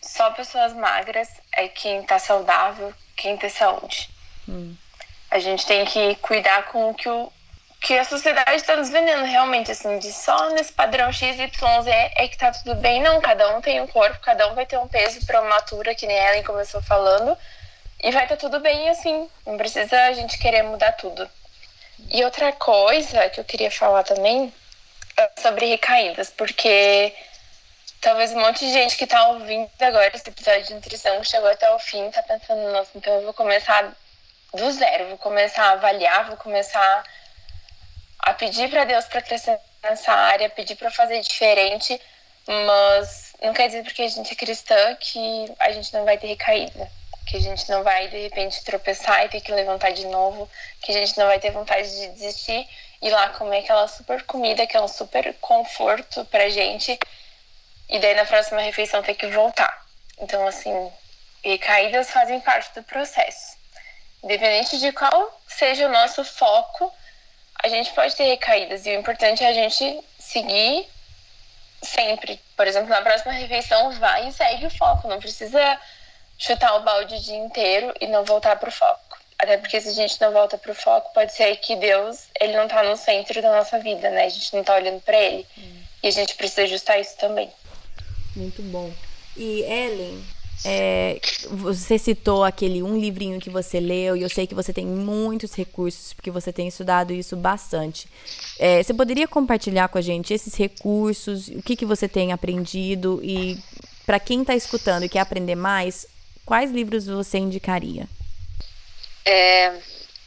só 0.00 0.30
pessoas 0.30 0.72
magras 0.72 1.28
é 1.50 1.66
quem 1.66 2.04
tá 2.04 2.20
saudável, 2.20 2.94
quem 3.16 3.36
tem 3.36 3.50
saúde. 3.50 4.08
Hum. 4.48 4.76
A 5.28 5.40
gente 5.40 5.66
tem 5.66 5.84
que 5.84 6.14
cuidar 6.16 6.66
com 6.66 6.90
o 6.90 6.94
que, 6.94 7.08
o, 7.08 7.32
que 7.80 7.96
a 7.96 8.04
sociedade 8.04 8.56
está 8.56 8.76
nos 8.76 8.90
vendendo 8.90 9.24
realmente, 9.24 9.70
assim, 9.70 9.98
de 9.98 10.12
só 10.12 10.50
nesse 10.50 10.72
padrão 10.72 11.10
XYZ 11.10 11.40
é 11.88 12.28
que 12.28 12.36
tá 12.36 12.52
tudo 12.52 12.74
bem. 12.74 13.02
Não, 13.02 13.20
cada 13.22 13.56
um 13.56 13.60
tem 13.62 13.80
um 13.80 13.86
corpo, 13.86 14.20
cada 14.20 14.46
um 14.48 14.54
vai 14.54 14.66
ter 14.66 14.78
um 14.78 14.86
peso 14.86 15.24
para 15.24 15.40
uma 15.40 15.54
altura, 15.54 15.94
que 15.94 16.06
nem 16.06 16.16
Ellen 16.16 16.42
começou 16.42 16.82
falando, 16.82 17.36
e 18.02 18.10
vai 18.10 18.24
estar 18.24 18.36
tá 18.36 18.40
tudo 18.40 18.60
bem 18.60 18.90
assim. 18.90 19.28
Não 19.46 19.56
precisa 19.56 19.98
a 20.04 20.12
gente 20.12 20.38
querer 20.38 20.62
mudar 20.62 20.92
tudo. 20.92 21.28
E 22.10 22.22
outra 22.22 22.52
coisa 22.52 23.30
que 23.30 23.40
eu 23.40 23.44
queria 23.44 23.70
falar 23.70 24.04
também 24.04 24.52
é 25.16 25.30
sobre 25.40 25.66
recaídas, 25.66 26.30
porque 26.30 27.14
talvez 28.00 28.32
um 28.32 28.40
monte 28.40 28.60
de 28.60 28.72
gente 28.72 28.96
que 28.96 29.06
tá 29.06 29.28
ouvindo 29.28 29.70
agora 29.80 30.14
esse 30.14 30.28
episódio 30.28 30.64
de 30.64 30.74
nutrição 30.74 31.22
chegou 31.24 31.48
até 31.48 31.70
o 31.72 31.78
fim, 31.78 32.10
tá 32.10 32.22
pensando, 32.22 32.72
nossa, 32.72 32.90
então 32.94 33.14
eu 33.14 33.22
vou 33.22 33.34
começar 33.34 33.94
do 34.52 34.72
zero, 34.72 35.08
vou 35.08 35.18
começar 35.18 35.64
a 35.64 35.72
avaliar, 35.72 36.26
vou 36.26 36.36
começar 36.36 37.04
a 38.22 38.34
pedir 38.34 38.70
para 38.70 38.84
Deus 38.84 39.04
para 39.06 39.22
crescer 39.22 39.58
nessa 39.82 40.12
área, 40.12 40.48
pedir 40.48 40.76
para 40.76 40.90
fazer 40.90 41.20
diferente, 41.20 42.00
mas 42.46 43.32
não 43.42 43.52
quer 43.52 43.66
dizer 43.68 43.82
porque 43.84 44.02
a 44.02 44.08
gente 44.08 44.32
é 44.32 44.36
cristã 44.36 44.96
que 44.96 45.52
a 45.58 45.72
gente 45.72 45.92
não 45.92 46.04
vai 46.04 46.18
ter 46.18 46.26
recaída 46.26 46.90
que 47.30 47.36
a 47.36 47.40
gente 47.40 47.70
não 47.70 47.84
vai 47.84 48.08
de 48.08 48.18
repente 48.18 48.64
tropeçar 48.64 49.24
e 49.24 49.28
ter 49.28 49.40
que 49.40 49.52
levantar 49.52 49.92
de 49.92 50.04
novo, 50.06 50.50
que 50.82 50.90
a 50.90 50.94
gente 50.94 51.16
não 51.16 51.26
vai 51.26 51.38
ter 51.38 51.52
vontade 51.52 51.88
de 51.88 52.08
desistir 52.08 52.68
e 53.00 53.08
lá 53.08 53.28
comer 53.30 53.58
aquela 53.58 53.86
super 53.86 54.24
comida, 54.24 54.66
que 54.66 54.76
é 54.76 54.82
um 54.82 54.88
super 54.88 55.32
conforto 55.40 56.24
pra 56.24 56.48
gente, 56.48 56.98
e 57.88 57.98
daí 58.00 58.14
na 58.14 58.24
próxima 58.24 58.60
refeição 58.60 59.02
ter 59.02 59.14
que 59.14 59.28
voltar. 59.28 59.86
Então, 60.18 60.44
assim, 60.46 60.92
recaídas 61.42 62.10
fazem 62.10 62.40
parte 62.40 62.74
do 62.74 62.82
processo. 62.82 63.56
Independente 64.24 64.78
de 64.78 64.92
qual 64.92 65.40
seja 65.46 65.86
o 65.86 65.92
nosso 65.92 66.24
foco, 66.24 66.92
a 67.62 67.68
gente 67.68 67.92
pode 67.92 68.14
ter 68.16 68.24
recaídas 68.24 68.86
e 68.86 68.90
o 68.90 68.98
importante 68.98 69.42
é 69.44 69.48
a 69.48 69.52
gente 69.52 70.00
seguir 70.18 70.86
sempre. 71.82 72.40
Por 72.56 72.66
exemplo, 72.66 72.88
na 72.88 73.02
próxima 73.02 73.32
refeição, 73.32 73.90
vai 73.92 74.28
e 74.28 74.32
segue 74.32 74.66
o 74.66 74.70
foco. 74.70 75.08
Não 75.08 75.18
precisa 75.18 75.78
chutar 76.38 76.74
o 76.76 76.82
balde 76.82 77.14
o 77.14 77.20
dia 77.20 77.36
inteiro 77.36 77.92
e 78.00 78.06
não 78.06 78.24
voltar 78.24 78.56
pro 78.56 78.70
foco. 78.70 79.18
Até 79.38 79.56
porque 79.56 79.80
se 79.80 79.88
a 79.88 79.92
gente 79.92 80.20
não 80.20 80.32
volta 80.32 80.58
pro 80.58 80.74
foco, 80.74 81.12
pode 81.14 81.32
ser 81.32 81.56
que 81.56 81.74
Deus, 81.76 82.26
ele 82.38 82.56
não 82.56 82.68
tá 82.68 82.82
no 82.82 82.96
centro 82.96 83.40
da 83.40 83.50
nossa 83.50 83.78
vida, 83.78 84.10
né? 84.10 84.24
A 84.24 84.28
gente 84.28 84.54
não 84.54 84.62
tá 84.62 84.74
olhando 84.74 85.00
para 85.00 85.18
ele. 85.18 85.46
Hum. 85.56 85.82
E 86.02 86.08
a 86.08 86.10
gente 86.10 86.34
precisa 86.34 86.62
ajustar 86.62 87.00
isso 87.00 87.16
também. 87.16 87.50
Muito 88.36 88.62
bom. 88.62 88.92
E 89.36 89.62
Ellen, 89.62 90.22
é, 90.64 91.20
você 91.50 91.98
citou 91.98 92.44
aquele 92.44 92.82
um 92.82 92.98
livrinho 92.98 93.40
que 93.40 93.48
você 93.48 93.80
leu 93.80 94.16
e 94.16 94.22
eu 94.22 94.28
sei 94.28 94.46
que 94.46 94.54
você 94.54 94.72
tem 94.72 94.84
muitos 94.84 95.54
recursos 95.54 96.12
porque 96.12 96.30
você 96.30 96.52
tem 96.52 96.68
estudado 96.68 97.12
isso 97.12 97.36
bastante. 97.36 98.06
É, 98.58 98.82
você 98.82 98.92
poderia 98.92 99.26
compartilhar 99.26 99.88
com 99.88 99.98
a 99.98 100.02
gente 100.02 100.34
esses 100.34 100.54
recursos, 100.54 101.48
o 101.48 101.62
que, 101.62 101.76
que 101.76 101.86
você 101.86 102.06
tem 102.06 102.32
aprendido 102.32 103.20
e 103.22 103.58
para 104.04 104.20
quem 104.20 104.42
está 104.42 104.54
escutando 104.54 105.04
e 105.04 105.08
quer 105.08 105.20
aprender 105.20 105.54
mais, 105.54 106.06
quais 106.44 106.70
livros 106.70 107.06
você 107.06 107.38
indicaria? 107.38 108.06
É, 109.24 109.72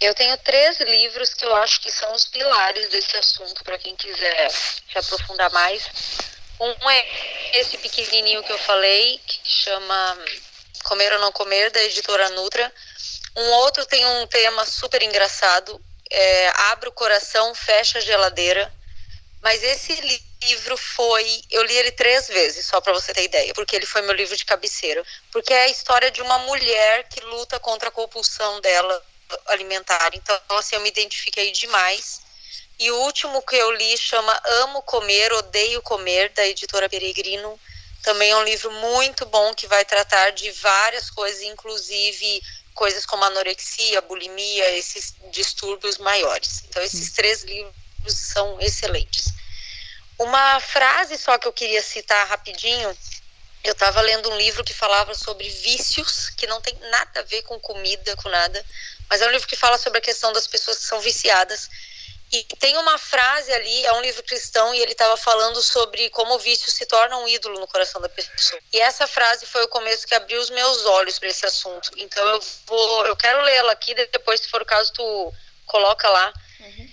eu 0.02 0.14
tenho 0.16 0.38
três 0.38 0.80
livros 0.80 1.34
que 1.34 1.46
eu 1.46 1.56
acho 1.58 1.80
que 1.82 1.92
são 1.92 2.12
os 2.14 2.26
pilares 2.26 2.90
desse 2.90 3.16
assunto 3.18 3.64
para 3.64 3.78
quem 3.78 3.96
quiser 3.96 4.50
se 4.50 4.98
aprofundar 4.98 5.52
mais. 5.52 5.84
Um 6.64 6.90
é 6.90 7.60
esse 7.60 7.78
pequenininho 7.78 8.44
que 8.44 8.52
eu 8.52 8.58
falei, 8.58 9.20
que 9.26 9.40
chama 9.44 10.18
Comer 10.84 11.14
ou 11.14 11.20
Não 11.20 11.32
Comer, 11.32 11.72
da 11.72 11.84
editora 11.84 12.30
Nutra. 12.30 12.72
Um 13.36 13.50
outro 13.52 13.86
tem 13.86 14.06
um 14.06 14.28
tema 14.28 14.66
super 14.66 15.02
engraçado, 15.04 15.82
é, 16.10 16.50
Abre 16.72 16.90
o 16.90 16.94
Coração, 16.94 17.54
Fecha 17.54 17.98
a 17.98 18.02
Geladeira. 18.02 18.72
Mas 19.42 19.62
esse 19.62 19.94
livro 20.44 20.78
foi. 20.78 21.42
Eu 21.52 21.64
li 21.64 21.76
ele 21.76 21.92
três 21.92 22.28
vezes, 22.28 22.66
só 22.66 22.80
para 22.80 22.94
você 22.94 23.14
ter 23.14 23.24
ideia, 23.24 23.54
porque 23.54 23.76
ele 23.76 23.86
foi 23.86 24.02
meu 24.02 24.14
livro 24.14 24.38
de 24.38 24.46
cabeceira. 24.46 25.04
Porque 25.32 25.54
é 25.54 25.64
a 25.64 25.70
história 25.70 26.10
de 26.10 26.22
uma 26.22 26.40
mulher 26.40 27.10
que 27.10 27.20
luta 27.20 27.60
contra 27.60 27.90
a 27.90 27.92
compulsão 27.92 28.62
dela 28.62 29.04
alimentar. 29.48 30.12
Então, 30.14 30.40
assim, 30.52 30.76
eu 30.76 30.82
me 30.82 30.88
identifiquei 30.88 31.52
demais. 31.52 32.22
E 32.80 32.92
o 32.92 32.98
último 33.02 33.42
que 33.42 33.56
eu 33.56 33.72
li 33.72 33.98
chama 33.98 34.42
Amo 34.62 34.82
Comer, 34.82 35.32
Odeio 35.34 35.82
Comer, 35.82 36.30
da 36.30 36.46
editora 36.46 36.90
Peregrino. 36.90 37.60
Também 38.02 38.32
é 38.32 38.36
um 38.36 38.44
livro 38.44 38.72
muito 38.72 39.26
bom 39.26 39.54
que 39.54 39.68
vai 39.68 39.86
tratar 39.86 40.32
de 40.32 40.52
várias 40.52 41.10
coisas, 41.10 41.42
inclusive 41.44 42.42
coisas 42.74 43.06
como 43.06 43.24
anorexia, 43.24 44.02
bulimia, 44.02 44.72
esses 44.72 45.16
distúrbios 45.32 45.98
maiores. 45.98 46.64
Então, 46.68 46.82
esses 46.82 47.10
hum. 47.10 47.14
três 47.16 47.44
livros 47.44 47.74
são 48.08 48.60
excelentes. 48.60 49.28
Uma 50.18 50.60
frase 50.60 51.18
só 51.18 51.38
que 51.38 51.48
eu 51.48 51.54
queria 51.54 51.82
citar 51.82 52.28
rapidinho. 52.28 52.96
Eu 53.64 53.72
estava 53.72 54.02
lendo 54.02 54.30
um 54.30 54.38
livro 54.38 54.64
que 54.64 54.74
falava 54.74 55.16
sobre 55.16 55.48
vícios, 55.48 56.30
que 56.32 56.46
não 56.48 56.60
tem 56.60 56.78
nada 56.90 57.22
a 57.22 57.24
ver 57.24 57.44
com 57.44 57.60
comida, 57.60 58.16
com 58.18 58.28
nada, 58.28 58.66
mas 59.10 59.22
é 59.22 59.28
um 59.28 59.32
livro 59.32 59.48
que 59.48 59.56
fala 59.56 59.78
sobre 59.78 60.00
a 60.00 60.02
questão 60.02 60.34
das 60.34 60.48
pessoas 60.48 60.80
que 60.80 60.86
são 60.86 61.00
viciadas. 61.00 61.70
E 62.34 62.44
tem 62.58 62.76
uma 62.80 62.98
frase 62.98 63.54
ali, 63.54 63.86
é 63.86 63.94
um 63.94 64.02
livro 64.02 64.24
cristão, 64.24 64.74
e 64.74 64.80
ele 64.80 64.94
estava 64.94 65.16
falando 65.16 65.62
sobre 65.62 66.10
como 66.10 66.34
o 66.34 66.40
vício 66.40 66.72
se 66.72 66.84
torna 66.88 67.16
um 67.20 67.28
ídolo 67.28 67.60
no 67.60 67.68
coração 67.68 68.02
da 68.02 68.10
pessoa. 68.10 68.60
E 68.74 68.80
essa 68.80 69.06
frase 69.06 69.46
foi 69.46 69.64
o 69.64 69.68
começo 69.68 70.08
que 70.08 70.16
abriu 70.16 70.42
os 70.42 70.50
meus 70.50 70.84
olhos 70.86 71.20
para 71.20 71.30
esse 71.30 71.46
assunto. 71.46 71.92
Então 71.96 72.28
eu 72.28 72.42
vou, 72.66 73.06
eu 73.06 73.16
quero 73.16 73.40
lê-la 73.44 73.72
aqui, 73.72 73.94
depois, 73.94 74.42
se 74.42 74.50
for 74.50 74.64
o 74.64 74.66
caso, 74.66 74.92
tu 74.94 75.34
coloca 75.68 76.10
lá. 76.10 76.34
Uhum. 76.60 76.90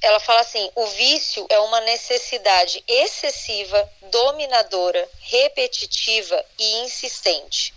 Ela 0.00 0.18
fala 0.18 0.40
assim: 0.40 0.70
o 0.74 0.86
vício 0.86 1.46
é 1.50 1.58
uma 1.58 1.82
necessidade 1.82 2.82
excessiva, 2.88 3.92
dominadora, 4.10 5.06
repetitiva 5.20 6.42
e 6.58 6.76
insistente. 6.78 7.74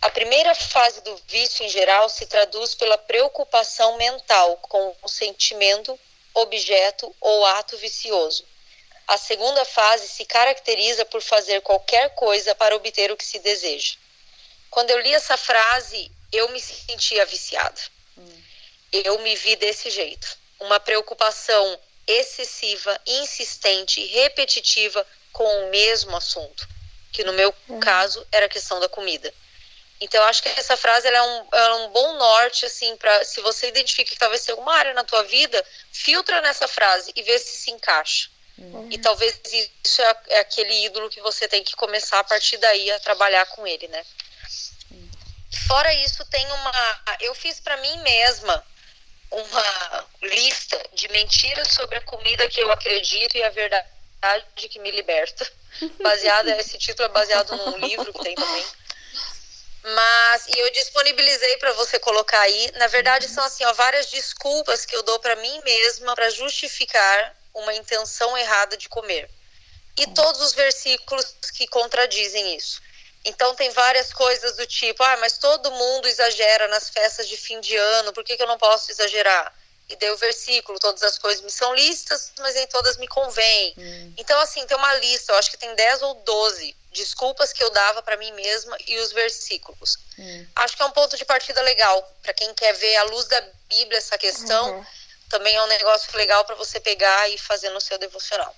A 0.00 0.08
primeira 0.08 0.54
fase 0.54 1.00
do 1.00 1.20
vício, 1.26 1.66
em 1.66 1.68
geral, 1.68 2.08
se 2.08 2.26
traduz 2.26 2.76
pela 2.76 2.96
preocupação 2.96 3.96
mental 3.96 4.56
com 4.58 4.94
o 5.02 5.08
sentimento 5.08 5.98
objeto 6.34 7.14
ou 7.20 7.46
ato 7.46 7.76
vicioso. 7.78 8.44
A 9.06 9.16
segunda 9.16 9.64
fase 9.64 10.06
se 10.08 10.24
caracteriza 10.24 11.04
por 11.04 11.22
fazer 11.22 11.62
qualquer 11.62 12.14
coisa 12.14 12.54
para 12.54 12.76
obter 12.76 13.10
o 13.10 13.16
que 13.16 13.24
se 13.24 13.38
deseja. 13.38 13.96
Quando 14.70 14.90
eu 14.90 14.98
li 15.00 15.14
essa 15.14 15.36
frase, 15.36 16.10
eu 16.30 16.48
me 16.50 16.60
sentia 16.60 17.24
viciada. 17.24 17.80
Hum. 18.16 18.42
Eu 18.92 19.18
me 19.20 19.34
vi 19.34 19.56
desse 19.56 19.90
jeito. 19.90 20.36
Uma 20.60 20.78
preocupação 20.78 21.80
excessiva, 22.06 23.00
insistente 23.06 24.00
e 24.00 24.06
repetitiva 24.06 25.06
com 25.32 25.44
o 25.44 25.70
mesmo 25.70 26.16
assunto, 26.16 26.68
que 27.12 27.24
no 27.24 27.32
meu 27.32 27.54
hum. 27.68 27.80
caso 27.80 28.26
era 28.30 28.46
a 28.46 28.48
questão 28.48 28.80
da 28.80 28.88
comida. 28.88 29.32
Então, 30.00 30.22
acho 30.24 30.42
que 30.42 30.48
essa 30.50 30.76
frase 30.76 31.08
é, 31.08 31.22
um, 31.22 31.48
é 31.52 31.74
um 31.74 31.88
bom 31.88 32.14
norte, 32.14 32.64
assim, 32.66 32.96
para 32.96 33.24
se 33.24 33.40
você 33.40 33.68
identifica 33.68 34.10
que 34.10 34.18
talvez 34.18 34.42
seja 34.42 34.52
alguma 34.52 34.74
área 34.74 34.94
na 34.94 35.02
tua 35.02 35.24
vida, 35.24 35.64
filtra 35.92 36.40
nessa 36.40 36.68
frase 36.68 37.12
e 37.16 37.22
vê 37.22 37.38
se 37.38 37.56
se 37.56 37.70
encaixa. 37.70 38.30
Uhum. 38.58 38.88
E 38.90 38.98
talvez 38.98 39.40
isso 39.84 40.02
é, 40.02 40.16
é, 40.28 40.38
aquele 40.40 40.86
ídolo 40.86 41.08
que 41.08 41.20
você 41.20 41.48
tem 41.48 41.62
que 41.62 41.76
começar 41.76 42.18
a 42.20 42.24
partir 42.24 42.56
daí 42.58 42.90
a 42.90 43.00
trabalhar 43.00 43.46
com 43.46 43.66
ele, 43.66 43.88
né? 43.88 44.04
Uhum. 44.90 45.10
Fora 45.66 45.92
isso, 45.94 46.24
tem 46.26 46.46
uma. 46.46 47.00
Eu 47.20 47.34
fiz 47.34 47.60
para 47.60 47.76
mim 47.78 47.98
mesma 47.98 48.64
uma 49.30 50.06
lista 50.22 50.80
de 50.94 51.08
mentiras 51.08 51.68
sobre 51.68 51.96
a 51.96 52.00
comida 52.00 52.48
que 52.48 52.60
eu 52.60 52.72
acredito 52.72 53.36
e 53.36 53.42
a 53.42 53.50
verdade 53.50 53.86
que 54.54 54.78
me 54.78 54.90
liberta. 54.90 55.46
Baseada, 56.02 56.56
esse 56.58 56.78
título 56.78 57.08
é 57.08 57.12
baseado 57.12 57.56
num 57.56 57.78
livro 57.78 58.12
que 58.12 58.22
tem 58.22 58.34
também. 58.34 58.64
Mas 59.94 60.46
e 60.48 60.58
eu 60.58 60.70
disponibilizei 60.70 61.56
para 61.56 61.72
você 61.72 61.98
colocar 61.98 62.40
aí. 62.40 62.70
Na 62.76 62.86
verdade, 62.88 63.28
são 63.28 63.44
assim, 63.44 63.64
ó, 63.64 63.72
várias 63.72 64.06
desculpas 64.10 64.84
que 64.84 64.94
eu 64.94 65.02
dou 65.02 65.18
para 65.18 65.36
mim 65.36 65.60
mesma 65.64 66.14
para 66.14 66.30
justificar 66.30 67.34
uma 67.54 67.74
intenção 67.74 68.36
errada 68.36 68.76
de 68.76 68.88
comer. 68.88 69.30
E 69.96 70.06
todos 70.08 70.40
os 70.40 70.52
versículos 70.52 71.34
que 71.54 71.66
contradizem 71.66 72.56
isso. 72.56 72.80
Então 73.24 73.54
tem 73.54 73.70
várias 73.70 74.12
coisas 74.12 74.56
do 74.56 74.66
tipo, 74.66 75.02
ah, 75.02 75.16
mas 75.18 75.38
todo 75.38 75.70
mundo 75.72 76.06
exagera 76.06 76.68
nas 76.68 76.88
festas 76.88 77.28
de 77.28 77.36
fim 77.36 77.60
de 77.60 77.76
ano, 77.76 78.12
por 78.12 78.22
que, 78.22 78.36
que 78.36 78.42
eu 78.42 78.46
não 78.46 78.58
posso 78.58 78.90
exagerar? 78.90 79.52
E 79.88 79.96
deu 79.96 80.14
o 80.14 80.18
versículo, 80.18 80.78
todas 80.78 81.02
as 81.02 81.16
coisas 81.16 81.42
me 81.42 81.50
são 81.50 81.74
listas, 81.74 82.32
mas 82.38 82.54
em 82.56 82.66
todas 82.66 82.96
me 82.98 83.08
convém. 83.08 83.74
Hum. 83.78 84.14
Então, 84.18 84.38
assim, 84.40 84.66
tem 84.66 84.76
uma 84.76 84.94
lista, 84.96 85.32
eu 85.32 85.36
acho 85.36 85.50
que 85.50 85.56
tem 85.56 85.74
10 85.74 86.02
ou 86.02 86.14
12 86.14 86.76
desculpas 86.92 87.52
que 87.52 87.62
eu 87.62 87.70
dava 87.70 88.02
para 88.02 88.16
mim 88.16 88.32
mesma 88.32 88.76
e 88.86 88.98
os 88.98 89.12
versículos. 89.12 89.98
Hum. 90.18 90.46
Acho 90.56 90.76
que 90.76 90.82
é 90.82 90.86
um 90.86 90.90
ponto 90.90 91.16
de 91.16 91.24
partida 91.24 91.60
legal 91.62 92.16
para 92.22 92.34
quem 92.34 92.52
quer 92.54 92.72
ver 92.74 92.96
à 92.96 93.04
luz 93.04 93.26
da 93.26 93.40
Bíblia 93.68 93.98
essa 93.98 94.18
questão. 94.18 94.76
Uhum. 94.76 94.86
Também 95.28 95.54
é 95.54 95.62
um 95.62 95.66
negócio 95.66 96.16
legal 96.16 96.44
para 96.44 96.54
você 96.54 96.80
pegar 96.80 97.28
e 97.30 97.38
fazer 97.38 97.70
no 97.70 97.80
seu 97.80 97.98
devocional. 97.98 98.54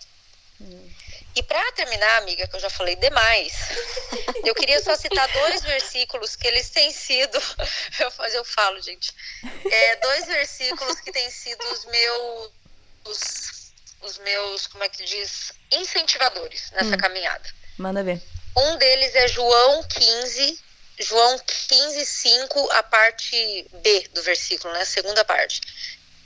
Hum. 0.60 0.90
E 1.34 1.42
para 1.42 1.72
terminar, 1.72 2.18
amiga, 2.18 2.46
que 2.48 2.56
eu 2.56 2.60
já 2.60 2.70
falei 2.70 2.96
demais, 2.96 3.52
eu 4.44 4.54
queria 4.54 4.82
só 4.82 4.96
citar 4.96 5.30
dois 5.32 5.62
versículos 5.62 6.34
que 6.34 6.46
eles 6.48 6.70
têm 6.70 6.90
sido, 6.90 7.38
eu, 8.00 8.12
eu 8.32 8.44
falo, 8.44 8.80
gente, 8.80 9.14
é, 9.70 9.96
dois 9.96 10.26
versículos 10.26 11.00
que 11.00 11.12
têm 11.12 11.30
sido 11.30 11.62
os 11.72 11.84
meus, 11.84 12.50
os, 13.04 13.72
os 14.02 14.18
meus, 14.18 14.66
como 14.66 14.82
é 14.82 14.88
que 14.88 15.04
diz, 15.04 15.52
incentivadores 15.70 16.70
nessa 16.72 16.94
hum. 16.96 16.98
caminhada. 16.98 17.48
Manda 17.78 18.02
ver. 18.02 18.20
Um 18.56 18.76
deles 18.76 19.14
é 19.14 19.28
João 19.28 19.84
15, 19.84 20.60
João 20.98 21.38
15, 21.38 22.04
5, 22.04 22.72
a 22.72 22.82
parte 22.82 23.66
B 23.74 24.08
do 24.12 24.22
versículo, 24.22 24.74
né? 24.74 24.82
A 24.82 24.86
segunda 24.86 25.24
parte. 25.24 25.60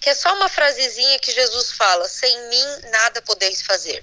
Que 0.01 0.11
é 0.11 0.15
só 0.15 0.35
uma 0.35 0.49
frasezinha 0.49 1.19
que 1.19 1.31
Jesus 1.33 1.73
fala: 1.73 2.09
Sem 2.09 2.49
mim 2.49 2.65
nada 2.91 3.23
podeis 3.23 3.63
fazer. 3.63 4.03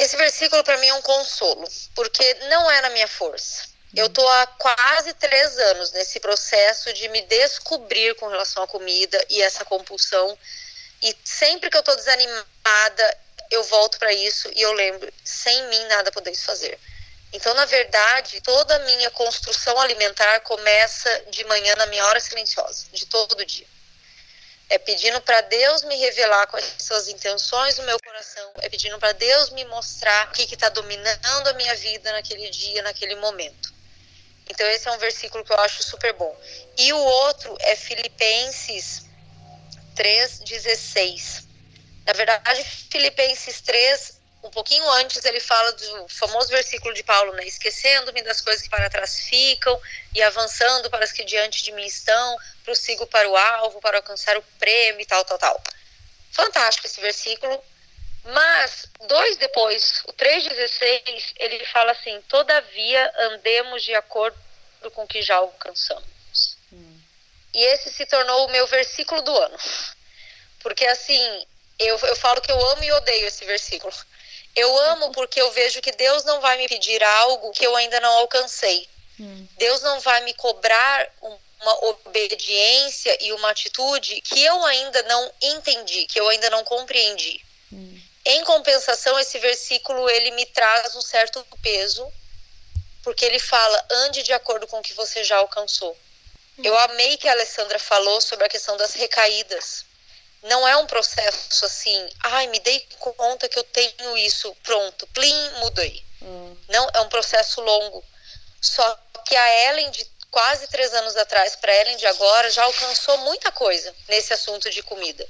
Esse 0.00 0.16
versículo 0.16 0.64
para 0.64 0.78
mim 0.78 0.86
é 0.86 0.94
um 0.94 1.02
consolo, 1.02 1.68
porque 1.94 2.32
não 2.48 2.70
é 2.70 2.80
na 2.80 2.88
minha 2.88 3.06
força. 3.06 3.68
Eu 3.94 4.08
tô 4.08 4.26
há 4.26 4.46
quase 4.46 5.12
três 5.12 5.58
anos 5.58 5.92
nesse 5.92 6.18
processo 6.18 6.90
de 6.94 7.06
me 7.10 7.20
descobrir 7.20 8.14
com 8.14 8.26
relação 8.26 8.62
à 8.62 8.66
comida 8.66 9.22
e 9.28 9.42
essa 9.42 9.62
compulsão. 9.62 10.38
E 11.02 11.14
sempre 11.22 11.68
que 11.68 11.76
eu 11.76 11.82
tô 11.82 11.94
desanimada, 11.94 13.18
eu 13.50 13.62
volto 13.64 13.98
para 13.98 14.10
isso 14.10 14.50
e 14.54 14.62
eu 14.62 14.72
lembro, 14.72 15.12
sem 15.22 15.68
mim 15.68 15.84
nada 15.84 16.10
podeis 16.10 16.42
fazer. 16.44 16.80
Então, 17.30 17.52
na 17.52 17.66
verdade, 17.66 18.40
toda 18.40 18.76
a 18.76 18.78
minha 18.78 19.10
construção 19.10 19.78
alimentar 19.78 20.40
começa 20.40 21.24
de 21.28 21.44
manhã 21.44 21.76
na 21.76 21.84
minha 21.84 22.06
hora 22.06 22.20
silenciosa, 22.20 22.86
de 22.90 23.04
todo 23.04 23.44
dia. 23.44 23.66
É 24.70 24.78
pedindo 24.78 25.20
para 25.20 25.42
Deus 25.42 25.82
me 25.82 25.96
revelar 25.96 26.46
quais 26.46 26.74
são 26.78 26.96
as 26.96 27.08
intenções 27.08 27.76
do 27.76 27.82
meu 27.82 27.98
coração, 28.02 28.50
é 28.62 28.68
pedindo 28.68 28.98
para 28.98 29.12
Deus 29.12 29.50
me 29.50 29.64
mostrar 29.66 30.28
o 30.28 30.32
que 30.32 30.54
está 30.54 30.70
dominando 30.70 31.48
a 31.48 31.52
minha 31.52 31.74
vida 31.76 32.10
naquele 32.12 32.48
dia, 32.48 32.82
naquele 32.82 33.16
momento. 33.16 33.74
Então, 34.48 34.66
esse 34.68 34.88
é 34.88 34.92
um 34.92 34.98
versículo 34.98 35.44
que 35.44 35.52
eu 35.52 35.60
acho 35.60 35.82
super 35.82 36.12
bom. 36.14 36.34
E 36.78 36.92
o 36.92 36.98
outro 36.98 37.54
é 37.60 37.76
Filipenses 37.76 39.04
3,16 39.94 41.50
na 42.10 42.12
verdade, 42.12 42.64
Filipenses 42.90 43.60
3, 43.60 44.19
um 44.42 44.50
pouquinho 44.50 44.88
antes, 44.92 45.24
ele 45.24 45.40
fala 45.40 45.72
do 45.72 46.08
famoso 46.08 46.48
versículo 46.48 46.94
de 46.94 47.02
Paulo, 47.02 47.32
né? 47.34 47.44
Esquecendo-me 47.44 48.22
das 48.22 48.40
coisas 48.40 48.62
que 48.62 48.70
para 48.70 48.88
trás 48.88 49.20
ficam 49.20 49.80
e 50.14 50.22
avançando 50.22 50.88
para 50.88 51.04
as 51.04 51.12
que 51.12 51.24
diante 51.24 51.62
de 51.62 51.72
mim 51.72 51.84
estão, 51.84 52.38
prossigo 52.64 53.06
para 53.06 53.28
o 53.28 53.36
alvo, 53.36 53.80
para 53.80 53.98
alcançar 53.98 54.36
o 54.38 54.42
prêmio 54.58 55.00
e 55.00 55.06
tal, 55.06 55.24
tal, 55.24 55.38
tal. 55.38 55.62
Fantástico 56.32 56.86
esse 56.86 57.00
versículo. 57.00 57.62
Mas, 58.24 58.86
dois 59.06 59.36
depois, 59.36 60.02
o 60.06 60.12
3,16, 60.12 61.32
ele 61.36 61.64
fala 61.66 61.92
assim: 61.92 62.20
Todavia 62.22 63.12
andemos 63.32 63.82
de 63.82 63.94
acordo 63.94 64.38
com 64.92 65.04
o 65.04 65.06
que 65.06 65.22
já 65.22 65.36
alcançamos. 65.36 66.04
Hum. 66.72 67.00
E 67.52 67.62
esse 67.64 67.90
se 67.90 68.06
tornou 68.06 68.46
o 68.46 68.50
meu 68.50 68.66
versículo 68.66 69.22
do 69.22 69.36
ano. 69.36 69.56
Porque, 70.60 70.86
assim, 70.86 71.46
eu, 71.78 71.98
eu 71.98 72.16
falo 72.16 72.40
que 72.40 72.52
eu 72.52 72.66
amo 72.68 72.84
e 72.84 72.92
odeio 72.92 73.26
esse 73.26 73.44
versículo. 73.44 73.92
Eu 74.54 74.78
amo 74.90 75.12
porque 75.12 75.40
eu 75.40 75.50
vejo 75.52 75.80
que 75.80 75.92
Deus 75.92 76.24
não 76.24 76.40
vai 76.40 76.56
me 76.56 76.68
pedir 76.68 77.02
algo 77.02 77.52
que 77.52 77.66
eu 77.66 77.74
ainda 77.76 78.00
não 78.00 78.12
alcancei. 78.18 78.88
Hum. 79.18 79.46
Deus 79.56 79.82
não 79.82 80.00
vai 80.00 80.22
me 80.22 80.34
cobrar 80.34 81.08
uma 81.60 81.84
obediência 81.86 83.16
e 83.20 83.32
uma 83.32 83.50
atitude 83.50 84.20
que 84.22 84.42
eu 84.42 84.64
ainda 84.64 85.02
não 85.04 85.32
entendi, 85.42 86.06
que 86.06 86.18
eu 86.18 86.28
ainda 86.28 86.48
não 86.50 86.64
compreendi. 86.64 87.44
Hum. 87.72 88.00
Em 88.24 88.44
compensação, 88.44 89.18
esse 89.18 89.38
versículo 89.38 90.08
ele 90.08 90.30
me 90.32 90.46
traz 90.46 90.94
um 90.96 91.02
certo 91.02 91.46
peso, 91.62 92.10
porque 93.02 93.24
ele 93.24 93.38
fala: 93.38 93.86
ande 93.90 94.22
de 94.22 94.32
acordo 94.32 94.66
com 94.66 94.78
o 94.78 94.82
que 94.82 94.94
você 94.94 95.22
já 95.22 95.36
alcançou. 95.36 95.96
Hum. 96.58 96.62
Eu 96.64 96.76
amei 96.78 97.16
que 97.16 97.28
a 97.28 97.32
Alessandra 97.32 97.78
falou 97.78 98.20
sobre 98.20 98.46
a 98.46 98.48
questão 98.48 98.76
das 98.76 98.94
recaídas. 98.94 99.84
Não 100.42 100.66
é 100.66 100.76
um 100.76 100.86
processo 100.86 101.64
assim, 101.64 102.08
ai, 102.24 102.46
me 102.46 102.58
dei 102.60 102.80
conta 102.98 103.48
que 103.48 103.58
eu 103.58 103.64
tenho 103.64 104.16
isso, 104.16 104.54
pronto, 104.62 105.06
plim, 105.08 105.50
mudei. 105.58 106.02
Hum. 106.22 106.56
Não, 106.68 106.88
é 106.94 107.00
um 107.00 107.08
processo 107.08 107.60
longo. 107.60 108.02
Só 108.60 108.98
que 109.26 109.36
a 109.36 109.70
Ellen 109.70 109.90
de 109.90 110.04
quase 110.30 110.66
três 110.68 110.94
anos 110.94 111.16
atrás 111.16 111.56
para 111.56 111.74
Ellen 111.74 111.96
de 111.96 112.06
agora 112.06 112.50
já 112.50 112.62
alcançou 112.62 113.18
muita 113.18 113.52
coisa 113.52 113.94
nesse 114.08 114.32
assunto 114.32 114.70
de 114.70 114.82
comida. 114.82 115.26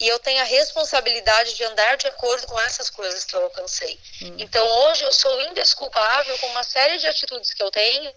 E 0.00 0.06
eu 0.08 0.18
tenho 0.20 0.40
a 0.40 0.44
responsabilidade 0.44 1.54
de 1.54 1.64
andar 1.64 1.96
de 1.96 2.06
acordo 2.06 2.46
com 2.46 2.58
essas 2.60 2.88
coisas 2.88 3.24
que 3.24 3.34
eu 3.34 3.42
alcancei. 3.42 3.98
Hum. 4.22 4.36
Então 4.38 4.66
hoje 4.66 5.04
eu 5.04 5.12
sou 5.12 5.40
indesculpável 5.42 6.38
com 6.38 6.46
uma 6.48 6.64
série 6.64 6.98
de 6.98 7.06
atitudes 7.06 7.52
que 7.52 7.62
eu 7.62 7.70
tenho, 7.70 8.12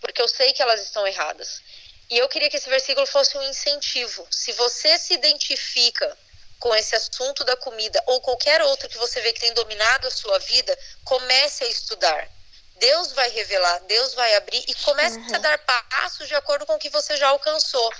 porque 0.00 0.20
eu 0.20 0.28
sei 0.28 0.52
que 0.52 0.62
elas 0.62 0.80
estão 0.80 1.06
erradas. 1.06 1.62
E 2.10 2.18
eu 2.18 2.28
queria 2.28 2.50
que 2.50 2.56
esse 2.56 2.68
versículo 2.68 3.06
fosse 3.06 3.38
um 3.38 3.42
incentivo. 3.42 4.26
Se 4.30 4.52
você 4.52 4.98
se 4.98 5.14
identifica 5.14 6.16
com 6.58 6.74
esse 6.74 6.94
assunto 6.94 7.44
da 7.44 7.56
comida 7.56 8.02
ou 8.06 8.20
qualquer 8.20 8.60
outro 8.62 8.88
que 8.88 8.98
você 8.98 9.20
vê 9.20 9.32
que 9.32 9.40
tem 9.40 9.54
dominado 9.54 10.06
a 10.06 10.10
sua 10.10 10.38
vida, 10.40 10.76
comece 11.04 11.64
a 11.64 11.68
estudar. 11.68 12.28
Deus 12.78 13.12
vai 13.12 13.30
revelar, 13.30 13.78
Deus 13.80 14.14
vai 14.14 14.34
abrir 14.36 14.62
e 14.66 14.74
comece 14.74 15.18
uhum. 15.18 15.34
a 15.34 15.38
dar 15.38 15.58
passos 15.58 16.26
de 16.26 16.34
acordo 16.34 16.66
com 16.66 16.74
o 16.74 16.78
que 16.78 16.88
você 16.88 17.16
já 17.16 17.28
alcançou. 17.28 17.92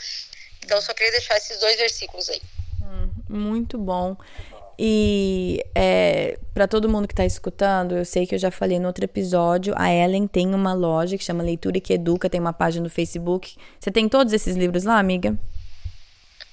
Então, 0.62 0.78
eu 0.78 0.82
só 0.82 0.92
queria 0.92 1.12
deixar 1.12 1.36
esses 1.36 1.58
dois 1.58 1.76
versículos 1.76 2.28
aí. 2.28 2.42
Hum, 2.82 3.10
muito 3.28 3.78
bom. 3.78 4.16
E 4.82 5.62
é, 5.74 6.38
para 6.54 6.66
todo 6.66 6.88
mundo 6.88 7.06
que 7.06 7.12
está 7.12 7.26
escutando, 7.26 7.98
eu 7.98 8.04
sei 8.06 8.26
que 8.26 8.34
eu 8.34 8.38
já 8.38 8.50
falei 8.50 8.78
no 8.78 8.86
outro 8.86 9.04
episódio, 9.04 9.74
a 9.76 9.92
Ellen 9.92 10.26
tem 10.26 10.54
uma 10.54 10.72
loja 10.72 11.18
que 11.18 11.22
chama 11.22 11.42
Leitura 11.42 11.76
e 11.76 11.82
que 11.82 11.92
Educa, 11.92 12.30
tem 12.30 12.40
uma 12.40 12.54
página 12.54 12.84
no 12.84 12.88
Facebook. 12.88 13.58
Você 13.78 13.90
tem 13.90 14.08
todos 14.08 14.32
esses 14.32 14.56
livros 14.56 14.84
lá, 14.84 14.98
amiga? 14.98 15.36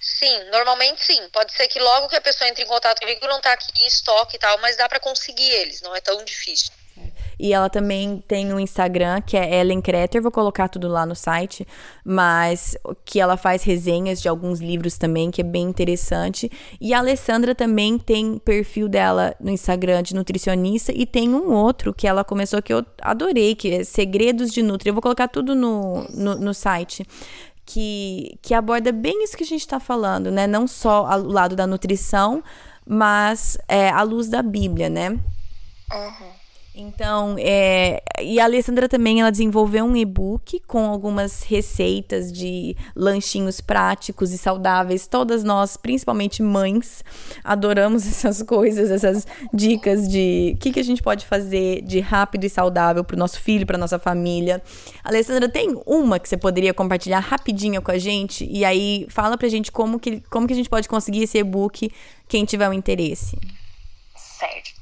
Sim, 0.01 0.43
normalmente 0.51 1.05
sim. 1.05 1.30
Pode 1.32 1.53
ser 1.53 1.69
que 1.69 1.80
logo 1.80 2.09
que 2.09 2.17
a 2.17 2.21
pessoa 2.21 2.49
entre 2.49 2.65
em 2.65 2.67
contato 2.67 2.99
comigo 2.99 3.25
não 3.28 3.38
está 3.38 3.53
aqui 3.53 3.71
em 3.82 3.88
estoque 3.88 4.36
e 4.36 4.39
tal, 4.39 4.57
mas 4.57 4.75
dá 4.75 4.89
para 4.89 4.99
conseguir 4.99 5.49
eles, 5.49 5.82
não 5.82 5.95
é 5.95 6.01
tão 6.01 6.21
difícil. 6.25 6.73
E 7.39 7.53
ela 7.53 7.69
também 7.69 8.23
tem 8.27 8.51
um 8.51 8.59
Instagram 8.59 9.21
que 9.21 9.38
é 9.38 9.59
Ellen 9.59 9.79
Kreter, 9.79 10.21
vou 10.21 10.31
colocar 10.31 10.67
tudo 10.67 10.88
lá 10.88 11.05
no 11.05 11.15
site, 11.15 11.67
mas 12.03 12.75
que 13.05 13.19
ela 13.19 13.38
faz 13.38 13.63
resenhas 13.63 14.19
de 14.21 14.27
alguns 14.27 14.59
livros 14.59 14.97
também, 14.97 15.29
que 15.29 15.41
é 15.41 15.43
bem 15.43 15.63
interessante. 15.63 16.51
E 16.81 16.93
a 16.93 16.99
Alessandra 16.99 17.53
também 17.53 17.97
tem 17.99 18.39
perfil 18.39 18.88
dela 18.89 19.35
no 19.39 19.51
Instagram 19.51 20.01
de 20.01 20.15
nutricionista 20.15 20.91
e 20.91 21.05
tem 21.05 21.29
um 21.29 21.53
outro 21.53 21.93
que 21.93 22.07
ela 22.07 22.23
começou 22.23 22.61
que 22.61 22.73
eu 22.73 22.83
adorei, 23.01 23.53
que 23.53 23.71
é 23.71 23.83
Segredos 23.83 24.51
de 24.51 24.63
Nutri. 24.63 24.89
Eu 24.89 24.93
vou 24.93 25.01
colocar 25.01 25.27
tudo 25.27 25.53
no, 25.53 26.03
no, 26.09 26.35
no 26.35 26.53
site. 26.53 27.05
Que, 27.69 28.39
que 28.41 28.53
aborda 28.53 28.93
bem 28.93 29.25
isso 29.25 29.35
que 29.35 29.43
a 29.43 29.45
gente 29.45 29.59
está 29.59 29.77
falando, 29.77 30.31
né? 30.31 30.47
Não 30.47 30.65
só 30.65 31.03
o 31.19 31.27
lado 31.27 31.53
da 31.53 31.67
nutrição, 31.67 32.41
mas 32.88 33.57
é, 33.67 33.89
a 33.89 34.03
luz 34.03 34.29
da 34.29 34.41
Bíblia, 34.41 34.89
né? 34.89 35.09
Uhum. 35.91 36.36
Então, 36.80 37.36
é, 37.39 38.03
e 38.21 38.39
a 38.39 38.43
Alessandra 38.43 38.88
também 38.88 39.19
ela 39.19 39.32
desenvolveu 39.32 39.84
um 39.84 39.97
e-book 39.97 40.61
com 40.67 40.86
algumas 40.86 41.41
receitas 41.41 42.32
de 42.32 42.78
lanchinhos 42.95 43.59
práticos 43.59 44.32
e 44.32 44.38
saudáveis. 44.38 45.07
Todas 45.07 45.43
nós, 45.43 45.75
principalmente 45.75 46.43
mães, 46.43 47.03
adoramos 47.43 48.05
essas 48.07 48.43
coisas, 48.43 48.91
essas 48.91 49.25
dicas 49.51 50.07
de 50.07 50.53
o 50.55 50.59
que, 50.59 50.71
que 50.71 50.80
a 50.80 50.84
gente 50.84 51.01
pode 51.01 51.25
fazer 51.25 51.82
de 51.82 51.99
rápido 51.99 52.43
e 52.43 52.49
saudável 52.49 53.03
para 53.03 53.15
o 53.15 53.19
nosso 53.19 53.41
filho, 53.41 53.65
para 53.65 53.75
nossa 53.75 53.97
família. 53.97 54.61
Alessandra, 55.03 55.49
tem 55.49 55.75
uma 55.84 56.19
que 56.19 56.30
você 56.30 56.38
poderia 56.38 56.75
compartilhar 56.75 57.21
rapidinho 57.21 57.82
com 57.82 57.89
a 57.89 57.97
gente? 57.97 58.47
E 58.47 58.63
aí 58.63 59.07
fala 59.09 59.36
pra 59.36 59.47
gente 59.47 59.71
como 59.71 59.99
que, 59.99 60.21
como 60.30 60.45
que 60.45 60.53
a 60.53 60.55
gente 60.55 60.69
pode 60.69 60.88
conseguir 60.88 61.23
esse 61.23 61.39
e-book, 61.39 61.89
quem 62.28 62.45
tiver 62.45 62.67
o 62.67 62.69
um 62.69 62.73
interesse. 62.73 63.36
Certo. 64.15 64.76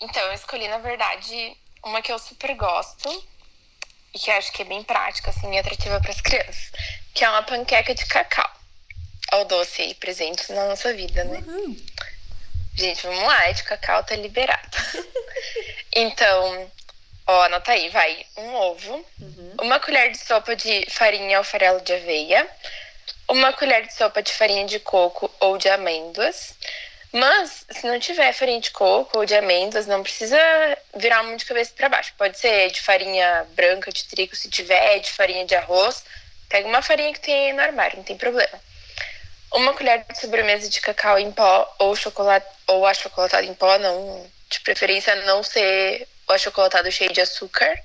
Então, 0.00 0.22
eu 0.22 0.32
escolhi, 0.32 0.68
na 0.68 0.78
verdade, 0.78 1.56
uma 1.82 2.02
que 2.02 2.12
eu 2.12 2.18
super 2.18 2.54
gosto 2.54 3.24
e 4.14 4.18
que 4.18 4.30
acho 4.30 4.52
que 4.52 4.62
é 4.62 4.64
bem 4.64 4.82
prática, 4.82 5.30
assim, 5.30 5.54
e 5.54 5.58
atrativa 5.58 6.00
para 6.00 6.10
as 6.10 6.20
crianças, 6.20 6.72
que 7.14 7.24
é 7.24 7.28
uma 7.28 7.42
panqueca 7.42 7.94
de 7.94 8.06
cacau. 8.06 8.50
Ao 9.32 9.44
doce 9.44 9.82
aí 9.82 9.94
presente 9.94 10.52
na 10.52 10.66
nossa 10.68 10.94
vida, 10.94 11.24
né? 11.24 11.42
Uhum. 11.46 11.76
Gente, 12.76 13.02
vamos 13.02 13.22
lá, 13.22 13.48
é 13.48 13.52
de 13.52 13.64
cacau 13.64 14.04
tá 14.04 14.14
liberado. 14.14 14.76
então, 15.96 16.70
ó, 17.26 17.42
anota 17.42 17.72
aí, 17.72 17.88
vai. 17.88 18.24
Um 18.36 18.54
ovo, 18.54 19.04
uhum. 19.20 19.54
uma 19.62 19.80
colher 19.80 20.12
de 20.12 20.18
sopa 20.18 20.54
de 20.54 20.86
farinha 20.90 21.38
ou 21.38 21.44
farelo 21.44 21.80
de 21.80 21.94
aveia, 21.94 22.48
uma 23.28 23.52
colher 23.52 23.86
de 23.86 23.94
sopa 23.94 24.22
de 24.22 24.32
farinha 24.32 24.66
de 24.66 24.78
coco 24.78 25.30
ou 25.40 25.58
de 25.58 25.68
amêndoas, 25.68 26.54
mas, 27.12 27.64
se 27.70 27.86
não 27.86 27.98
tiver 27.98 28.32
farinha 28.32 28.60
de 28.60 28.70
coco 28.70 29.18
ou 29.18 29.24
de 29.24 29.34
amêndoas, 29.34 29.86
não 29.86 30.02
precisa 30.02 30.38
virar 30.94 31.22
muito 31.22 31.40
de 31.40 31.46
cabeça 31.46 31.72
para 31.74 31.88
baixo. 31.88 32.12
Pode 32.18 32.38
ser 32.38 32.70
de 32.70 32.80
farinha 32.80 33.46
branca, 33.54 33.92
de 33.92 34.04
trigo, 34.04 34.34
se 34.34 34.50
tiver, 34.50 34.98
de 34.98 35.12
farinha 35.12 35.46
de 35.46 35.54
arroz. 35.54 36.04
Pega 36.48 36.68
uma 36.68 36.82
farinha 36.82 37.12
que 37.12 37.20
tem 37.20 37.46
aí 37.46 37.52
no 37.52 37.62
armário, 37.62 37.98
não 37.98 38.04
tem 38.04 38.16
problema. 38.16 38.60
Uma 39.52 39.72
colher 39.72 40.04
de 40.04 40.20
sobremesa 40.20 40.68
de 40.68 40.80
cacau 40.80 41.18
em 41.18 41.32
pó 41.32 41.74
ou 41.78 41.94
chocolate 41.96 42.46
ou 42.66 42.84
achocolatado 42.84 43.46
em 43.46 43.54
pó, 43.54 43.78
não, 43.78 44.28
de 44.50 44.60
preferência 44.60 45.14
não 45.24 45.42
ser 45.42 46.06
o 46.28 46.32
achocolatado 46.32 46.90
cheio 46.90 47.12
de 47.12 47.20
açúcar. 47.20 47.78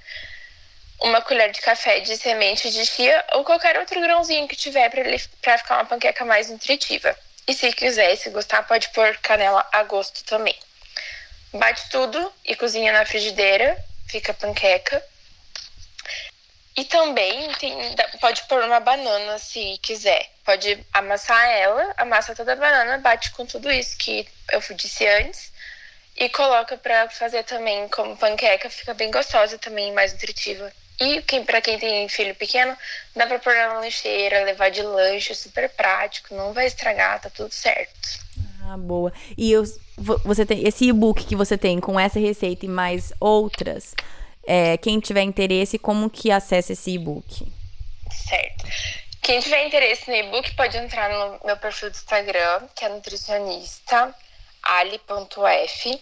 Uma 1.00 1.22
colher 1.22 1.52
de 1.52 1.62
café 1.62 2.00
de 2.00 2.18
semente 2.18 2.70
de 2.70 2.86
chia 2.86 3.24
ou 3.34 3.44
qualquer 3.44 3.78
outro 3.78 4.00
grãozinho 4.02 4.48
que 4.48 4.56
tiver 4.56 4.90
para 5.42 5.58
ficar 5.58 5.76
uma 5.76 5.86
panqueca 5.86 6.26
mais 6.26 6.50
nutritiva. 6.50 7.18
E 7.48 7.54
se 7.54 7.72
quiser, 7.74 8.16
se 8.16 8.30
gostar, 8.30 8.64
pode 8.64 8.90
pôr 8.90 9.18
canela 9.18 9.68
a 9.72 9.84
gosto 9.84 10.24
também. 10.26 10.58
Bate 11.54 11.90
tudo 11.90 12.32
e 12.46 12.56
cozinha 12.56 12.94
na 12.94 13.06
frigideira, 13.06 13.78
fica 14.08 14.34
panqueca. 14.34 15.04
E 16.78 16.86
também 16.86 17.52
tem, 17.56 17.76
pode 18.20 18.44
pôr 18.44 18.64
uma 18.64 18.80
banana 18.80 19.38
se 19.38 19.78
quiser. 19.82 20.30
Pode 20.46 20.86
amassar 20.94 21.50
ela, 21.50 21.94
amassa 21.98 22.34
toda 22.34 22.54
a 22.54 22.56
banana, 22.56 22.98
bate 23.00 23.32
com 23.32 23.46
tudo 23.46 23.70
isso 23.72 23.98
que 23.98 24.28
eu 24.52 24.62
disse 24.76 25.06
antes. 25.06 25.52
E 26.16 26.30
coloca 26.30 26.78
para 26.78 27.10
fazer 27.10 27.44
também 27.44 27.88
como 27.90 28.16
panqueca, 28.16 28.70
fica 28.70 28.94
bem 28.94 29.12
gostosa 29.12 29.58
também, 29.58 29.92
mais 29.92 30.14
nutritiva. 30.14 30.72
E 31.02 31.20
quem, 31.24 31.44
para 31.44 31.60
quem 31.60 31.80
tem 31.80 32.08
filho 32.08 32.36
pequeno, 32.36 32.78
dá 33.16 33.26
para 33.26 33.40
pôr 33.40 33.56
na 33.56 33.80
lancheira, 33.80 34.44
levar 34.44 34.70
de 34.70 34.84
lanche, 34.84 35.34
super 35.34 35.68
prático, 35.70 36.36
não 36.36 36.54
vai 36.54 36.68
estragar, 36.68 37.20
tá 37.20 37.28
tudo 37.28 37.52
certo. 37.52 38.20
Ah, 38.64 38.78
boa. 38.78 39.12
E 39.36 39.52
eu, 39.52 39.64
você 39.98 40.46
tem 40.46 40.68
esse 40.68 40.86
e-book 40.86 41.26
que 41.26 41.36
você 41.36 41.58
tem 41.58 41.80
com 41.80 42.00
essa 42.00 42.20
receita 42.20 42.68
e 42.68 42.70
mais 42.70 43.12
outras. 43.20 43.96
É, 44.46 44.78
quem 44.78 45.00
tiver 45.00 45.24
interesse, 45.24 45.80
como 45.80 46.08
que 46.08 46.30
acessa 46.30 46.74
esse 46.74 46.92
e-book? 46.92 47.52
Certo. 48.12 48.64
Quem 49.24 49.40
tiver 49.40 49.66
interesse 49.66 50.08
no 50.08 50.16
e-book 50.16 50.56
pode 50.56 50.78
entrar 50.78 51.10
no 51.10 51.40
meu 51.44 51.58
perfil 51.58 51.90
do 51.90 51.96
Instagram, 51.96 52.68
que 52.76 52.86
é 52.86 52.90
nutricionista 52.90 54.14
ali.f. 54.62 56.00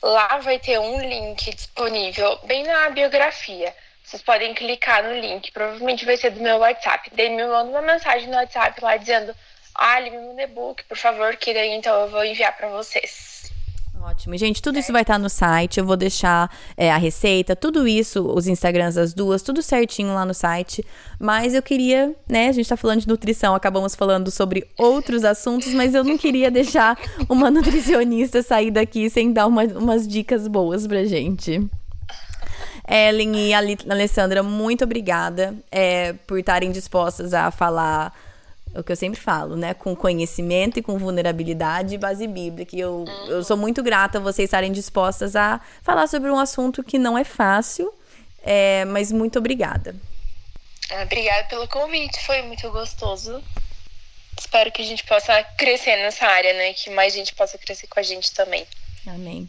Lá 0.00 0.38
vai 0.38 0.60
ter 0.60 0.78
um 0.78 1.00
link 1.00 1.52
disponível 1.52 2.38
bem 2.44 2.62
na 2.62 2.90
biografia 2.90 3.74
vocês 4.08 4.22
podem 4.22 4.54
clicar 4.54 5.04
no 5.04 5.20
link, 5.20 5.52
provavelmente 5.52 6.06
vai 6.06 6.16
ser 6.16 6.30
do 6.30 6.40
meu 6.40 6.56
WhatsApp. 6.56 7.10
Daí 7.14 7.28
me 7.28 7.46
manda 7.46 7.70
uma 7.70 7.82
mensagem 7.82 8.26
no 8.28 8.36
WhatsApp 8.36 8.82
lá 8.82 8.96
dizendo: 8.96 9.34
Ah, 9.74 10.00
me 10.00 10.10
manda 10.10 10.42
e-book, 10.42 10.82
por 10.84 10.96
favor, 10.96 11.36
que 11.36 11.52
daí 11.52 11.74
então 11.74 11.94
eu 12.00 12.08
vou 12.08 12.24
enviar 12.24 12.56
para 12.56 12.68
vocês. 12.68 13.52
Ótimo. 14.00 14.34
Gente, 14.38 14.62
tudo 14.62 14.78
isso 14.78 14.92
vai 14.92 15.02
estar 15.02 15.18
no 15.18 15.28
site. 15.28 15.78
Eu 15.78 15.84
vou 15.84 15.96
deixar 15.96 16.50
é, 16.74 16.90
a 16.90 16.96
receita, 16.96 17.54
tudo 17.54 17.86
isso, 17.86 18.26
os 18.32 18.46
Instagrams 18.46 18.94
das 18.94 19.12
duas, 19.12 19.42
tudo 19.42 19.60
certinho 19.60 20.14
lá 20.14 20.24
no 20.24 20.32
site. 20.32 20.82
Mas 21.20 21.52
eu 21.52 21.60
queria, 21.60 22.14
né? 22.26 22.48
A 22.48 22.52
gente 22.52 22.68
tá 22.68 22.76
falando 22.76 23.00
de 23.00 23.08
nutrição, 23.08 23.54
acabamos 23.54 23.94
falando 23.94 24.30
sobre 24.30 24.66
outros 24.78 25.24
assuntos, 25.24 25.74
mas 25.74 25.94
eu 25.94 26.02
não 26.02 26.16
queria 26.16 26.50
deixar 26.50 26.96
uma 27.28 27.50
nutricionista 27.50 28.42
sair 28.42 28.70
daqui 28.70 29.10
sem 29.10 29.32
dar 29.32 29.46
uma, 29.46 29.64
umas 29.64 30.08
dicas 30.08 30.48
boas 30.48 30.86
pra 30.86 31.04
gente. 31.04 31.68
Ellen 32.88 33.36
e 33.36 33.54
a 33.54 33.58
Alessandra, 33.58 34.42
muito 34.42 34.84
obrigada 34.84 35.54
é, 35.70 36.14
por 36.26 36.38
estarem 36.38 36.72
dispostas 36.72 37.34
a 37.34 37.50
falar 37.50 38.14
é 38.74 38.80
o 38.80 38.84
que 38.84 38.92
eu 38.92 38.96
sempre 38.96 39.20
falo, 39.20 39.56
né? 39.56 39.74
Com 39.74 39.96
conhecimento 39.96 40.78
e 40.78 40.82
com 40.82 40.98
vulnerabilidade 40.98 41.94
e 41.94 41.98
base 41.98 42.26
bíblica. 42.26 42.76
E 42.76 42.80
eu, 42.80 43.04
eu 43.26 43.42
sou 43.42 43.56
muito 43.56 43.82
grata 43.82 44.18
a 44.18 44.20
vocês 44.20 44.46
estarem 44.46 44.72
dispostas 44.72 45.34
a 45.36 45.60
falar 45.82 46.06
sobre 46.06 46.30
um 46.30 46.38
assunto 46.38 46.84
que 46.84 46.98
não 46.98 47.16
é 47.16 47.24
fácil, 47.24 47.92
é, 48.42 48.84
mas 48.84 49.10
muito 49.10 49.38
obrigada. 49.38 49.94
Ah, 50.90 51.02
obrigada 51.02 51.48
pelo 51.48 51.68
convite, 51.68 52.24
foi 52.24 52.42
muito 52.42 52.70
gostoso. 52.70 53.42
Espero 54.38 54.70
que 54.70 54.80
a 54.80 54.84
gente 54.84 55.04
possa 55.04 55.42
crescer 55.56 55.96
nessa 55.96 56.26
área, 56.26 56.52
né? 56.54 56.72
Que 56.72 56.90
mais 56.90 57.12
gente 57.12 57.34
possa 57.34 57.58
crescer 57.58 57.86
com 57.88 57.98
a 57.98 58.02
gente 58.02 58.32
também. 58.32 58.66
Amém. 59.06 59.48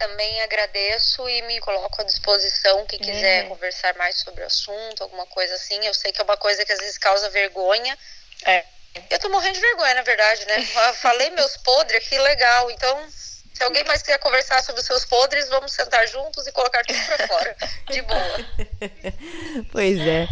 Também 0.00 0.40
agradeço 0.40 1.28
e 1.28 1.42
me 1.42 1.60
coloco 1.60 2.00
à 2.00 2.04
disposição 2.04 2.86
quem 2.86 2.98
quiser 2.98 3.42
uhum. 3.42 3.50
conversar 3.50 3.94
mais 3.96 4.18
sobre 4.18 4.42
o 4.42 4.46
assunto, 4.46 5.02
alguma 5.02 5.26
coisa 5.26 5.54
assim. 5.56 5.86
Eu 5.86 5.92
sei 5.92 6.10
que 6.10 6.22
é 6.22 6.24
uma 6.24 6.38
coisa 6.38 6.64
que 6.64 6.72
às 6.72 6.78
vezes 6.78 6.96
causa 6.96 7.28
vergonha, 7.28 7.98
é. 8.46 8.64
Eu 9.10 9.18
tô 9.18 9.28
morrendo 9.28 9.56
de 9.56 9.60
vergonha, 9.60 9.94
na 9.96 10.02
verdade, 10.02 10.46
né? 10.46 10.62
Falei 10.96 11.28
meus 11.30 11.54
podres 11.58 12.02
aqui, 12.02 12.18
legal. 12.18 12.70
Então, 12.70 13.06
se 13.52 13.62
alguém 13.62 13.84
mais 13.84 14.00
quiser 14.00 14.18
conversar 14.20 14.62
sobre 14.62 14.80
os 14.80 14.86
seus 14.86 15.04
podres, 15.04 15.50
vamos 15.50 15.70
sentar 15.70 16.08
juntos 16.08 16.46
e 16.46 16.52
colocar 16.52 16.82
tudo 16.82 16.98
pra 17.04 17.28
fora. 17.28 17.56
De 17.92 18.00
boa. 18.00 19.70
pois 19.70 20.00
é. 20.00 20.26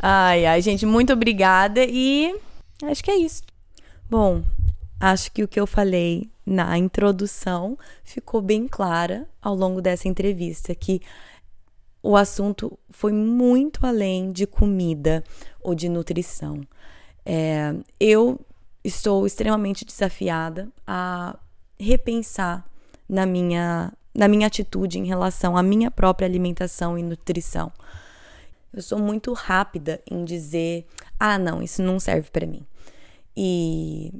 Ai, 0.00 0.46
ai, 0.46 0.62
gente, 0.62 0.86
muito 0.86 1.12
obrigada 1.12 1.84
e 1.84 2.34
acho 2.90 3.04
que 3.04 3.10
é 3.10 3.16
isso. 3.16 3.42
Bom, 4.08 4.42
acho 4.98 5.30
que 5.30 5.42
o 5.42 5.48
que 5.48 5.60
eu 5.60 5.66
falei 5.66 6.31
na 6.44 6.76
introdução 6.76 7.78
ficou 8.02 8.40
bem 8.40 8.66
clara 8.66 9.28
ao 9.40 9.54
longo 9.54 9.80
dessa 9.80 10.08
entrevista 10.08 10.74
que 10.74 11.00
o 12.02 12.16
assunto 12.16 12.76
foi 12.90 13.12
muito 13.12 13.86
além 13.86 14.32
de 14.32 14.46
comida 14.46 15.22
ou 15.60 15.74
de 15.74 15.88
nutrição. 15.88 16.60
É, 17.24 17.74
eu 18.00 18.40
estou 18.82 19.24
extremamente 19.24 19.84
desafiada 19.84 20.68
a 20.84 21.38
repensar 21.78 22.66
na 23.08 23.24
minha, 23.24 23.92
na 24.12 24.26
minha 24.26 24.48
atitude 24.48 24.98
em 24.98 25.06
relação 25.06 25.56
à 25.56 25.62
minha 25.62 25.90
própria 25.90 26.26
alimentação 26.26 26.98
e 26.98 27.02
nutrição. 27.02 27.70
Eu 28.72 28.82
sou 28.82 28.98
muito 28.98 29.32
rápida 29.32 30.00
em 30.10 30.24
dizer: 30.24 30.86
ah, 31.20 31.38
não, 31.38 31.62
isso 31.62 31.82
não 31.82 32.00
serve 32.00 32.30
para 32.30 32.46
mim. 32.46 32.66
E, 33.36 34.12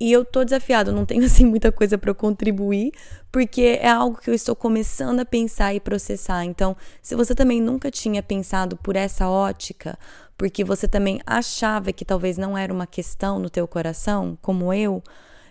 e 0.00 0.12
eu 0.12 0.24
tô 0.24 0.44
desafiada, 0.44 0.92
não 0.92 1.04
tenho 1.04 1.24
assim 1.26 1.44
muita 1.44 1.72
coisa 1.72 1.98
para 1.98 2.14
contribuir, 2.14 2.92
porque 3.32 3.78
é 3.80 3.88
algo 3.88 4.18
que 4.20 4.30
eu 4.30 4.34
estou 4.34 4.54
começando 4.54 5.20
a 5.20 5.24
pensar 5.24 5.74
e 5.74 5.80
processar. 5.80 6.44
Então, 6.44 6.76
se 7.02 7.14
você 7.14 7.34
também 7.34 7.60
nunca 7.60 7.90
tinha 7.90 8.22
pensado 8.22 8.76
por 8.76 8.96
essa 8.96 9.28
ótica, 9.28 9.98
porque 10.36 10.62
você 10.62 10.86
também 10.86 11.20
achava 11.26 11.92
que 11.92 12.04
talvez 12.04 12.38
não 12.38 12.56
era 12.56 12.72
uma 12.72 12.86
questão 12.86 13.38
no 13.38 13.50
teu 13.50 13.66
coração, 13.66 14.38
como 14.40 14.72
eu, 14.72 15.02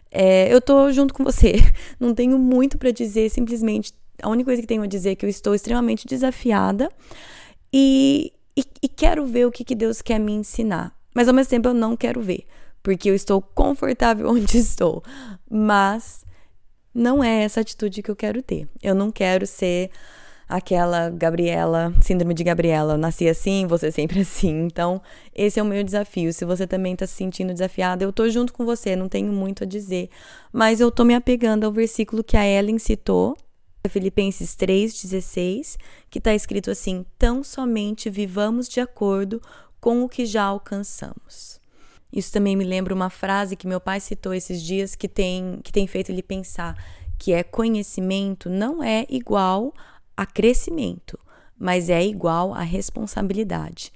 é, 0.10 0.52
eu 0.52 0.62
tô 0.62 0.92
junto 0.92 1.14
com 1.14 1.24
você. 1.24 1.56
Não 2.00 2.14
tenho 2.14 2.40
muito 2.40 2.78
para 2.78 2.92
dizer, 2.92 3.30
simplesmente 3.30 3.94
a 4.22 4.30
única 4.30 4.46
coisa 4.46 4.62
que 4.62 4.68
tenho 4.68 4.82
a 4.82 4.88
dizer 4.88 5.12
é 5.12 5.16
que 5.16 5.26
eu 5.26 5.30
estou 5.30 5.54
extremamente 5.54 6.08
desafiada 6.08 6.90
e, 7.72 8.32
e, 8.56 8.64
e 8.82 8.88
quero 8.88 9.26
ver 9.26 9.46
o 9.46 9.52
que, 9.52 9.64
que 9.64 9.76
Deus 9.76 10.02
quer 10.02 10.20
me 10.20 10.32
ensinar. 10.32 10.96
Mas 11.14 11.28
ao 11.28 11.34
mesmo 11.34 11.50
tempo 11.50 11.68
eu 11.68 11.74
não 11.74 11.96
quero 11.98 12.22
ver, 12.22 12.46
porque 12.82 13.10
eu 13.10 13.16
estou 13.16 13.42
confortável 13.42 14.30
onde 14.32 14.58
estou. 14.58 15.04
Mas 15.50 16.26
não 16.94 17.24
é 17.24 17.44
essa 17.44 17.62
atitude 17.62 18.02
que 18.02 18.10
eu 18.10 18.16
quero 18.16 18.42
ter. 18.42 18.68
Eu 18.82 18.96
não 18.96 19.12
quero 19.12 19.46
ser 19.46 19.92
aquela 20.48 21.10
Gabriela, 21.10 21.94
síndrome 22.02 22.34
de 22.34 22.44
Gabriela, 22.44 22.98
nasci 22.98 23.28
assim, 23.28 23.68
você 23.68 23.92
sempre 23.92 24.22
assim. 24.22 24.66
Então, 24.66 25.02
esse 25.36 25.60
é 25.60 25.64
o 25.64 25.66
meu 25.66 25.84
desafio. 25.84 26.32
Se 26.34 26.46
você 26.46 26.66
também 26.66 26.94
está 26.94 27.06
se 27.06 27.14
sentindo 27.14 27.54
desafiada, 27.54 28.04
eu 28.04 28.14
tô 28.14 28.30
junto 28.30 28.54
com 28.54 28.66
você, 28.66 28.96
não 28.96 29.10
tenho 29.10 29.32
muito 29.32 29.64
a 29.64 29.68
dizer, 29.68 30.10
mas 30.52 30.80
eu 30.80 30.90
tô 30.90 31.04
me 31.04 31.14
apegando 31.14 31.66
ao 31.66 31.72
versículo 31.72 32.24
que 32.24 32.38
a 32.38 32.48
Ellen 32.48 32.80
citou, 32.80 33.36
Filipenses 33.90 34.56
3:16, 34.56 35.78
que 36.10 36.18
está 36.18 36.34
escrito 36.34 36.72
assim: 36.72 37.06
"Tão 37.18 37.44
somente 37.44 38.10
vivamos 38.10 38.68
de 38.68 38.80
acordo 38.80 39.42
com 39.80 40.04
o 40.04 40.10
que 40.10 40.26
já 40.26 40.44
alcançamos". 40.44 41.57
Isso 42.12 42.32
também 42.32 42.56
me 42.56 42.64
lembra 42.64 42.94
uma 42.94 43.10
frase 43.10 43.56
que 43.56 43.68
meu 43.68 43.80
pai 43.80 44.00
citou 44.00 44.34
esses 44.34 44.62
dias 44.62 44.96
que 44.96 45.08
tem 45.08 45.60
que 45.64 45.72
tem 45.72 45.86
feito 45.88 46.10
ele 46.10 46.24
pensar 46.24 46.76
que 47.18 47.34
é 47.34 47.44
conhecimento 47.44 48.50
não 48.50 48.84
é 48.84 49.06
igual 49.10 49.74
a 50.16 50.26
crescimento, 50.26 51.20
mas 51.58 51.90
é 51.90 52.04
igual 52.04 52.54
a 52.54 52.62
responsabilidade. 52.62 53.92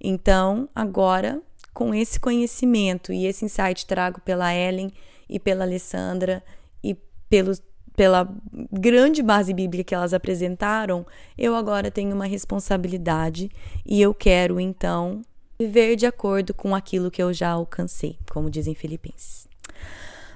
Então, 0.00 0.68
agora, 0.74 1.42
com 1.74 1.94
esse 1.94 2.18
conhecimento 2.18 3.12
e 3.12 3.26
esse 3.26 3.44
insight 3.44 3.86
trago 3.86 4.20
pela 4.20 4.54
Ellen 4.54 4.90
e 5.28 5.38
pela 5.38 5.64
Alessandra 5.64 6.42
e 6.82 6.96
pelos, 7.28 7.62
pela 7.94 8.28
grande 8.72 9.22
base 9.22 9.52
bíblica 9.52 9.84
que 9.84 9.94
elas 9.94 10.14
apresentaram, 10.14 11.06
eu 11.36 11.54
agora 11.54 11.90
tenho 11.90 12.14
uma 12.14 12.26
responsabilidade 12.26 13.50
e 13.84 14.00
eu 14.00 14.14
quero 14.14 14.58
então 14.58 15.22
viver 15.60 15.94
de 15.94 16.06
acordo 16.06 16.54
com 16.54 16.74
aquilo 16.74 17.10
que 17.10 17.22
eu 17.22 17.34
já 17.34 17.50
alcancei, 17.50 18.18
como 18.32 18.48
dizem 18.48 18.74
Filipenses. 18.74 19.46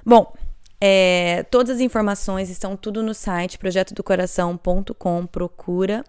Bom, 0.05 0.31
é, 0.79 1.41
todas 1.49 1.77
as 1.77 1.81
informações 1.81 2.47
estão 2.47 2.77
tudo 2.77 3.01
no 3.01 3.11
site 3.11 3.57
projetodocoração.com. 3.57 5.25
Procura 5.25 6.03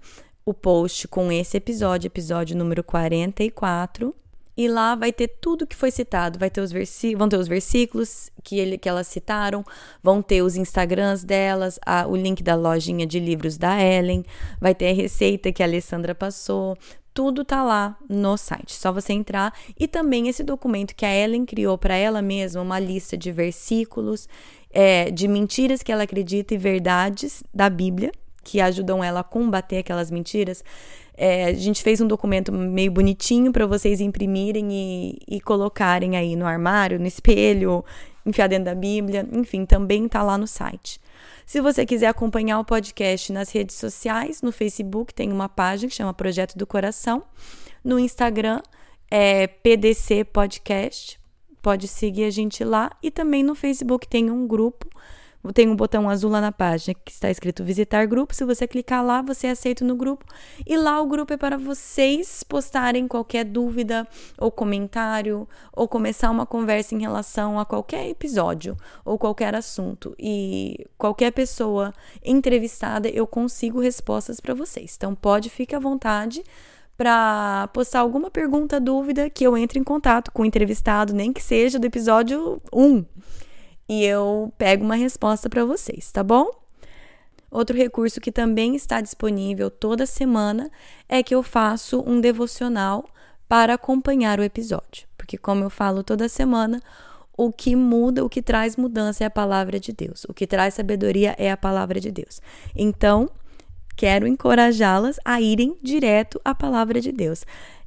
o 0.44 0.52
post 0.52 1.08
com 1.08 1.32
esse 1.32 1.56
episódio, 1.56 2.08
episódio 2.08 2.54
número 2.54 2.84
44. 2.84 4.14
E 4.54 4.68
lá 4.68 4.94
vai 4.94 5.12
ter 5.12 5.28
tudo 5.28 5.66
que 5.66 5.76
foi 5.76 5.90
citado. 5.90 6.38
Vai 6.38 6.50
ter 6.50 6.60
os 6.60 6.72
vão 7.16 7.28
ter 7.28 7.38
os 7.38 7.48
versículos 7.48 8.30
que, 8.42 8.58
ele, 8.58 8.76
que 8.76 8.88
elas 8.88 9.06
citaram, 9.06 9.64
vão 10.02 10.20
ter 10.20 10.42
os 10.42 10.56
Instagrams 10.56 11.24
delas, 11.24 11.78
a, 11.84 12.06
o 12.06 12.14
link 12.14 12.42
da 12.42 12.54
lojinha 12.54 13.06
de 13.06 13.18
livros 13.18 13.56
da 13.56 13.82
Ellen, 13.82 14.24
vai 14.60 14.74
ter 14.74 14.90
a 14.90 14.94
receita 14.94 15.52
que 15.52 15.62
a 15.62 15.66
Alessandra 15.66 16.14
passou, 16.14 16.76
tudo 17.16 17.46
tá 17.46 17.64
lá 17.64 17.96
no 18.06 18.36
site. 18.36 18.74
Só 18.74 18.92
você 18.92 19.14
entrar 19.14 19.54
e 19.80 19.88
também 19.88 20.28
esse 20.28 20.44
documento 20.44 20.94
que 20.94 21.06
a 21.06 21.16
Ellen 21.16 21.46
criou 21.46 21.78
para 21.78 21.96
ela 21.96 22.20
mesma, 22.20 22.60
uma 22.60 22.78
lista 22.78 23.16
de 23.16 23.32
versículos, 23.32 24.28
é, 24.70 25.10
de 25.10 25.26
mentiras 25.26 25.82
que 25.82 25.90
ela 25.90 26.02
acredita 26.02 26.52
e 26.52 26.58
verdades 26.58 27.42
da 27.54 27.70
Bíblia 27.70 28.12
que 28.44 28.60
ajudam 28.60 29.02
ela 29.02 29.20
a 29.20 29.24
combater 29.24 29.78
aquelas 29.78 30.08
mentiras. 30.08 30.62
É, 31.16 31.46
a 31.46 31.52
gente 31.54 31.82
fez 31.82 32.00
um 32.00 32.06
documento 32.06 32.52
meio 32.52 32.92
bonitinho 32.92 33.50
para 33.50 33.66
vocês 33.66 34.00
imprimirem 34.00 34.68
e, 34.70 35.18
e, 35.26 35.40
colocarem 35.40 36.16
aí 36.16 36.36
no 36.36 36.46
armário, 36.46 37.00
no 37.00 37.08
espelho, 37.08 37.84
enfiar 38.24 38.46
dentro 38.46 38.66
da 38.66 38.74
Bíblia, 38.74 39.26
enfim, 39.32 39.66
também 39.66 40.06
tá 40.06 40.22
lá 40.22 40.38
no 40.38 40.46
site. 40.46 41.00
Se 41.46 41.60
você 41.60 41.86
quiser 41.86 42.08
acompanhar 42.08 42.58
o 42.58 42.64
podcast 42.64 43.32
nas 43.32 43.52
redes 43.52 43.76
sociais, 43.76 44.42
no 44.42 44.50
Facebook 44.50 45.14
tem 45.14 45.30
uma 45.30 45.48
página 45.48 45.88
que 45.88 45.94
chama 45.94 46.12
Projeto 46.12 46.58
do 46.58 46.66
Coração. 46.66 47.22
No 47.84 48.00
Instagram 48.00 48.60
é 49.08 49.46
PDC 49.46 50.24
Podcast. 50.24 51.20
Pode 51.62 51.86
seguir 51.86 52.24
a 52.24 52.30
gente 52.30 52.64
lá. 52.64 52.90
E 53.00 53.12
também 53.12 53.44
no 53.44 53.54
Facebook 53.54 54.08
tem 54.08 54.28
um 54.28 54.44
grupo 54.44 54.90
tem 55.52 55.68
um 55.68 55.76
botão 55.76 56.08
azul 56.08 56.30
lá 56.30 56.40
na 56.40 56.52
página 56.52 56.94
que 57.04 57.12
está 57.12 57.30
escrito 57.30 57.64
visitar 57.64 58.06
grupo. 58.06 58.34
Se 58.34 58.44
você 58.44 58.66
clicar 58.66 59.04
lá, 59.04 59.22
você 59.22 59.48
é 59.48 59.50
aceita 59.50 59.84
no 59.84 59.96
grupo. 59.96 60.24
E 60.66 60.76
lá 60.76 61.00
o 61.00 61.06
grupo 61.06 61.32
é 61.32 61.36
para 61.36 61.56
vocês 61.56 62.42
postarem 62.42 63.08
qualquer 63.08 63.44
dúvida 63.44 64.06
ou 64.38 64.50
comentário 64.50 65.48
ou 65.72 65.88
começar 65.88 66.30
uma 66.30 66.46
conversa 66.46 66.94
em 66.94 67.00
relação 67.00 67.58
a 67.58 67.64
qualquer 67.64 68.08
episódio 68.08 68.76
ou 69.04 69.18
qualquer 69.18 69.54
assunto. 69.54 70.14
E 70.18 70.86
qualquer 70.96 71.32
pessoa 71.32 71.92
entrevistada, 72.24 73.08
eu 73.08 73.26
consigo 73.26 73.80
respostas 73.80 74.40
para 74.40 74.54
vocês. 74.54 74.94
Então 74.96 75.14
pode 75.14 75.50
ficar 75.50 75.78
à 75.78 75.80
vontade 75.80 76.42
para 76.96 77.68
postar 77.74 78.00
alguma 78.00 78.30
pergunta, 78.30 78.80
dúvida, 78.80 79.28
que 79.28 79.44
eu 79.44 79.56
entre 79.56 79.78
em 79.78 79.84
contato 79.84 80.32
com 80.32 80.42
o 80.42 80.46
entrevistado, 80.46 81.12
nem 81.12 81.32
que 81.32 81.42
seja 81.42 81.78
do 81.78 81.86
episódio 81.86 82.60
1 82.72 83.04
e 83.88 84.04
eu 84.04 84.52
pego 84.58 84.84
uma 84.84 84.96
resposta 84.96 85.48
para 85.48 85.64
vocês, 85.64 86.10
tá 86.10 86.22
bom? 86.22 86.50
Outro 87.50 87.76
recurso 87.76 88.20
que 88.20 88.32
também 88.32 88.74
está 88.74 89.00
disponível 89.00 89.70
toda 89.70 90.04
semana 90.04 90.70
é 91.08 91.22
que 91.22 91.34
eu 91.34 91.42
faço 91.42 92.02
um 92.06 92.20
devocional 92.20 93.04
para 93.48 93.74
acompanhar 93.74 94.40
o 94.40 94.42
episódio, 94.42 95.06
porque 95.16 95.38
como 95.38 95.64
eu 95.64 95.70
falo 95.70 96.02
toda 96.02 96.28
semana, 96.28 96.82
o 97.36 97.52
que 97.52 97.76
muda, 97.76 98.24
o 98.24 98.28
que 98.28 98.42
traz 98.42 98.76
mudança 98.76 99.22
é 99.22 99.26
a 99.26 99.30
palavra 99.30 99.78
de 99.78 99.92
Deus. 99.92 100.24
O 100.28 100.34
que 100.34 100.46
traz 100.46 100.74
sabedoria 100.74 101.34
é 101.38 101.50
a 101.50 101.56
palavra 101.56 102.00
de 102.00 102.10
Deus. 102.10 102.40
Então, 102.74 103.28
quero 103.94 104.26
encorajá-las 104.26 105.18
a 105.24 105.40
irem 105.40 105.76
direto 105.82 106.40
à 106.44 106.54
palavra 106.54 107.00
de 107.00 107.12
Deus. 107.12 107.44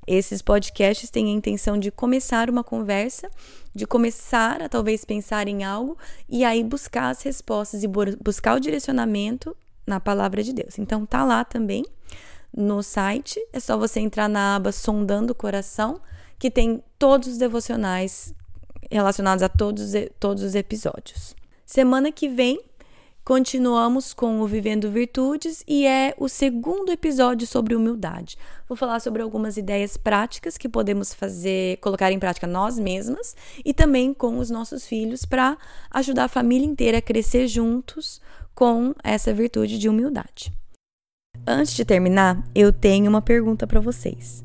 Esses 0.08 0.42
podcasts 0.42 1.10
têm 1.10 1.28
a 1.28 1.36
intenção 1.36 1.78
de 1.78 1.92
começar 1.92 2.50
uma 2.50 2.64
conversa, 2.64 3.30
de 3.74 3.86
começar 3.86 4.62
a 4.62 4.70
talvez 4.70 5.06
pensar 5.06 5.48
em 5.48 5.64
algo 5.64 5.98
e 6.28 6.44
aí 6.44 6.64
buscar 6.64 7.10
as 7.10 7.22
respostas 7.22 7.84
e 7.84 7.88
buscar 7.88 8.58
o 8.58 8.60
direcionamento 8.60 9.56
na 9.86 10.00
palavra 10.00 10.44
de 10.44 10.54
Deus. 10.54 10.80
Então 10.80 11.06
tá 11.06 11.24
lá 11.24 11.44
também 11.44 11.86
no 12.56 12.82
site, 12.82 13.40
é 13.54 13.60
só 13.60 13.78
você 13.78 14.00
entrar 14.00 14.28
na 14.28 14.56
aba 14.56 14.72
Sondando 14.72 15.34
o 15.34 15.36
Coração, 15.36 16.02
que 16.38 16.50
tem 16.50 16.84
todos 16.98 17.28
os 17.28 17.38
devocionais 17.38 18.34
relacionados 18.90 19.44
a 19.44 19.50
todos, 19.50 19.92
todos 20.20 20.44
os 20.44 20.56
episódios. 20.56 21.36
Semana 21.66 22.12
que 22.12 22.28
vem 22.28 22.60
continuamos 23.30 24.12
com 24.12 24.42
o 24.42 24.48
Vivendo 24.48 24.90
Virtudes 24.90 25.64
e 25.68 25.86
é 25.86 26.16
o 26.18 26.28
segundo 26.28 26.92
episódio 26.92 27.46
sobre 27.46 27.76
humildade. 27.76 28.36
Vou 28.68 28.76
falar 28.76 29.00
sobre 29.02 29.22
algumas 29.22 29.56
ideias 29.56 29.96
práticas 29.96 30.58
que 30.58 30.68
podemos 30.68 31.14
fazer, 31.14 31.78
colocar 31.78 32.12
em 32.12 32.18
prática 32.18 32.48
nós 32.48 32.80
mesmas 32.80 33.36
e 33.64 33.72
também 33.72 34.16
com 34.16 34.40
os 34.40 34.50
nossos 34.50 34.88
filhos 34.88 35.26
para 35.26 35.60
ajudar 35.92 36.24
a 36.24 36.28
família 36.28 36.66
inteira 36.66 36.98
a 36.98 37.02
crescer 37.04 37.48
juntos 37.48 38.20
com 38.56 38.96
essa 39.04 39.32
virtude 39.32 39.78
de 39.78 39.88
humildade. 39.88 40.52
Antes 41.46 41.76
de 41.76 41.86
terminar, 41.86 42.44
eu 42.56 42.74
tenho 42.74 43.12
uma 43.12 43.22
pergunta 43.22 43.68
para 43.68 43.80
vocês. 43.80 44.44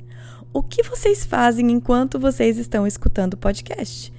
O 0.53 0.63
que 0.63 0.83
vocês 0.83 1.25
fazem 1.25 1.73
enquanto 1.73 2.21
vocês 2.21 2.59
estão 2.59 2.87
escutando 2.87 3.33
o 3.33 3.39
podcast? 3.39 4.13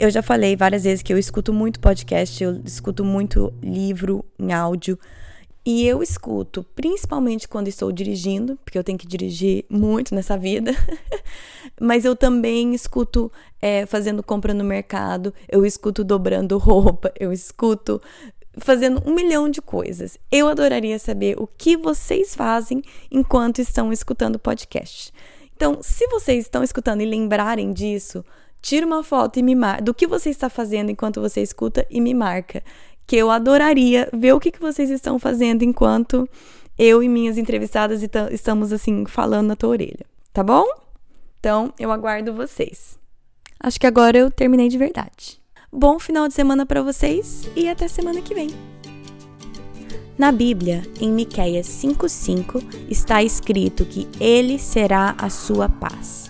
Eu 0.00 0.08
já 0.08 0.22
falei 0.22 0.56
várias 0.56 0.84
vezes 0.84 1.02
que 1.02 1.12
eu 1.12 1.18
escuto 1.18 1.52
muito 1.52 1.78
podcast, 1.78 2.42
eu 2.42 2.58
escuto 2.64 3.04
muito 3.04 3.52
livro 3.62 4.24
em 4.38 4.50
áudio. 4.50 4.98
E 5.62 5.86
eu 5.86 6.02
escuto 6.02 6.64
principalmente 6.74 7.46
quando 7.46 7.68
estou 7.68 7.92
dirigindo, 7.92 8.58
porque 8.64 8.78
eu 8.78 8.82
tenho 8.82 8.96
que 8.96 9.06
dirigir 9.06 9.66
muito 9.68 10.14
nessa 10.14 10.38
vida. 10.38 10.72
Mas 11.78 12.06
eu 12.06 12.16
também 12.16 12.72
escuto 12.72 13.30
é, 13.60 13.84
fazendo 13.84 14.22
compra 14.22 14.54
no 14.54 14.64
mercado, 14.64 15.34
eu 15.46 15.66
escuto 15.66 16.02
dobrando 16.02 16.56
roupa, 16.56 17.12
eu 17.20 17.30
escuto 17.30 18.00
fazendo 18.56 19.02
um 19.04 19.14
milhão 19.14 19.50
de 19.50 19.60
coisas. 19.60 20.16
Eu 20.32 20.48
adoraria 20.48 20.98
saber 20.98 21.38
o 21.38 21.46
que 21.46 21.76
vocês 21.76 22.34
fazem 22.34 22.82
enquanto 23.10 23.58
estão 23.58 23.92
escutando 23.92 24.38
podcast. 24.38 25.12
Então, 25.54 25.80
se 25.82 26.06
vocês 26.06 26.46
estão 26.46 26.64
escutando 26.64 27.02
e 27.02 27.04
lembrarem 27.04 27.70
disso, 27.70 28.24
tira 28.60 28.86
uma 28.86 29.02
foto 29.02 29.38
e 29.38 29.42
me 29.42 29.54
marca 29.54 29.82
do 29.82 29.94
que 29.94 30.06
você 30.06 30.30
está 30.30 30.48
fazendo 30.48 30.90
enquanto 30.90 31.20
você 31.20 31.42
escuta 31.42 31.86
e 31.90 32.00
me 32.00 32.14
marca. 32.14 32.62
Que 33.06 33.16
eu 33.16 33.30
adoraria 33.30 34.08
ver 34.12 34.32
o 34.32 34.40
que, 34.40 34.52
que 34.52 34.60
vocês 34.60 34.90
estão 34.90 35.18
fazendo 35.18 35.62
enquanto 35.62 36.28
eu 36.78 37.02
e 37.02 37.08
minhas 37.08 37.36
entrevistadas 37.36 38.02
estamos 38.30 38.72
assim 38.72 39.04
falando 39.06 39.48
na 39.48 39.56
tua 39.56 39.70
orelha, 39.70 40.06
tá 40.32 40.42
bom? 40.42 40.64
Então, 41.38 41.74
eu 41.78 41.90
aguardo 41.90 42.32
vocês. 42.32 42.98
Acho 43.58 43.78
que 43.78 43.86
agora 43.86 44.16
eu 44.16 44.30
terminei 44.30 44.68
de 44.68 44.78
verdade. 44.78 45.40
Bom 45.72 45.98
final 45.98 46.26
de 46.26 46.34
semana 46.34 46.64
para 46.64 46.82
vocês 46.82 47.48
e 47.54 47.68
até 47.68 47.86
semana 47.88 48.22
que 48.22 48.34
vem. 48.34 48.48
Na 50.18 50.32
Bíblia, 50.32 50.82
em 51.00 51.10
Miqueias 51.10 51.66
5:5, 51.66 52.62
está 52.90 53.22
escrito 53.22 53.86
que 53.86 54.08
ele 54.20 54.58
será 54.58 55.14
a 55.18 55.30
sua 55.30 55.68
paz. 55.68 56.29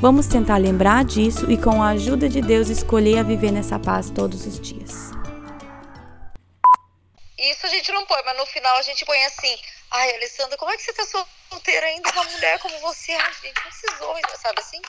Vamos 0.00 0.26
tentar 0.26 0.56
lembrar 0.56 1.04
disso 1.04 1.50
e, 1.50 1.58
com 1.58 1.82
a 1.82 1.90
ajuda 1.90 2.26
de 2.26 2.40
Deus, 2.40 2.70
escolher 2.70 3.18
a 3.18 3.22
viver 3.22 3.50
nessa 3.52 3.78
paz 3.78 4.08
todos 4.08 4.46
os 4.46 4.58
dias. 4.58 5.10
Isso 7.38 7.66
a 7.66 7.68
gente 7.68 7.92
não 7.92 8.06
põe, 8.06 8.22
mas 8.24 8.34
no 8.38 8.46
final 8.46 8.74
a 8.78 8.82
gente 8.82 9.04
põe 9.04 9.22
assim: 9.26 9.54
ai, 9.90 10.14
Alessandra, 10.14 10.56
como 10.56 10.70
é 10.70 10.76
que 10.78 10.82
você 10.82 10.94
tá 10.94 11.04
solteira 11.04 11.84
ainda? 11.84 12.10
Uma 12.12 12.24
mulher 12.24 12.58
como 12.60 12.78
você, 12.80 13.12
ai, 13.12 13.30
gente, 13.42 13.54
não 13.56 13.62
precisou, 13.64 14.16
sabe 14.40 14.60
assim? 14.60 14.80